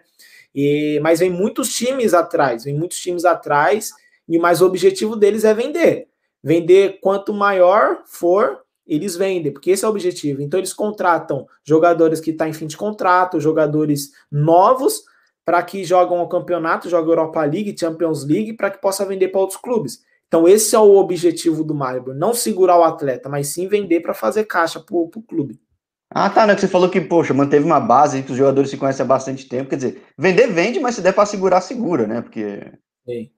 E, 0.54 1.00
mas 1.02 1.20
vem 1.20 1.30
muitos 1.30 1.74
times 1.74 2.14
atrás, 2.14 2.64
vem 2.64 2.76
muitos 2.76 3.00
times 3.00 3.26
atrás, 3.26 3.92
e 4.28 4.38
mais 4.38 4.62
o 4.62 4.66
objetivo 4.66 5.16
deles 5.16 5.44
é 5.44 5.54
vender. 5.54 6.08
Vender 6.44 7.00
quanto 7.02 7.34
maior 7.34 8.04
for, 8.06 8.60
eles 8.86 9.16
vendem, 9.16 9.52
porque 9.52 9.72
esse 9.72 9.86
é 9.86 9.88
o 9.88 9.92
objetivo. 9.92 10.42
Então 10.42 10.60
eles 10.60 10.74
contratam 10.74 11.48
jogadores 11.64 12.20
que 12.20 12.32
estão 12.32 12.46
tá 12.46 12.50
em 12.50 12.54
fim 12.54 12.68
de 12.68 12.78
contrato, 12.78 13.40
jogadores 13.40 14.12
novos, 14.32 15.04
para 15.46 15.62
que 15.64 15.84
jogam 15.84 16.22
o 16.22 16.28
campeonato, 16.28 16.90
jogam 16.90 17.12
Europa 17.12 17.44
League, 17.44 17.76
Champions 17.78 18.26
League, 18.26 18.54
para 18.54 18.70
que 18.70 18.82
possa 18.82 19.06
vender 19.06 19.30
para 19.30 19.42
outros 19.42 19.60
clubes. 19.60 20.04
Então 20.28 20.48
esse 20.48 20.76
é 20.76 20.80
o 20.80 20.96
objetivo 20.96 21.64
do 21.64 21.76
Maribor, 21.76 22.16
não 22.16 22.34
segurar 22.34 22.80
o 22.80 22.84
atleta, 22.84 23.30
mas 23.30 23.48
sim 23.48 23.68
vender 23.68 24.00
para 24.00 24.14
fazer 24.14 24.46
caixa 24.46 24.80
para 24.80 24.96
o 24.96 25.10
clube. 25.10 25.60
Ah, 26.14 26.30
tá, 26.30 26.46
né? 26.46 26.54
Que 26.54 26.62
você 26.62 26.68
falou 26.68 26.90
que, 26.90 27.02
poxa, 27.02 27.34
manteve 27.34 27.66
uma 27.66 27.80
base 27.80 28.22
que 28.22 28.32
os 28.32 28.38
jogadores 28.38 28.70
se 28.70 28.78
conhecem 28.78 29.04
há 29.04 29.08
bastante 29.08 29.48
tempo. 29.48 29.70
Quer 29.70 29.78
dizer, 29.78 30.04
vender 30.18 30.48
vende, 30.48 30.80
mas 30.80 30.96
se 30.96 31.02
der 31.02 31.14
para 31.14 31.26
segurar, 31.26 31.62
segura, 31.62 32.06
né? 32.06 32.22
Porque. 32.22 32.72
Sim. 33.06 33.32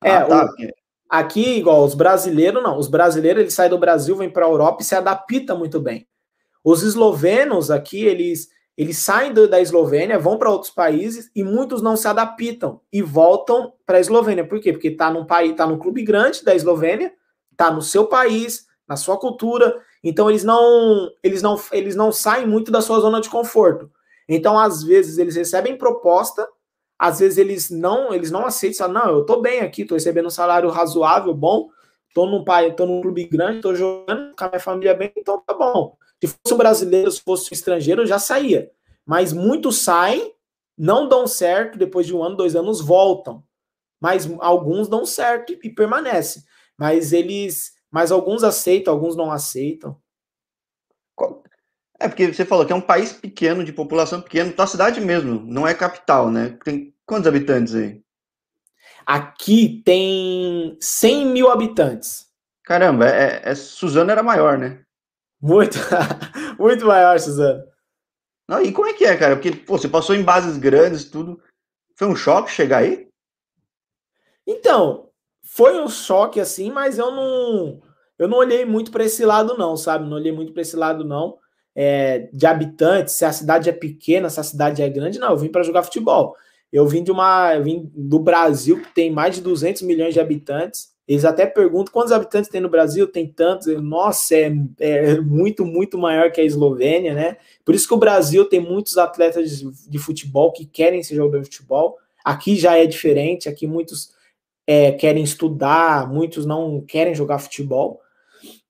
Ah, 0.00 0.08
é, 0.08 0.24
tá, 0.24 0.44
o... 0.44 0.46
porque... 0.46 0.72
aqui, 1.08 1.58
igual 1.58 1.84
os 1.84 1.94
brasileiros, 1.94 2.62
não. 2.62 2.78
Os 2.78 2.88
brasileiros, 2.88 3.40
eles 3.40 3.54
saem 3.54 3.70
do 3.70 3.78
Brasil, 3.78 4.16
vêm 4.16 4.30
para 4.30 4.46
a 4.46 4.48
Europa 4.48 4.82
e 4.82 4.84
se 4.84 4.94
adaptam 4.94 5.58
muito 5.58 5.80
bem. 5.80 6.06
Os 6.62 6.82
eslovenos 6.82 7.70
aqui, 7.70 8.04
eles, 8.04 8.48
eles 8.76 8.98
saem 8.98 9.32
do, 9.32 9.48
da 9.48 9.60
Eslovênia, 9.60 10.18
vão 10.18 10.38
para 10.38 10.50
outros 10.50 10.70
países 10.70 11.30
e 11.34 11.42
muitos 11.42 11.82
não 11.82 11.96
se 11.96 12.06
adaptam 12.06 12.80
e 12.92 13.02
voltam 13.02 13.72
para 13.84 13.98
a 13.98 14.00
Eslovênia. 14.00 14.46
Por 14.46 14.60
quê? 14.60 14.72
Porque 14.72 14.90
tá 14.90 15.10
num 15.10 15.26
país, 15.26 15.56
tá 15.56 15.66
num 15.66 15.78
clube 15.78 16.02
grande 16.02 16.44
da 16.44 16.54
Eslovênia, 16.54 17.12
tá 17.56 17.70
no 17.70 17.82
seu 17.82 18.06
país, 18.06 18.66
na 18.88 18.96
sua 18.96 19.18
cultura, 19.18 19.74
então 20.02 20.30
eles 20.30 20.44
não, 20.44 21.10
eles 21.22 21.42
não, 21.42 21.60
eles 21.72 21.94
não 21.94 22.10
saem 22.10 22.46
muito 22.46 22.70
da 22.70 22.80
sua 22.80 23.00
zona 23.00 23.20
de 23.20 23.28
conforto. 23.28 23.90
Então 24.28 24.58
às 24.58 24.82
vezes 24.82 25.18
eles 25.18 25.36
recebem 25.36 25.76
proposta, 25.76 26.48
às 26.98 27.18
vezes 27.18 27.38
eles 27.38 27.70
não, 27.70 28.12
eles 28.12 28.30
não 28.30 28.46
aceitam, 28.46 28.78
falam, 28.78 29.04
não, 29.04 29.18
eu 29.18 29.26
tô 29.26 29.40
bem 29.40 29.60
aqui, 29.60 29.84
tô 29.84 29.94
recebendo 29.94 30.26
um 30.26 30.30
salário 30.30 30.68
razoável, 30.70 31.34
bom, 31.34 31.68
tô 32.14 32.26
num 32.26 32.44
pai, 32.44 32.74
tô 32.74 32.86
num 32.86 33.00
clube 33.00 33.24
grande, 33.24 33.60
tô 33.60 33.74
jogando 33.74 34.34
com 34.36 34.44
a 34.44 34.48
minha 34.48 34.60
família 34.60 34.94
bem, 34.94 35.12
então 35.16 35.42
tá 35.46 35.54
bom. 35.54 35.96
Se 36.22 36.28
fosse 36.28 36.54
um 36.54 36.58
brasileiro, 36.58 37.10
se 37.10 37.22
fosse 37.22 37.48
um 37.50 37.54
estrangeiro, 37.54 38.06
já 38.06 38.18
saía. 38.18 38.70
Mas 39.06 39.32
muitos 39.32 39.78
saem, 39.78 40.34
não 40.76 41.08
dão 41.08 41.26
certo, 41.26 41.78
depois 41.78 42.06
de 42.06 42.14
um 42.14 42.22
ano, 42.22 42.36
dois 42.36 42.54
anos, 42.54 42.80
voltam. 42.80 43.42
Mas 44.00 44.30
alguns 44.40 44.88
dão 44.88 45.04
certo 45.04 45.56
e 45.62 45.70
permanecem. 45.70 46.42
Mas 46.78 47.12
eles 47.12 47.72
mas 47.90 48.12
alguns 48.12 48.44
aceitam, 48.44 48.94
alguns 48.94 49.16
não 49.16 49.30
aceitam. 49.30 50.00
É 51.98 52.08
porque 52.08 52.32
você 52.32 52.46
falou 52.46 52.64
que 52.64 52.72
é 52.72 52.76
um 52.76 52.80
país 52.80 53.12
pequeno, 53.12 53.62
de 53.62 53.72
população 53.72 54.22
pequena, 54.22 54.52
tua 54.52 54.66
cidade 54.66 55.00
mesmo, 55.00 55.40
não 55.40 55.66
é 55.66 55.74
capital, 55.74 56.30
né? 56.30 56.58
Tem 56.64 56.94
quantos 57.04 57.26
habitantes 57.26 57.74
aí? 57.74 58.02
Aqui 59.04 59.82
tem 59.84 60.78
100 60.80 61.26
mil 61.26 61.50
habitantes. 61.50 62.26
Caramba, 62.64 63.06
é, 63.06 63.42
é 63.44 63.54
Suzano 63.54 64.10
era 64.10 64.22
maior, 64.22 64.56
né? 64.56 64.82
Muito, 65.40 65.76
muito 66.58 66.86
maior, 66.86 67.18
Suzano. 67.18 67.64
Não, 68.48 68.62
e 68.62 68.72
como 68.72 68.86
é 68.86 68.94
que 68.94 69.04
é, 69.04 69.16
cara? 69.16 69.36
Porque 69.36 69.52
pô, 69.52 69.76
você 69.76 69.88
passou 69.88 70.14
em 70.14 70.22
bases 70.22 70.56
grandes, 70.56 71.04
tudo. 71.04 71.42
Foi 71.96 72.08
um 72.08 72.16
choque 72.16 72.50
chegar 72.50 72.78
aí? 72.78 73.08
Então, 74.46 75.09
foi 75.52 75.82
um 75.82 75.88
choque 75.88 76.38
assim, 76.38 76.70
mas 76.70 76.96
eu 76.96 77.10
não, 77.10 77.80
eu 78.16 78.28
não 78.28 78.38
olhei 78.38 78.64
muito 78.64 78.92
para 78.92 79.04
esse 79.04 79.24
lado 79.24 79.58
não, 79.58 79.76
sabe? 79.76 80.08
Não 80.08 80.16
olhei 80.16 80.30
muito 80.30 80.52
para 80.52 80.62
esse 80.62 80.76
lado 80.76 81.04
não. 81.04 81.38
É, 81.74 82.28
de 82.32 82.46
habitantes, 82.46 83.14
se 83.14 83.24
a 83.24 83.32
cidade 83.32 83.68
é 83.68 83.72
pequena, 83.72 84.30
se 84.30 84.38
a 84.38 84.44
cidade 84.44 84.80
é 84.80 84.88
grande, 84.88 85.18
não. 85.18 85.30
Eu 85.30 85.36
vim 85.36 85.48
para 85.48 85.64
jogar 85.64 85.82
futebol. 85.82 86.36
Eu 86.72 86.86
vim 86.86 87.02
de 87.02 87.10
uma, 87.10 87.56
eu 87.56 87.64
vim 87.64 87.90
do 87.92 88.20
Brasil 88.20 88.80
que 88.80 88.94
tem 88.94 89.10
mais 89.10 89.34
de 89.34 89.40
200 89.40 89.82
milhões 89.82 90.14
de 90.14 90.20
habitantes. 90.20 90.92
Eles 91.06 91.24
até 91.24 91.44
perguntam 91.46 91.92
quantos 91.92 92.12
habitantes 92.12 92.48
tem 92.48 92.60
no 92.60 92.68
Brasil, 92.68 93.08
tem 93.08 93.26
tantos. 93.26 93.66
Nossa, 93.82 94.36
é, 94.36 94.52
é, 94.78 95.20
muito, 95.20 95.66
muito 95.66 95.98
maior 95.98 96.30
que 96.30 96.40
a 96.40 96.44
Eslovênia, 96.44 97.12
né? 97.12 97.36
Por 97.64 97.74
isso 97.74 97.88
que 97.88 97.94
o 97.94 97.98
Brasil 97.98 98.44
tem 98.44 98.60
muitos 98.60 98.96
atletas 98.96 99.58
de, 99.58 99.90
de 99.90 99.98
futebol 99.98 100.52
que 100.52 100.64
querem 100.64 101.02
ser 101.02 101.16
jogador 101.16 101.40
de 101.40 101.46
futebol. 101.46 101.98
Aqui 102.24 102.54
já 102.54 102.76
é 102.76 102.86
diferente, 102.86 103.48
aqui 103.48 103.66
muitos 103.66 104.19
é, 104.70 104.92
querem 104.92 105.24
estudar, 105.24 106.08
muitos 106.08 106.46
não 106.46 106.80
querem 106.80 107.12
jogar 107.12 107.40
futebol. 107.40 108.00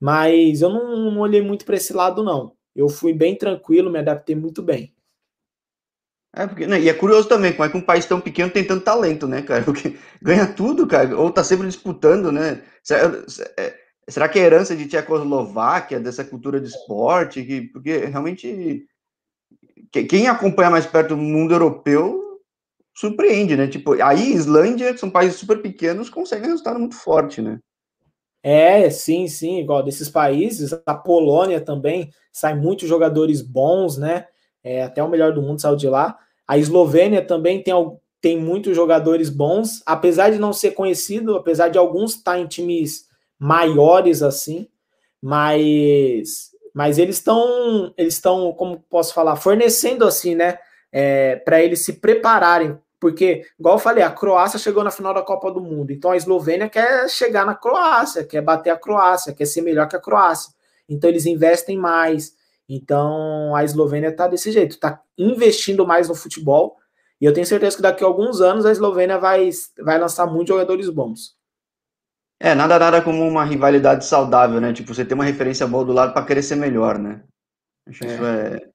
Mas 0.01 0.63
eu 0.63 0.71
não, 0.71 0.97
não 1.11 1.21
olhei 1.21 1.43
muito 1.43 1.67
para 1.67 1.77
esse 1.77 1.93
lado, 1.93 2.25
não. 2.25 2.55
Eu 2.75 2.89
fui 2.89 3.13
bem 3.13 3.37
tranquilo, 3.37 3.91
me 3.91 3.99
adaptei 3.99 4.35
muito 4.35 4.63
bem. 4.63 4.95
É 6.35 6.47
porque, 6.47 6.67
né, 6.67 6.81
e 6.81 6.89
é 6.89 6.95
curioso 6.95 7.29
também, 7.29 7.53
como 7.53 7.67
é 7.67 7.69
que 7.69 7.77
um 7.77 7.83
país 7.83 8.07
tão 8.07 8.19
pequeno 8.19 8.51
tem 8.51 8.65
tanto 8.65 8.83
talento, 8.83 9.27
né, 9.27 9.43
cara? 9.43 9.63
Porque 9.67 9.99
ganha 10.23 10.47
tudo, 10.47 10.87
cara, 10.87 11.19
ou 11.19 11.31
tá 11.31 11.43
sempre 11.45 11.67
disputando, 11.67 12.33
né? 12.33 12.63
Será, 12.83 13.13
é, 13.59 14.29
que 14.29 14.39
é 14.39 14.43
herança 14.43 14.75
de 14.75 14.87
Tchecoslováquia, 14.87 16.01
dessa 16.01 16.25
cultura 16.25 16.61
de 16.61 16.69
esporte? 16.69 17.45
Que, 17.45 17.63
porque 17.73 18.07
realmente 18.07 18.87
quem 19.91 20.29
acompanha 20.29 20.71
mais 20.71 20.87
perto 20.87 21.11
do 21.11 21.17
mundo 21.19 21.53
europeu 21.53 22.30
surpreende, 22.94 23.57
né? 23.57 23.66
Tipo, 23.66 24.00
aí 24.03 24.33
Islândia, 24.33 24.92
que 24.92 25.00
são 25.00 25.11
países 25.11 25.38
super 25.38 25.61
pequenos, 25.62 26.11
conseguem 26.11 26.48
resultado 26.48 26.79
muito 26.79 26.96
forte, 26.96 27.40
né? 27.40 27.59
É, 28.42 28.88
sim, 28.88 29.29
sim, 29.29 29.59
igual 29.59 29.83
desses 29.83 30.09
países, 30.09 30.72
a 30.87 30.94
Polônia 30.94 31.61
também 31.61 32.11
sai 32.33 32.55
muitos 32.55 32.88
jogadores 32.88 33.42
bons, 33.42 33.98
né? 33.98 34.26
é, 34.62 34.83
até 34.83 35.03
o 35.03 35.09
melhor 35.09 35.33
do 35.33 35.42
mundo 35.42 35.61
saiu 35.61 35.76
de 35.76 35.88
lá. 35.88 36.18
A 36.46 36.59
Eslovênia 36.59 37.24
também 37.24 37.62
tem, 37.62 37.74
tem 38.20 38.38
muitos 38.38 38.74
jogadores 38.74 39.31
bons, 39.31 39.83
apesar 39.87 40.31
de 40.31 40.38
não 40.38 40.53
ser 40.53 40.72
conhecido, 40.72 41.37
apesar 41.37 41.68
de 41.68 41.79
alguns 41.79 42.16
estar 42.16 42.38
em 42.38 42.46
times 42.46 43.07
maiores 43.38 44.22
assim, 44.22 44.68
mas 45.22 46.50
mas 46.72 46.98
eles 46.98 47.16
estão 47.16 47.92
eles 47.96 48.14
estão 48.14 48.53
como 48.53 48.79
posso 48.88 49.12
falar 49.12 49.35
fornecendo 49.35 50.05
assim 50.05 50.37
né 50.37 50.59
é, 50.92 51.37
para 51.37 51.62
eles 51.62 51.85
se 51.85 51.94
prepararem 51.94 52.79
porque 52.98 53.46
igual 53.59 53.76
eu 53.76 53.81
falei 53.81 54.05
a 54.05 54.11
Croácia 54.11 54.59
chegou 54.59 54.85
na 54.85 54.90
final 54.90 55.14
da 55.14 55.22
Copa 55.22 55.50
do 55.50 55.61
Mundo 55.61 55.90
então 55.90 56.11
a 56.11 56.16
Eslovênia 56.16 56.68
quer 56.68 57.09
chegar 57.09 57.46
na 57.46 57.55
Croácia 57.55 58.24
quer 58.24 58.42
bater 58.42 58.70
a 58.70 58.76
Croácia 58.76 59.33
quer 59.33 59.46
ser 59.46 59.62
melhor 59.62 59.88
que 59.88 59.96
a 59.96 60.00
Croácia 60.00 60.53
então 60.88 61.09
eles 61.09 61.26
investem 61.26 61.79
mais 61.79 62.35
então 62.72 63.53
a 63.57 63.64
Eslovênia 63.64 64.11
está 64.11 64.29
desse 64.29 64.53
jeito, 64.53 64.70
está 64.72 65.03
investindo 65.18 65.85
mais 65.85 66.09
no 66.09 66.14
futebol. 66.14 66.76
E 67.20 67.24
eu 67.24 67.35
tenho 67.35 67.44
certeza 67.44 67.74
que 67.74 67.83
daqui 67.83 68.05
a 68.05 68.07
alguns 68.07 68.40
anos 68.40 68.64
a 68.64 68.70
Eslovênia 68.70 69.18
vai, 69.18 69.50
vai 69.81 69.98
lançar 69.98 70.24
muitos 70.26 70.55
jogadores 70.55 70.88
bons. 70.88 71.37
É, 72.38 72.55
nada, 72.55 72.79
nada 72.79 73.03
como 73.03 73.26
uma 73.26 73.44
rivalidade 73.44 74.07
saudável, 74.07 74.61
né? 74.61 74.72
Tipo, 74.72 74.94
você 74.94 75.05
tem 75.05 75.16
uma 75.16 75.24
referência 75.24 75.66
boa 75.66 75.85
do 75.85 75.92
lado 75.92 76.12
para 76.12 76.24
querer 76.24 76.42
ser 76.42 76.55
melhor, 76.55 76.96
né? 76.96 77.24
Acho 77.88 78.05
é. 78.05 78.07
isso 78.07 78.24
é, 78.24 78.70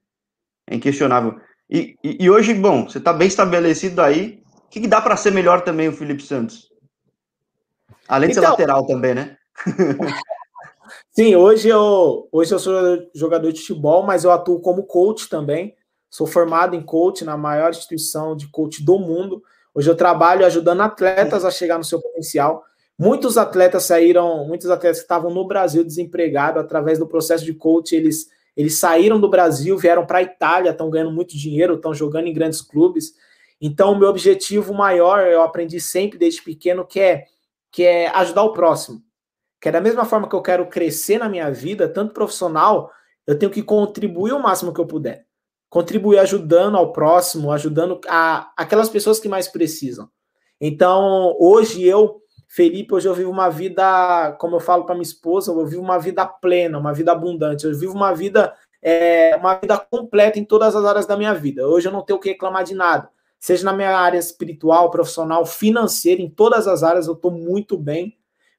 é 0.69 0.75
inquestionável. 0.75 1.39
E, 1.69 1.97
e, 2.03 2.25
e, 2.25 2.29
hoje, 2.29 2.53
bom, 2.53 2.87
você 2.87 2.97
está 2.97 3.11
bem 3.11 3.27
estabelecido 3.27 4.01
aí. 4.01 4.43
O 4.65 4.69
que, 4.69 4.81
que 4.81 4.87
dá 4.87 5.01
para 5.01 5.17
ser 5.17 5.31
melhor 5.31 5.61
também 5.61 5.87
o 5.87 5.93
Felipe 5.93 6.21
Santos? 6.21 6.71
Além 8.07 8.29
de 8.29 8.37
então, 8.37 8.43
ser 8.43 8.49
lateral 8.51 8.85
também, 8.85 9.15
né? 9.15 9.37
Sim, 11.11 11.35
hoje 11.35 11.69
eu, 11.69 12.27
hoje 12.31 12.53
eu 12.53 12.59
sou 12.59 12.73
jogador 13.13 13.51
de 13.51 13.61
futebol, 13.61 14.03
mas 14.03 14.23
eu 14.23 14.31
atuo 14.31 14.59
como 14.59 14.83
coach 14.83 15.29
também. 15.29 15.75
Sou 16.09 16.27
formado 16.27 16.75
em 16.75 16.83
coach 16.83 17.23
na 17.23 17.37
maior 17.37 17.71
instituição 17.71 18.35
de 18.35 18.47
coach 18.49 18.83
do 18.83 18.99
mundo. 18.99 19.41
Hoje 19.73 19.89
eu 19.89 19.95
trabalho 19.95 20.45
ajudando 20.45 20.81
atletas 20.81 21.43
a 21.43 21.51
chegar 21.51 21.77
no 21.77 21.83
seu 21.83 22.01
potencial. 22.01 22.63
Muitos 22.97 23.37
atletas 23.37 23.83
saíram, 23.83 24.45
muitos 24.47 24.69
atletas 24.69 24.99
que 24.99 25.03
estavam 25.03 25.33
no 25.33 25.45
Brasil 25.45 25.83
desempregados, 25.83 26.61
através 26.61 26.99
do 26.99 27.07
processo 27.07 27.43
de 27.43 27.53
coach, 27.53 27.93
eles, 27.93 28.29
eles 28.55 28.79
saíram 28.79 29.19
do 29.19 29.29
Brasil, 29.29 29.77
vieram 29.77 30.05
para 30.05 30.19
a 30.19 30.23
Itália, 30.23 30.71
estão 30.71 30.89
ganhando 30.89 31.11
muito 31.11 31.37
dinheiro, 31.37 31.75
estão 31.75 31.93
jogando 31.93 32.27
em 32.27 32.33
grandes 32.33 32.61
clubes. 32.61 33.13
Então, 33.59 33.93
o 33.93 33.99
meu 33.99 34.09
objetivo 34.09 34.73
maior, 34.73 35.27
eu 35.27 35.41
aprendi 35.41 35.79
sempre 35.79 36.17
desde 36.17 36.41
pequeno, 36.41 36.85
que 36.85 36.99
é, 36.99 37.25
que 37.71 37.83
é 37.83 38.07
ajudar 38.09 38.43
o 38.43 38.53
próximo 38.53 39.05
que 39.65 39.69
é 39.69 39.71
da 39.71 39.81
mesma 39.81 40.05
forma 40.05 40.29
que 40.29 40.35
eu 40.35 40.43
quero 40.43 40.67
crescer 40.67 41.17
na 41.17 41.27
minha 41.27 41.49
vida, 41.49 41.89
tanto 41.89 42.13
profissional, 42.13 42.91
eu 43.25 43.35
tenho 43.35 43.51
que 43.51 43.63
contribuir 43.63 44.31
o 44.31 44.39
máximo 44.39 44.71
que 44.71 44.79
eu 44.79 44.85
puder. 44.85 45.25
Contribuir 45.67 46.19
ajudando 46.19 46.77
ao 46.77 46.93
próximo, 46.93 47.51
ajudando 47.51 47.99
a, 48.07 48.53
aquelas 48.55 48.89
pessoas 48.89 49.19
que 49.19 49.27
mais 49.27 49.47
precisam. 49.47 50.07
Então, 50.61 51.35
hoje 51.39 51.83
eu, 51.83 52.21
Felipe, 52.55 52.93
hoje 52.93 53.07
eu 53.07 53.13
vivo 53.13 53.29
uma 53.29 53.49
vida, 53.49 54.31
como 54.39 54.55
eu 54.55 54.59
falo 54.61 54.85
para 54.85 54.95
minha 54.95 55.03
esposa, 55.03 55.51
eu 55.51 55.65
vivo 55.65 55.81
uma 55.81 55.99
vida 55.99 56.25
plena, 56.25 56.79
uma 56.79 56.93
vida 56.93 57.11
abundante. 57.11 57.65
Eu 57.65 57.77
vivo 57.77 57.93
uma 57.93 58.13
vida, 58.13 58.55
é, 58.81 59.35
uma 59.35 59.55
vida 59.55 59.77
completa 59.77 60.39
em 60.39 60.45
todas 60.45 60.73
as 60.73 60.85
áreas 60.85 61.05
da 61.05 61.17
minha 61.17 61.33
vida. 61.33 61.67
Hoje 61.67 61.89
eu 61.89 61.91
não 61.91 62.01
tenho 62.01 62.17
o 62.17 62.21
que 62.21 62.29
reclamar 62.29 62.63
de 62.63 62.73
nada. 62.73 63.09
Seja 63.37 63.65
na 63.65 63.73
minha 63.73 63.97
área 63.97 64.17
espiritual, 64.17 64.89
profissional, 64.89 65.45
financeira, 65.45 66.21
em 66.21 66.29
todas 66.29 66.65
as 66.65 66.81
áreas 66.81 67.07
eu 67.07 67.13
estou 67.13 67.29
muito 67.29 67.77
bem 67.77 68.17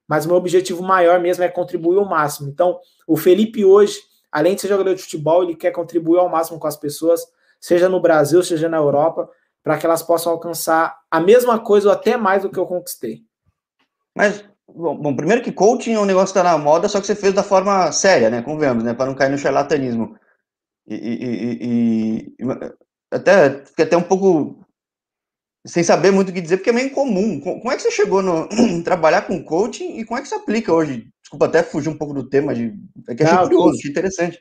mas 0.08 0.24
meu 0.24 0.36
objetivo 0.36 0.82
maior 0.82 1.20
mesmo 1.20 1.42
é 1.42 1.48
contribuir 1.48 1.98
ao 1.98 2.04
máximo. 2.04 2.48
Então, 2.48 2.78
o 3.06 3.16
Felipe 3.16 3.64
hoje, 3.64 3.98
além 4.30 4.54
de 4.54 4.60
ser 4.60 4.68
jogador 4.68 4.94
de 4.94 5.02
futebol, 5.02 5.42
ele 5.42 5.56
quer 5.56 5.72
contribuir 5.72 6.18
ao 6.18 6.28
máximo 6.28 6.58
com 6.58 6.66
as 6.66 6.76
pessoas, 6.76 7.26
seja 7.60 7.88
no 7.88 8.00
Brasil, 8.00 8.42
seja 8.42 8.68
na 8.68 8.76
Europa, 8.76 9.28
para 9.62 9.76
que 9.76 9.84
elas 9.84 10.02
possam 10.02 10.32
alcançar 10.32 10.96
a 11.10 11.18
mesma 11.18 11.58
coisa 11.58 11.88
ou 11.88 11.92
até 11.92 12.16
mais 12.16 12.42
do 12.42 12.50
que 12.50 12.58
eu 12.58 12.66
conquistei. 12.66 13.25
Mas, 14.16 14.42
bom, 14.66 14.96
bom 14.96 15.14
primeiro 15.14 15.42
que 15.42 15.52
coaching 15.52 15.92
é 15.92 16.00
um 16.00 16.06
negócio 16.06 16.32
que 16.32 16.38
está 16.38 16.50
na 16.50 16.56
moda, 16.56 16.88
só 16.88 16.98
que 16.98 17.06
você 17.06 17.14
fez 17.14 17.34
da 17.34 17.42
forma 17.42 17.92
séria, 17.92 18.30
né? 18.30 18.40
Convenhamos, 18.40 18.82
né? 18.82 18.94
Para 18.94 19.06
não 19.06 19.14
cair 19.14 19.30
no 19.30 19.36
charlatanismo. 19.36 20.16
E, 20.88 20.94
e, 20.94 21.64
e, 21.64 22.34
e 22.38 22.46
até 23.12 23.64
fiquei 23.66 23.84
até 23.84 23.96
um 23.96 24.02
pouco 24.02 24.64
sem 25.66 25.82
saber 25.82 26.12
muito 26.12 26.30
o 26.30 26.32
que 26.32 26.40
dizer, 26.40 26.56
porque 26.56 26.70
é 26.70 26.72
meio 26.72 26.86
incomum. 26.86 27.40
Como 27.40 27.70
é 27.70 27.76
que 27.76 27.82
você 27.82 27.90
chegou 27.90 28.22
no 28.22 28.48
trabalhar 28.82 29.22
com 29.22 29.44
coaching 29.44 29.98
e 29.98 30.04
como 30.04 30.18
é 30.18 30.22
que 30.22 30.28
você 30.28 30.36
aplica 30.36 30.72
hoje? 30.72 31.08
Desculpa 31.20 31.46
até 31.46 31.62
fugir 31.62 31.90
um 31.90 31.98
pouco 31.98 32.14
do 32.14 32.26
tema, 32.26 32.54
de, 32.54 32.72
é 33.08 33.14
que 33.14 33.22
achei 33.22 33.38
curioso, 33.38 33.78
achei 33.78 33.90
interessante. 33.90 34.40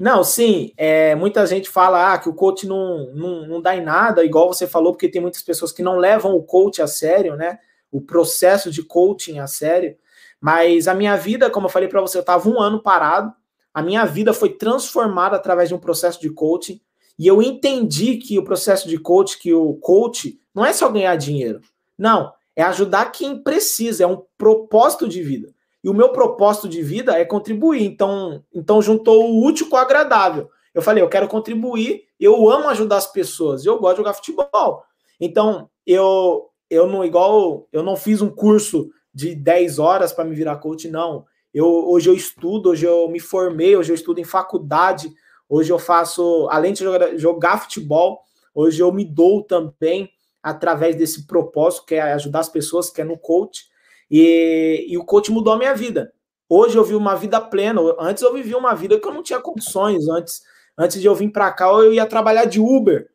Não, 0.00 0.24
sim, 0.24 0.72
é, 0.76 1.14
muita 1.14 1.46
gente 1.46 1.70
fala 1.70 2.12
ah, 2.12 2.18
que 2.18 2.28
o 2.28 2.34
coach 2.34 2.66
não, 2.66 3.14
não, 3.14 3.46
não 3.46 3.62
dá 3.62 3.76
em 3.76 3.82
nada, 3.82 4.24
igual 4.24 4.52
você 4.52 4.66
falou, 4.66 4.92
porque 4.92 5.08
tem 5.08 5.22
muitas 5.22 5.42
pessoas 5.42 5.72
que 5.72 5.82
não 5.82 5.96
levam 5.96 6.34
o 6.34 6.42
coach 6.42 6.82
a 6.82 6.86
sério, 6.86 7.36
né? 7.36 7.58
O 7.90 8.00
processo 8.00 8.70
de 8.70 8.82
coaching 8.82 9.38
a 9.38 9.46
sério. 9.46 9.96
Mas 10.40 10.86
a 10.86 10.94
minha 10.94 11.16
vida, 11.16 11.50
como 11.50 11.66
eu 11.66 11.70
falei 11.70 11.88
para 11.88 12.00
você, 12.00 12.18
eu 12.18 12.20
estava 12.20 12.48
um 12.48 12.60
ano 12.60 12.82
parado, 12.82 13.32
a 13.72 13.82
minha 13.82 14.04
vida 14.04 14.32
foi 14.32 14.50
transformada 14.50 15.36
através 15.36 15.68
de 15.68 15.74
um 15.74 15.78
processo 15.78 16.20
de 16.20 16.30
coaching, 16.30 16.80
e 17.18 17.26
eu 17.26 17.42
entendi 17.42 18.16
que 18.16 18.38
o 18.38 18.44
processo 18.44 18.88
de 18.88 18.98
coach, 18.98 19.38
que 19.38 19.52
o 19.52 19.74
coach 19.74 20.38
não 20.54 20.64
é 20.64 20.72
só 20.72 20.88
ganhar 20.90 21.16
dinheiro. 21.16 21.60
Não, 21.96 22.32
é 22.54 22.62
ajudar 22.62 23.12
quem 23.12 23.42
precisa, 23.42 24.04
é 24.04 24.06
um 24.06 24.22
propósito 24.36 25.08
de 25.08 25.22
vida. 25.22 25.54
E 25.82 25.88
o 25.88 25.94
meu 25.94 26.10
propósito 26.10 26.68
de 26.68 26.82
vida 26.82 27.18
é 27.18 27.24
contribuir. 27.24 27.84
Então, 27.84 28.42
então 28.52 28.82
juntou 28.82 29.30
o 29.30 29.46
útil 29.46 29.68
com 29.68 29.76
o 29.76 29.78
agradável. 29.78 30.50
Eu 30.74 30.82
falei, 30.82 31.02
eu 31.02 31.08
quero 31.08 31.28
contribuir, 31.28 32.04
eu 32.20 32.50
amo 32.50 32.68
ajudar 32.68 32.96
as 32.96 33.10
pessoas, 33.10 33.64
eu 33.64 33.78
gosto 33.78 33.94
de 33.94 33.98
jogar 33.98 34.14
futebol. 34.14 34.82
Então, 35.18 35.70
eu 35.86 36.50
eu 36.70 36.86
não 36.86 37.04
igual, 37.04 37.68
eu 37.72 37.82
não 37.82 37.96
fiz 37.96 38.20
um 38.20 38.30
curso 38.30 38.90
de 39.12 39.34
10 39.34 39.78
horas 39.78 40.12
para 40.12 40.24
me 40.24 40.34
virar 40.34 40.56
coach, 40.56 40.88
não. 40.88 41.24
Eu, 41.52 41.66
hoje 41.66 42.10
eu 42.10 42.14
estudo, 42.14 42.70
hoje 42.70 42.84
eu 42.84 43.08
me 43.08 43.18
formei, 43.18 43.76
hoje 43.76 43.90
eu 43.90 43.94
estudo 43.94 44.20
em 44.20 44.24
faculdade, 44.24 45.10
hoje 45.48 45.72
eu 45.72 45.78
faço, 45.78 46.48
além 46.50 46.72
de 46.72 46.80
jogar, 46.80 47.16
jogar 47.16 47.62
futebol, 47.62 48.20
hoje 48.54 48.82
eu 48.82 48.92
me 48.92 49.04
dou 49.04 49.42
também 49.42 50.10
através 50.42 50.94
desse 50.94 51.26
propósito, 51.26 51.86
que 51.86 51.94
é 51.94 52.12
ajudar 52.12 52.40
as 52.40 52.48
pessoas, 52.48 52.90
que 52.90 53.00
é 53.00 53.04
no 53.04 53.18
coach. 53.18 53.64
E, 54.10 54.86
e 54.88 54.96
o 54.96 55.04
coach 55.04 55.30
mudou 55.30 55.52
a 55.52 55.58
minha 55.58 55.74
vida. 55.74 56.12
Hoje 56.48 56.76
eu 56.78 56.84
vi 56.84 56.94
uma 56.94 57.16
vida 57.16 57.40
plena. 57.40 57.80
Antes 57.98 58.22
eu 58.22 58.32
vivia 58.32 58.56
uma 58.56 58.74
vida 58.74 59.00
que 59.00 59.08
eu 59.08 59.12
não 59.12 59.22
tinha 59.22 59.40
condições. 59.40 60.08
Antes, 60.08 60.42
antes 60.78 61.00
de 61.00 61.06
eu 61.06 61.14
vir 61.14 61.30
para 61.30 61.50
cá, 61.50 61.66
eu 61.66 61.92
ia 61.92 62.06
trabalhar 62.06 62.44
de 62.44 62.60
Uber. 62.60 63.08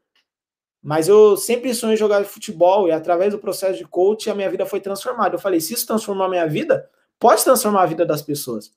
Mas 0.82 1.08
eu 1.08 1.38
sempre 1.38 1.74
sonhei 1.76 1.96
jogar 1.96 2.24
futebol 2.26 2.88
e 2.88 2.92
através 2.92 3.32
do 3.32 3.40
processo 3.40 3.78
de 3.78 3.86
coach 3.86 4.30
a 4.30 4.36
minha 4.36 4.50
vida 4.50 4.66
foi 4.66 4.80
transformada. 4.80 5.36
Eu 5.36 5.40
falei, 5.40 5.60
se 5.60 5.74
isso 5.74 5.86
transformar 5.86 6.26
a 6.26 6.30
minha 6.30 6.48
vida, 6.48 6.90
pode 7.20 7.44
transformar 7.44 7.84
a 7.84 7.86
vida 7.86 8.04
das 8.06 8.22
pessoas. 8.22 8.74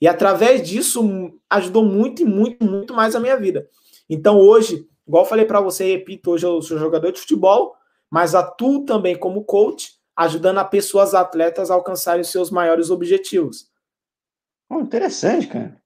E 0.00 0.08
através 0.08 0.68
disso 0.68 1.32
ajudou 1.48 1.84
muito 1.84 2.22
e 2.22 2.24
muito, 2.24 2.64
muito 2.64 2.92
mais 2.92 3.14
a 3.14 3.20
minha 3.20 3.36
vida. 3.36 3.68
Então 4.10 4.38
hoje, 4.38 4.88
igual 5.06 5.22
eu 5.22 5.28
falei 5.28 5.44
para 5.44 5.60
você, 5.60 5.92
repito, 5.92 6.32
hoje 6.32 6.44
eu 6.44 6.60
sou 6.60 6.76
jogador 6.76 7.12
de 7.12 7.20
futebol, 7.20 7.76
mas 8.10 8.34
atuo 8.34 8.84
também 8.84 9.16
como 9.16 9.44
coach, 9.44 9.92
ajudando 10.16 10.58
a 10.58 10.64
pessoas 10.64 11.14
atletas 11.14 11.70
a 11.70 11.74
alcançarem 11.74 12.22
os 12.22 12.30
seus 12.30 12.50
maiores 12.50 12.90
objetivos. 12.90 13.70
Oh, 14.68 14.80
interessante, 14.80 15.46
cara. 15.46 15.80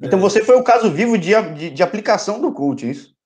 Então 0.00 0.18
é. 0.20 0.22
você 0.22 0.44
foi 0.44 0.56
o 0.56 0.62
caso 0.62 0.88
vivo 0.88 1.18
de, 1.18 1.30
de, 1.54 1.70
de 1.70 1.82
aplicação 1.82 2.40
do 2.40 2.52
coach, 2.52 2.86
é 2.86 2.90
isso? 2.90 3.17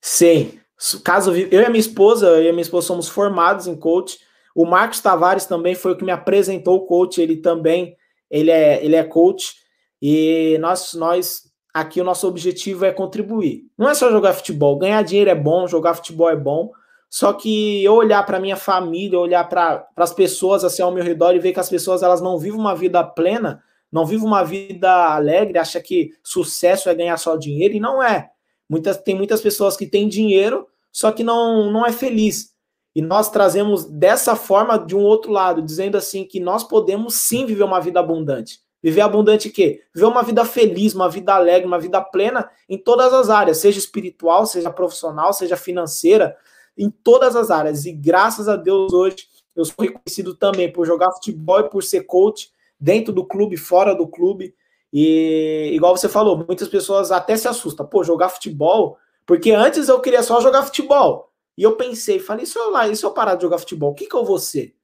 Sim. 0.00 0.58
Caso. 1.04 1.34
Eu 1.34 1.60
e 1.60 1.64
a 1.64 1.70
minha 1.70 1.80
esposa, 1.80 2.26
eu 2.26 2.42
e 2.44 2.48
a 2.48 2.52
minha 2.52 2.62
esposa 2.62 2.86
somos 2.86 3.08
formados 3.08 3.66
em 3.66 3.76
coach. 3.76 4.18
O 4.54 4.64
Marcos 4.64 5.00
Tavares 5.00 5.46
também 5.46 5.74
foi 5.74 5.92
o 5.92 5.96
que 5.96 6.04
me 6.04 6.12
apresentou 6.12 6.76
o 6.76 6.86
coach. 6.86 7.20
Ele 7.20 7.36
também 7.36 7.96
ele 8.30 8.50
é, 8.50 8.84
ele 8.84 8.96
é 8.96 9.04
coach. 9.04 9.54
E 10.00 10.56
nós, 10.60 10.94
nós 10.94 11.50
aqui 11.74 12.00
o 12.00 12.04
nosso 12.04 12.26
objetivo 12.26 12.84
é 12.84 12.92
contribuir. 12.92 13.64
Não 13.76 13.88
é 13.88 13.94
só 13.94 14.10
jogar 14.10 14.32
futebol. 14.32 14.78
Ganhar 14.78 15.02
dinheiro 15.02 15.30
é 15.30 15.34
bom, 15.34 15.66
jogar 15.66 15.94
futebol 15.94 16.30
é 16.30 16.36
bom. 16.36 16.70
Só 17.08 17.32
que 17.32 17.82
eu 17.82 17.94
olhar 17.94 18.24
para 18.24 18.38
minha 18.38 18.56
família, 18.56 19.18
olhar 19.18 19.48
para 19.48 19.84
as 19.96 20.14
pessoas 20.14 20.62
assim 20.62 20.80
ao 20.80 20.92
meu 20.92 21.02
redor 21.02 21.34
e 21.34 21.40
ver 21.40 21.52
que 21.52 21.58
as 21.58 21.68
pessoas 21.68 22.04
elas 22.04 22.20
não 22.20 22.38
vivem 22.38 22.58
uma 22.58 22.74
vida 22.74 23.02
plena, 23.02 23.60
não 23.90 24.06
vivem 24.06 24.24
uma 24.24 24.44
vida 24.44 24.88
alegre, 25.12 25.58
acha 25.58 25.80
que 25.80 26.12
sucesso 26.22 26.88
é 26.88 26.94
ganhar 26.94 27.16
só 27.16 27.36
dinheiro 27.36 27.74
e 27.74 27.80
não 27.80 28.00
é. 28.00 28.30
Muitas, 28.70 28.98
tem 28.98 29.16
muitas 29.16 29.40
pessoas 29.40 29.76
que 29.76 29.84
têm 29.84 30.08
dinheiro, 30.08 30.64
só 30.92 31.10
que 31.10 31.24
não, 31.24 31.72
não 31.72 31.84
é 31.84 31.90
feliz. 31.90 32.54
E 32.94 33.02
nós 33.02 33.28
trazemos 33.28 33.84
dessa 33.84 34.36
forma 34.36 34.78
de 34.78 34.94
um 34.94 35.02
outro 35.02 35.32
lado, 35.32 35.60
dizendo 35.60 35.98
assim 35.98 36.24
que 36.24 36.38
nós 36.38 36.62
podemos 36.62 37.14
sim 37.14 37.44
viver 37.44 37.64
uma 37.64 37.80
vida 37.80 37.98
abundante. 37.98 38.60
Viver 38.80 39.00
abundante 39.00 39.48
o 39.48 39.52
quê? 39.52 39.82
Viver 39.92 40.06
uma 40.06 40.22
vida 40.22 40.44
feliz, 40.44 40.94
uma 40.94 41.08
vida 41.08 41.34
alegre, 41.34 41.66
uma 41.66 41.80
vida 41.80 42.00
plena 42.00 42.48
em 42.68 42.78
todas 42.78 43.12
as 43.12 43.28
áreas, 43.28 43.58
seja 43.58 43.78
espiritual, 43.78 44.46
seja 44.46 44.70
profissional, 44.70 45.32
seja 45.32 45.56
financeira, 45.56 46.36
em 46.78 46.88
todas 46.90 47.34
as 47.34 47.50
áreas. 47.50 47.84
E 47.84 47.92
graças 47.92 48.48
a 48.48 48.54
Deus 48.54 48.92
hoje 48.92 49.16
eu 49.56 49.64
sou 49.64 49.74
reconhecido 49.80 50.34
também 50.34 50.72
por 50.72 50.86
jogar 50.86 51.10
futebol 51.12 51.60
e 51.60 51.68
por 51.68 51.82
ser 51.82 52.04
coach 52.04 52.50
dentro 52.78 53.12
do 53.12 53.24
clube, 53.24 53.56
fora 53.56 53.94
do 53.94 54.06
clube. 54.06 54.54
E 54.92 55.70
igual 55.72 55.96
você 55.96 56.08
falou, 56.08 56.36
muitas 56.36 56.68
pessoas 56.68 57.12
até 57.12 57.36
se 57.36 57.46
assustam. 57.46 57.86
Pô, 57.86 58.02
jogar 58.02 58.28
futebol? 58.28 58.98
Porque 59.24 59.52
antes 59.52 59.88
eu 59.88 60.00
queria 60.00 60.22
só 60.22 60.40
jogar 60.40 60.64
futebol. 60.64 61.30
E 61.56 61.62
eu 61.62 61.76
pensei, 61.76 62.18
falei, 62.18 62.46
se 62.46 62.58
eu, 62.58 62.70
lá, 62.70 62.92
se 62.94 63.04
eu 63.04 63.12
parar 63.12 63.34
de 63.34 63.42
jogar 63.42 63.58
futebol, 63.58 63.90
o 63.92 63.94
que, 63.94 64.06
que 64.06 64.16
eu 64.16 64.24
vou 64.24 64.38
ser? 64.38 64.74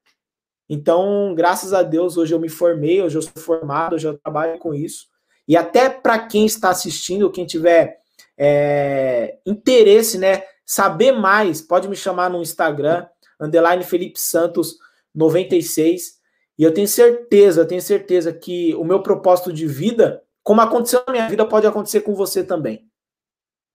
Então, 0.69 1.35
graças 1.35 1.73
a 1.73 1.83
Deus, 1.83 2.17
hoje 2.17 2.35
eu 2.35 2.41
me 2.41 2.49
formei, 2.49 3.01
hoje 3.01 3.17
eu 3.17 3.23
sou 3.23 3.43
formado, 3.43 3.95
hoje 3.95 4.07
eu 4.07 4.19
trabalho 4.19 4.59
com 4.59 4.75
isso. 4.75 5.07
E 5.49 5.57
até 5.57 5.89
para 5.89 6.19
quem 6.19 6.45
está 6.45 6.71
assistindo, 6.71 7.31
quem 7.31 7.47
tiver 7.47 8.01
é, 8.37 9.39
interesse, 9.47 10.19
né, 10.19 10.43
saber 10.65 11.13
mais, 11.13 11.63
pode 11.63 11.89
me 11.89 11.97
chamar 11.97 12.29
no 12.29 12.43
Instagram, 12.43 13.07
underline 13.41 13.85
Felipe 13.85 14.21
Santos 14.21 14.77
96. 15.15 16.16
E 16.59 16.65
eu 16.65 16.73
tenho 16.73 16.89
certeza, 16.89 17.61
eu 17.61 17.69
tenho 17.69 17.83
certeza 17.83 18.33
que 18.33 18.75
o 18.77 18.85
meu 18.85 19.03
propósito 19.03 19.53
de 19.53 19.67
vida, 19.67 20.23
como 20.43 20.61
aconteceu 20.61 21.03
na 21.07 21.13
minha 21.13 21.29
vida, 21.29 21.47
pode 21.47 21.67
acontecer 21.67 22.01
com 22.01 22.15
você 22.15 22.43
também. 22.43 22.89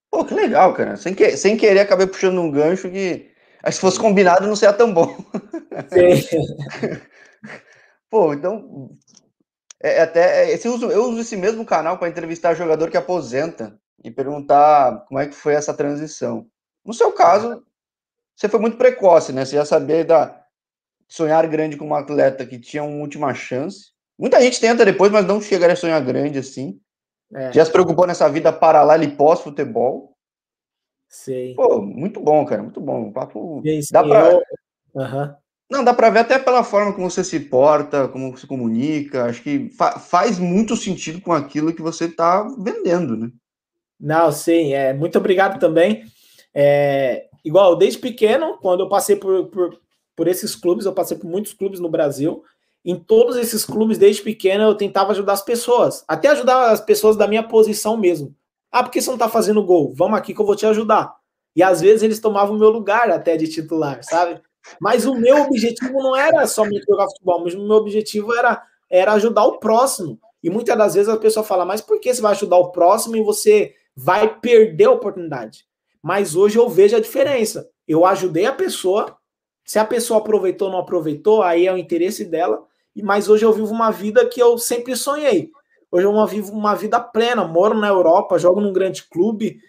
Pô, 0.10 0.26
que 0.26 0.34
legal, 0.34 0.74
cara. 0.74 0.98
Sem, 0.98 1.14
que, 1.14 1.38
sem 1.38 1.56
querer, 1.56 1.80
acabei 1.80 2.08
puxando 2.08 2.42
um 2.42 2.52
gancho 2.52 2.90
que. 2.90 3.30
Acho 3.64 3.70
que 3.70 3.76
se 3.76 3.82
fosse 3.82 4.00
combinado 4.00 4.48
não 4.48 4.56
seria 4.56 4.74
tão 4.74 4.92
bom. 4.92 5.16
Sim. 5.90 6.40
Pô, 8.10 8.34
então. 8.34 8.98
É, 9.82 9.98
é 9.98 10.02
até, 10.02 10.46
é, 10.46 10.52
esse, 10.52 10.68
eu, 10.68 10.74
uso, 10.74 10.92
eu 10.92 11.04
uso 11.06 11.22
esse 11.22 11.38
mesmo 11.38 11.66
canal 11.66 11.98
para 11.98 12.10
entrevistar 12.10 12.56
jogador 12.56 12.90
que 12.90 12.98
aposenta 12.98 13.80
e 14.04 14.12
perguntar 14.12 15.06
como 15.08 15.20
é 15.20 15.28
que 15.28 15.36
foi 15.36 15.54
essa 15.54 15.74
transição. 15.74 16.48
No 16.84 16.94
seu 16.94 17.12
caso, 17.12 17.64
você 18.36 18.50
foi 18.50 18.60
muito 18.60 18.78
precoce, 18.78 19.32
né? 19.32 19.46
Você 19.46 19.56
já 19.56 19.66
sabia 19.66 20.04
da 20.04 20.41
sonhar 21.12 21.46
grande 21.48 21.76
com 21.76 21.88
um 21.88 21.94
atleta 21.94 22.46
que 22.46 22.58
tinha 22.58 22.84
uma 22.84 23.02
última 23.02 23.34
chance. 23.34 23.92
Muita 24.18 24.40
gente 24.42 24.62
tenta 24.62 24.86
depois, 24.86 25.12
mas 25.12 25.26
não 25.26 25.42
chegaria 25.42 25.74
a 25.74 25.78
sonhar 25.78 26.02
grande 26.04 26.40
assim. 26.40 26.80
É. 27.34 27.52
Já 27.52 27.66
se 27.66 27.72
preocupou 27.72 28.08
nessa 28.08 28.30
vida 28.30 28.52
paralela 28.52 29.04
e 29.04 29.16
pós-futebol? 29.16 30.16
Sei. 31.10 31.54
Pô, 31.54 31.82
muito 31.82 32.22
bom, 32.22 32.46
cara, 32.46 32.64
muito 32.64 32.80
bom. 32.80 33.10
O 33.10 33.12
papo. 33.12 33.62
dá 33.92 34.04
pra... 34.04 34.36
Uhum. 34.94 35.36
Não, 35.70 35.84
dá 35.84 35.94
pra 35.94 36.10
ver 36.10 36.20
até 36.20 36.40
pela 36.40 36.64
forma 36.64 36.94
como 36.94 37.10
você 37.10 37.24
se 37.24 37.40
porta, 37.40 38.08
como 38.08 38.36
se 38.38 38.48
comunica. 38.48 39.26
Acho 39.26 39.42
que 39.42 39.70
fa 39.70 40.00
faz 40.00 40.40
muito 40.40 40.76
sentido 40.78 41.22
com 41.22 41.34
aquilo 41.34 41.74
que 41.74 41.82
você 41.82 42.10
tá 42.10 42.44
vendendo, 42.60 43.18
né? 43.18 43.30
Não, 44.00 44.32
sim, 44.32 44.74
é. 44.74 44.94
Muito 44.94 45.18
obrigado 45.18 45.60
também. 45.60 46.04
É, 46.54 47.28
igual, 47.44 47.76
desde 47.76 48.00
pequeno, 48.00 48.58
quando 48.62 48.82
eu 48.82 48.90
passei 48.90 49.16
por, 49.16 49.48
por, 49.48 49.80
por 50.16 50.28
esses 50.28 50.56
clubes, 50.56 50.86
eu 50.86 50.94
passei 50.94 51.18
por 51.18 51.28
muitos 51.30 51.54
clubes 51.54 51.80
no 51.80 51.90
Brasil. 51.90 52.44
Em 52.84 52.96
todos 52.96 53.36
esses 53.36 53.64
clubes, 53.64 53.98
desde 53.98 54.22
pequeno, 54.22 54.64
eu 54.64 54.76
tentava 54.76 55.12
ajudar 55.12 55.34
as 55.34 55.44
pessoas. 55.44 56.04
Até 56.08 56.30
ajudar 56.30 56.72
as 56.72 56.82
pessoas 56.82 57.16
da 57.16 57.28
minha 57.28 57.44
posição 57.44 57.96
mesmo. 57.96 58.36
Ah, 58.72 58.84
por 58.84 58.92
que 58.92 59.02
você 59.02 59.10
não 59.10 59.18
tá 59.18 59.30
fazendo 59.30 59.64
gol? 59.64 59.94
Vamos 59.96 60.18
aqui 60.18 60.34
que 60.34 60.42
eu 60.42 60.46
vou 60.46 60.56
te 60.56 60.66
ajudar. 60.66 61.16
E 61.56 61.62
às 61.62 61.82
vezes 61.82 62.02
eles 62.02 62.20
tomavam 62.20 62.56
o 62.56 62.60
meu 62.60 62.70
lugar 62.70 63.10
até 63.12 63.36
de 63.36 63.48
titular, 63.48 64.02
sabe? 64.04 64.42
Mas 64.80 65.06
o 65.06 65.16
meu 65.16 65.42
objetivo 65.42 65.94
não 66.02 66.16
era 66.16 66.48
somente 66.48 66.86
jogar 66.88 67.08
futebol, 67.08 67.44
mas 67.44 67.54
o 67.54 67.68
meu 67.68 67.78
objetivo 67.78 68.34
era, 68.34 68.62
era 68.90 69.14
ajudar 69.14 69.46
o 69.46 69.60
próximo. 69.60 70.20
E 70.44 70.50
muitas 70.50 70.78
das 70.78 70.94
vezes 70.96 71.10
a 71.10 71.18
pessoa 71.18 71.44
fala, 71.44 71.66
mas 71.66 71.82
por 71.82 72.00
que 72.00 72.14
você 72.14 72.22
vai 72.22 72.32
ajudar 72.32 72.58
o 72.58 72.72
próximo 72.72 73.16
e 73.16 73.24
você 73.24 73.74
vai 73.96 74.40
perder 74.40 74.86
a 74.86 74.92
oportunidade? 74.92 75.66
Mas 76.02 76.36
hoje 76.36 76.58
eu 76.58 76.68
vejo 76.70 76.96
a 76.96 77.00
diferença. 77.00 77.70
Eu 77.88 78.06
ajudei 78.06 78.46
a 78.46 78.54
pessoa, 78.54 79.18
se 79.72 79.80
a 79.80 79.86
pessoa 79.86 80.20
aproveitou 80.20 80.68
ou 80.68 80.74
não 80.74 80.82
aproveitou, 80.82 81.42
aí 81.42 81.66
é 81.66 81.74
o 81.74 81.78
interesse 81.78 82.26
dela. 82.26 82.62
Mas 82.94 83.30
hoje 83.30 83.46
eu 83.46 83.54
vivo 83.54 83.74
uma 83.74 83.90
vida 83.90 84.26
que 84.26 84.42
eu 84.42 84.58
sempre 84.58 84.98
sonhei. 84.98 85.50
Hoje 85.90 86.06
eu 86.06 86.28
vivo 86.28 86.52
uma 86.52 86.76
vida 86.76 87.00
plena, 87.00 87.48
moro 87.48 87.74
na 87.74 87.88
Europa, 87.88 88.38
jogo 88.38 88.60
num 88.60 88.74
grande 88.74 89.04
clube, 89.04 89.62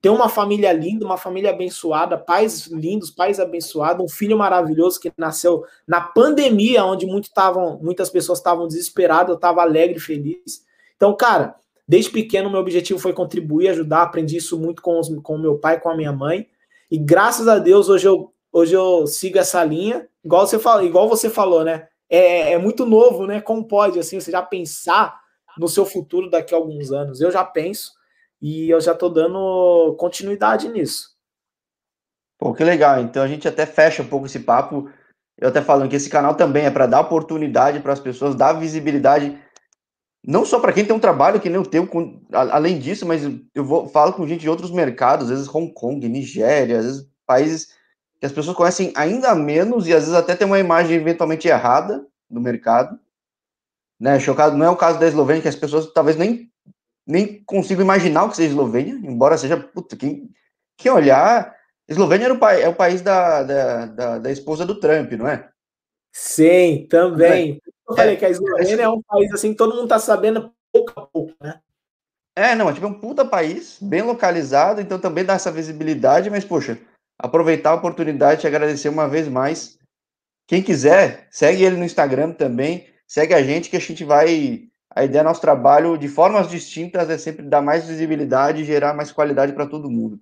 tenho 0.00 0.14
uma 0.14 0.28
família 0.28 0.72
linda, 0.72 1.04
uma 1.04 1.16
família 1.16 1.50
abençoada, 1.50 2.16
pais 2.16 2.68
lindos, 2.68 3.10
pais 3.10 3.40
abençoados, 3.40 4.04
um 4.04 4.08
filho 4.08 4.38
maravilhoso 4.38 5.00
que 5.00 5.12
nasceu 5.18 5.64
na 5.88 6.00
pandemia, 6.00 6.84
onde 6.84 7.04
muito 7.04 7.32
tavam, 7.32 7.80
muitas 7.82 8.10
pessoas 8.10 8.38
estavam 8.38 8.68
desesperadas, 8.68 9.30
eu 9.30 9.34
estava 9.34 9.62
alegre 9.62 9.98
feliz. 9.98 10.64
Então, 10.94 11.16
cara, 11.16 11.56
Desde 11.88 12.10
pequeno, 12.10 12.50
meu 12.50 12.60
objetivo 12.60 12.98
foi 12.98 13.14
contribuir, 13.14 13.68
ajudar. 13.68 14.02
Aprendi 14.02 14.36
isso 14.36 14.60
muito 14.60 14.82
com, 14.82 15.00
os, 15.00 15.08
com 15.22 15.36
o 15.36 15.38
meu 15.38 15.56
pai, 15.56 15.80
com 15.80 15.88
a 15.88 15.96
minha 15.96 16.12
mãe. 16.12 16.46
E 16.90 16.98
graças 16.98 17.48
a 17.48 17.58
Deus, 17.58 17.88
hoje 17.88 18.06
eu, 18.06 18.30
hoje 18.52 18.74
eu 18.74 19.06
sigo 19.06 19.38
essa 19.38 19.62
linha. 19.64 20.08
Igual 20.24 20.46
você, 20.46 20.58
fala, 20.58 20.84
igual 20.84 21.08
você 21.08 21.30
falou, 21.30 21.64
né? 21.64 21.88
É, 22.08 22.52
é 22.52 22.58
muito 22.58 22.86
novo, 22.86 23.26
né? 23.26 23.40
Como 23.40 23.66
pode, 23.66 23.98
assim, 23.98 24.20
você 24.20 24.30
já 24.30 24.42
pensar 24.42 25.20
no 25.58 25.68
seu 25.68 25.84
futuro 25.84 26.30
daqui 26.30 26.54
a 26.54 26.56
alguns 26.56 26.92
anos? 26.92 27.20
Eu 27.20 27.30
já 27.30 27.44
penso 27.44 27.92
e 28.40 28.70
eu 28.70 28.80
já 28.80 28.92
estou 28.92 29.10
dando 29.10 29.94
continuidade 29.98 30.68
nisso. 30.68 31.16
Pô, 32.38 32.54
que 32.54 32.62
legal. 32.62 33.00
Então 33.00 33.22
a 33.22 33.28
gente 33.28 33.48
até 33.48 33.66
fecha 33.66 34.02
um 34.02 34.08
pouco 34.08 34.26
esse 34.26 34.40
papo. 34.40 34.90
Eu 35.36 35.48
até 35.48 35.60
falando 35.60 35.88
que 35.88 35.96
esse 35.96 36.08
canal 36.08 36.34
também 36.34 36.64
é 36.66 36.70
para 36.70 36.86
dar 36.86 37.00
oportunidade 37.00 37.80
para 37.80 37.92
as 37.92 38.00
pessoas, 38.00 38.34
dar 38.34 38.52
visibilidade 38.52 39.38
não 40.24 40.44
só 40.44 40.58
para 40.60 40.72
quem 40.72 40.84
tem 40.84 40.94
um 40.94 41.00
trabalho 41.00 41.40
que 41.40 41.48
nem 41.48 41.60
o 41.60 41.66
teu, 41.66 41.86
com, 41.86 42.20
além 42.32 42.78
disso, 42.78 43.06
mas 43.06 43.22
eu 43.54 43.64
vou, 43.64 43.88
falo 43.88 44.12
com 44.12 44.26
gente 44.26 44.40
de 44.40 44.50
outros 44.50 44.70
mercados, 44.70 45.24
às 45.24 45.30
vezes 45.30 45.54
Hong 45.54 45.72
Kong, 45.72 46.06
Nigéria, 46.08 46.78
às 46.78 46.84
vezes 46.84 47.08
países 47.26 47.77
que 48.18 48.26
as 48.26 48.32
pessoas 48.32 48.56
conhecem 48.56 48.92
ainda 48.96 49.34
menos 49.34 49.86
e 49.86 49.94
às 49.94 50.00
vezes 50.00 50.14
até 50.14 50.34
tem 50.34 50.46
uma 50.46 50.58
imagem 50.58 50.96
eventualmente 50.96 51.46
errada 51.46 52.04
do 52.28 52.40
mercado. 52.40 52.98
Né? 53.98 54.18
Chocado, 54.18 54.56
não 54.56 54.66
é 54.66 54.70
o 54.70 54.76
caso 54.76 54.98
da 54.98 55.06
Eslovênia, 55.06 55.42
que 55.42 55.48
as 55.48 55.56
pessoas 55.56 55.92
talvez 55.92 56.16
nem, 56.16 56.50
nem 57.06 57.42
consigam 57.44 57.84
imaginar 57.84 58.24
o 58.24 58.30
que 58.30 58.36
seja 58.36 58.48
Eslovênia, 58.48 58.94
embora 58.94 59.38
seja, 59.38 59.56
puta, 59.56 59.96
quem, 59.96 60.30
quem 60.76 60.90
olhar, 60.90 61.54
Eslovênia 61.88 62.26
era 62.26 62.34
o, 62.34 62.46
é 62.46 62.68
o 62.68 62.74
país 62.74 63.00
da, 63.00 63.42
da, 63.42 63.86
da, 63.86 64.18
da 64.18 64.30
esposa 64.30 64.66
do 64.66 64.78
Trump, 64.78 65.12
não 65.12 65.28
é? 65.28 65.48
Sim, 66.12 66.86
também. 66.90 67.60
Eu 67.88 67.96
falei 67.96 68.16
que 68.16 68.24
a 68.24 68.30
Eslovênia 68.30 68.82
é 68.82 68.88
um 68.88 69.02
país 69.02 69.32
assim 69.32 69.52
que 69.52 69.56
todo 69.56 69.74
mundo 69.74 69.84
está 69.84 69.98
sabendo 69.98 70.52
pouco 70.72 70.92
a 71.00 71.06
pouco, 71.06 71.34
né? 71.40 71.60
É, 72.36 72.54
não, 72.54 72.68
é 72.68 72.72
tipo 72.72 72.86
é 72.86 72.88
um 72.88 73.00
puta 73.00 73.24
país, 73.24 73.78
bem 73.82 74.02
localizado, 74.02 74.80
então 74.80 74.98
também 74.98 75.24
dá 75.24 75.34
essa 75.34 75.50
visibilidade, 75.50 76.30
mas, 76.30 76.44
poxa, 76.44 76.78
aproveitar 77.18 77.70
a 77.70 77.74
oportunidade 77.74 78.44
e 78.44 78.46
agradecer 78.46 78.88
uma 78.88 79.08
vez 79.08 79.28
mais. 79.28 79.78
Quem 80.46 80.62
quiser, 80.62 81.26
segue 81.30 81.64
ele 81.64 81.76
no 81.76 81.84
Instagram 81.84 82.32
também, 82.32 82.86
segue 83.06 83.34
a 83.34 83.42
gente 83.42 83.68
que 83.68 83.76
a 83.76 83.80
gente 83.80 84.04
vai. 84.04 84.68
A 84.94 85.04
ideia 85.04 85.22
do 85.22 85.28
nosso 85.28 85.40
trabalho, 85.40 85.98
de 85.98 86.08
formas 86.08 86.48
distintas, 86.48 87.10
é 87.10 87.18
sempre 87.18 87.44
dar 87.44 87.60
mais 87.60 87.86
visibilidade 87.86 88.62
e 88.62 88.64
gerar 88.64 88.94
mais 88.94 89.12
qualidade 89.12 89.52
para 89.52 89.66
todo 89.66 89.90
mundo. 89.90 90.18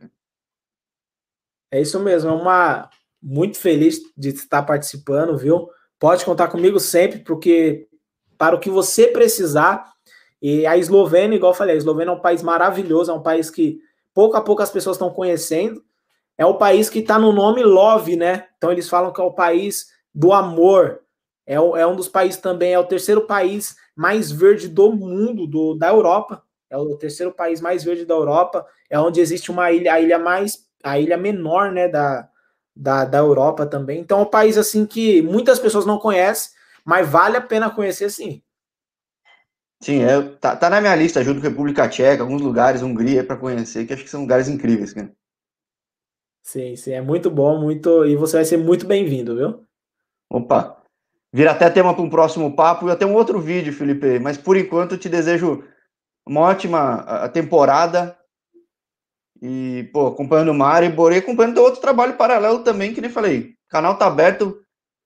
É 1.70 1.80
isso 1.80 2.00
mesmo, 2.00 2.30
é 2.30 2.32
uma 2.32 2.90
muito 3.22 3.58
feliz 3.58 3.98
de 4.16 4.28
estar 4.30 4.62
participando, 4.62 5.36
viu? 5.36 5.68
Pode 5.98 6.24
contar 6.24 6.48
comigo 6.48 6.78
sempre, 6.78 7.20
porque 7.20 7.88
para 8.36 8.54
o 8.54 8.60
que 8.60 8.70
você 8.70 9.08
precisar. 9.08 9.92
E 10.40 10.66
a 10.66 10.76
Eslovênia, 10.76 11.36
igual 11.36 11.52
eu 11.52 11.56
falei, 11.56 11.74
a 11.74 11.78
Eslovênia 11.78 12.12
é 12.12 12.14
um 12.14 12.20
país 12.20 12.42
maravilhoso, 12.42 13.10
é 13.10 13.14
um 13.14 13.22
país 13.22 13.50
que 13.50 13.80
pouco 14.12 14.36
a 14.36 14.42
pouco 14.42 14.62
as 14.62 14.70
pessoas 14.70 14.96
estão 14.96 15.10
conhecendo. 15.10 15.82
É 16.38 16.44
o 16.44 16.54
país 16.54 16.90
que 16.90 16.98
está 16.98 17.18
no 17.18 17.32
nome 17.32 17.62
Love, 17.62 18.16
né? 18.16 18.46
Então 18.56 18.70
eles 18.70 18.88
falam 18.88 19.12
que 19.12 19.20
é 19.20 19.24
o 19.24 19.32
país 19.32 19.86
do 20.14 20.32
amor. 20.32 21.00
É, 21.46 21.54
é 21.54 21.86
um 21.86 21.96
dos 21.96 22.08
países 22.08 22.40
também, 22.40 22.72
é 22.72 22.78
o 22.78 22.84
terceiro 22.84 23.22
país 23.22 23.76
mais 23.94 24.30
verde 24.30 24.68
do 24.68 24.92
mundo, 24.92 25.46
do, 25.46 25.74
da 25.74 25.88
Europa. 25.88 26.42
É 26.68 26.76
o 26.76 26.96
terceiro 26.96 27.32
país 27.32 27.60
mais 27.60 27.84
verde 27.84 28.04
da 28.04 28.14
Europa. 28.14 28.66
É 28.90 28.98
onde 28.98 29.20
existe 29.20 29.50
uma 29.50 29.70
ilha, 29.70 29.94
a 29.94 30.00
ilha 30.00 30.18
mais, 30.18 30.66
a 30.82 30.98
ilha 30.98 31.16
menor, 31.16 31.72
né, 31.72 31.88
da, 31.88 32.28
da, 32.74 33.04
da 33.04 33.18
Europa 33.18 33.64
também. 33.64 34.00
Então 34.00 34.18
é 34.18 34.22
um 34.22 34.26
país 34.26 34.58
assim 34.58 34.84
que 34.84 35.22
muitas 35.22 35.58
pessoas 35.58 35.86
não 35.86 35.98
conhecem, 35.98 36.50
mas 36.84 37.08
vale 37.08 37.36
a 37.36 37.40
pena 37.40 37.70
conhecer 37.70 38.10
sim. 38.10 38.42
Sim, 39.80 40.02
é, 40.02 40.22
tá, 40.40 40.56
tá 40.56 40.70
na 40.70 40.80
minha 40.80 40.94
lista 40.96 41.22
junto 41.22 41.40
com 41.40 41.48
República 41.48 41.88
Tcheca, 41.88 42.22
alguns 42.22 42.40
lugares, 42.40 42.82
Hungria 42.82 43.24
para 43.24 43.36
conhecer, 43.36 43.86
que 43.86 43.92
acho 43.92 44.04
que 44.04 44.10
são 44.10 44.22
lugares 44.22 44.48
incríveis, 44.48 44.92
cara. 44.92 45.12
Sim, 46.46 46.76
sim, 46.76 46.92
é 46.92 47.00
muito 47.00 47.28
bom, 47.28 47.60
muito 47.60 48.06
e 48.06 48.14
você 48.14 48.36
vai 48.36 48.44
ser 48.44 48.56
muito 48.56 48.86
bem-vindo, 48.86 49.34
viu? 49.34 49.64
Opa, 50.30 50.80
vira 51.32 51.50
até 51.50 51.68
tema 51.68 51.92
para 51.92 52.04
um 52.04 52.08
próximo 52.08 52.54
papo 52.54 52.86
e 52.86 52.92
até 52.92 53.04
um 53.04 53.14
outro 53.14 53.40
vídeo, 53.40 53.72
Felipe. 53.72 54.20
Mas 54.20 54.38
por 54.38 54.56
enquanto 54.56 54.96
te 54.96 55.08
desejo 55.08 55.64
uma 56.24 56.42
ótima 56.42 57.28
temporada 57.30 58.16
e 59.42 59.90
pô, 59.92 60.06
acompanhando 60.06 60.52
o 60.52 60.54
Mário 60.54 60.88
e 60.88 60.92
Borei, 60.92 61.18
acompanhando 61.18 61.58
outro 61.58 61.80
trabalho 61.80 62.16
paralelo 62.16 62.60
também, 62.60 62.94
que 62.94 63.00
nem 63.00 63.10
falei. 63.10 63.56
O 63.66 63.68
canal 63.68 63.98
tá 63.98 64.06
aberto 64.06 64.62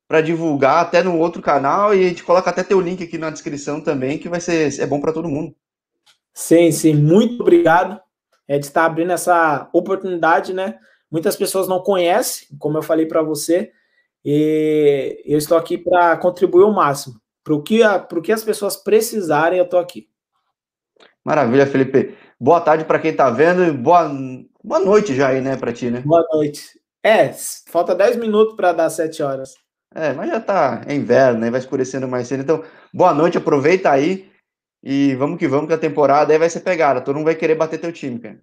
para 0.06 0.20
divulgar 0.20 0.82
até 0.82 1.02
no 1.02 1.16
outro 1.16 1.40
canal 1.40 1.94
e 1.94 2.04
a 2.04 2.08
gente 2.10 2.22
coloca 2.22 2.50
até 2.50 2.62
teu 2.62 2.82
link 2.82 3.02
aqui 3.02 3.16
na 3.16 3.30
descrição 3.30 3.80
também, 3.80 4.18
que 4.18 4.28
vai 4.28 4.42
ser 4.42 4.78
é 4.78 4.86
bom 4.86 5.00
para 5.00 5.12
todo 5.12 5.26
mundo. 5.26 5.56
Sim, 6.34 6.70
sim, 6.70 6.94
muito 6.94 7.40
obrigado. 7.40 7.98
É 8.46 8.58
de 8.58 8.66
estar 8.66 8.84
abrindo 8.84 9.12
essa 9.12 9.70
oportunidade, 9.72 10.52
né? 10.52 10.78
Muitas 11.10 11.36
pessoas 11.36 11.66
não 11.66 11.82
conhecem, 11.82 12.48
como 12.58 12.78
eu 12.78 12.82
falei 12.82 13.06
para 13.06 13.22
você, 13.22 13.72
e 14.24 15.22
eu 15.24 15.38
estou 15.38 15.56
aqui 15.56 15.76
para 15.76 16.16
contribuir 16.16 16.64
o 16.64 16.72
máximo. 16.72 17.20
Para 17.42 17.54
o 17.54 17.62
que, 17.62 17.80
que 18.22 18.32
as 18.32 18.44
pessoas 18.44 18.76
precisarem, 18.76 19.58
eu 19.58 19.64
estou 19.64 19.80
aqui. 19.80 20.08
Maravilha, 21.24 21.66
Felipe. 21.66 22.16
Boa 22.38 22.60
tarde 22.60 22.84
para 22.84 22.98
quem 22.98 23.10
está 23.10 23.28
vendo 23.28 23.64
e 23.64 23.72
boa, 23.72 24.10
boa 24.62 24.80
noite 24.80 25.14
já 25.14 25.28
aí, 25.28 25.40
né, 25.40 25.56
para 25.56 25.72
ti, 25.72 25.90
né? 25.90 26.00
Boa 26.00 26.24
noite. 26.32 26.80
É, 27.02 27.32
falta 27.66 27.94
10 27.94 28.16
minutos 28.16 28.54
para 28.54 28.72
dar 28.72 28.90
7 28.90 29.22
horas. 29.22 29.54
É, 29.94 30.12
mas 30.12 30.30
já 30.30 30.40
tá 30.40 30.82
é 30.86 30.94
inverno, 30.94 31.40
né? 31.40 31.50
Vai 31.50 31.60
escurecendo 31.60 32.06
mais 32.06 32.28
cedo. 32.28 32.42
Então, 32.42 32.64
boa 32.94 33.12
noite, 33.12 33.38
aproveita 33.38 33.90
aí 33.90 34.30
e 34.82 35.14
vamos 35.16 35.38
que 35.38 35.48
vamos, 35.48 35.66
que 35.66 35.74
a 35.74 35.78
temporada 35.78 36.32
aí 36.32 36.38
vai 36.38 36.48
ser 36.48 36.60
pegada. 36.60 37.00
Todo 37.00 37.16
mundo 37.16 37.24
vai 37.24 37.34
querer 37.34 37.56
bater 37.56 37.80
teu 37.80 37.92
time, 37.92 38.18
cara. 38.20 38.40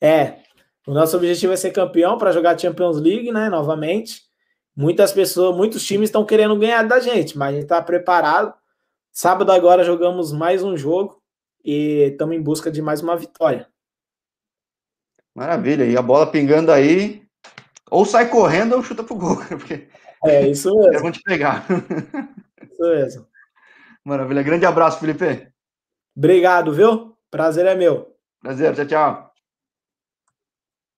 É, 0.00 0.38
o 0.86 0.92
nosso 0.92 1.16
objetivo 1.16 1.52
é 1.52 1.56
ser 1.56 1.70
campeão 1.72 2.16
para 2.16 2.32
jogar 2.32 2.58
Champions 2.58 2.98
League, 2.98 3.30
né? 3.30 3.48
Novamente. 3.48 4.22
Muitas 4.74 5.12
pessoas, 5.12 5.56
muitos 5.56 5.84
times 5.84 6.08
estão 6.08 6.24
querendo 6.24 6.56
ganhar 6.56 6.82
da 6.84 7.00
gente, 7.00 7.36
mas 7.36 7.50
a 7.50 7.52
gente 7.52 7.64
está 7.64 7.82
preparado. 7.82 8.54
Sábado 9.12 9.52
agora 9.52 9.84
jogamos 9.84 10.32
mais 10.32 10.62
um 10.62 10.76
jogo 10.76 11.20
e 11.64 12.10
estamos 12.12 12.36
em 12.36 12.42
busca 12.42 12.70
de 12.70 12.80
mais 12.80 13.02
uma 13.02 13.16
vitória. 13.16 13.68
Maravilha, 15.34 15.84
e 15.84 15.96
a 15.96 16.02
bola 16.02 16.30
pingando 16.30 16.72
aí, 16.72 17.22
ou 17.90 18.04
sai 18.04 18.28
correndo 18.28 18.74
ou 18.74 18.82
chuta 18.82 19.02
pro 19.02 19.16
gol, 19.16 19.36
porque 19.48 19.88
é 20.24 20.48
isso 20.48 20.74
mesmo. 20.76 21.00
Vão 21.00 21.12
te 21.12 21.22
pegar. 21.22 21.66
Isso 22.62 22.82
mesmo. 22.82 23.26
Maravilha, 24.04 24.42
grande 24.42 24.64
abraço, 24.64 24.98
Felipe. 24.98 25.48
Obrigado, 26.16 26.72
viu? 26.72 27.16
Prazer 27.30 27.66
é 27.66 27.74
meu. 27.74 28.16
Prazer, 28.40 28.74
tchau, 28.74 28.86
tchau. 28.86 29.29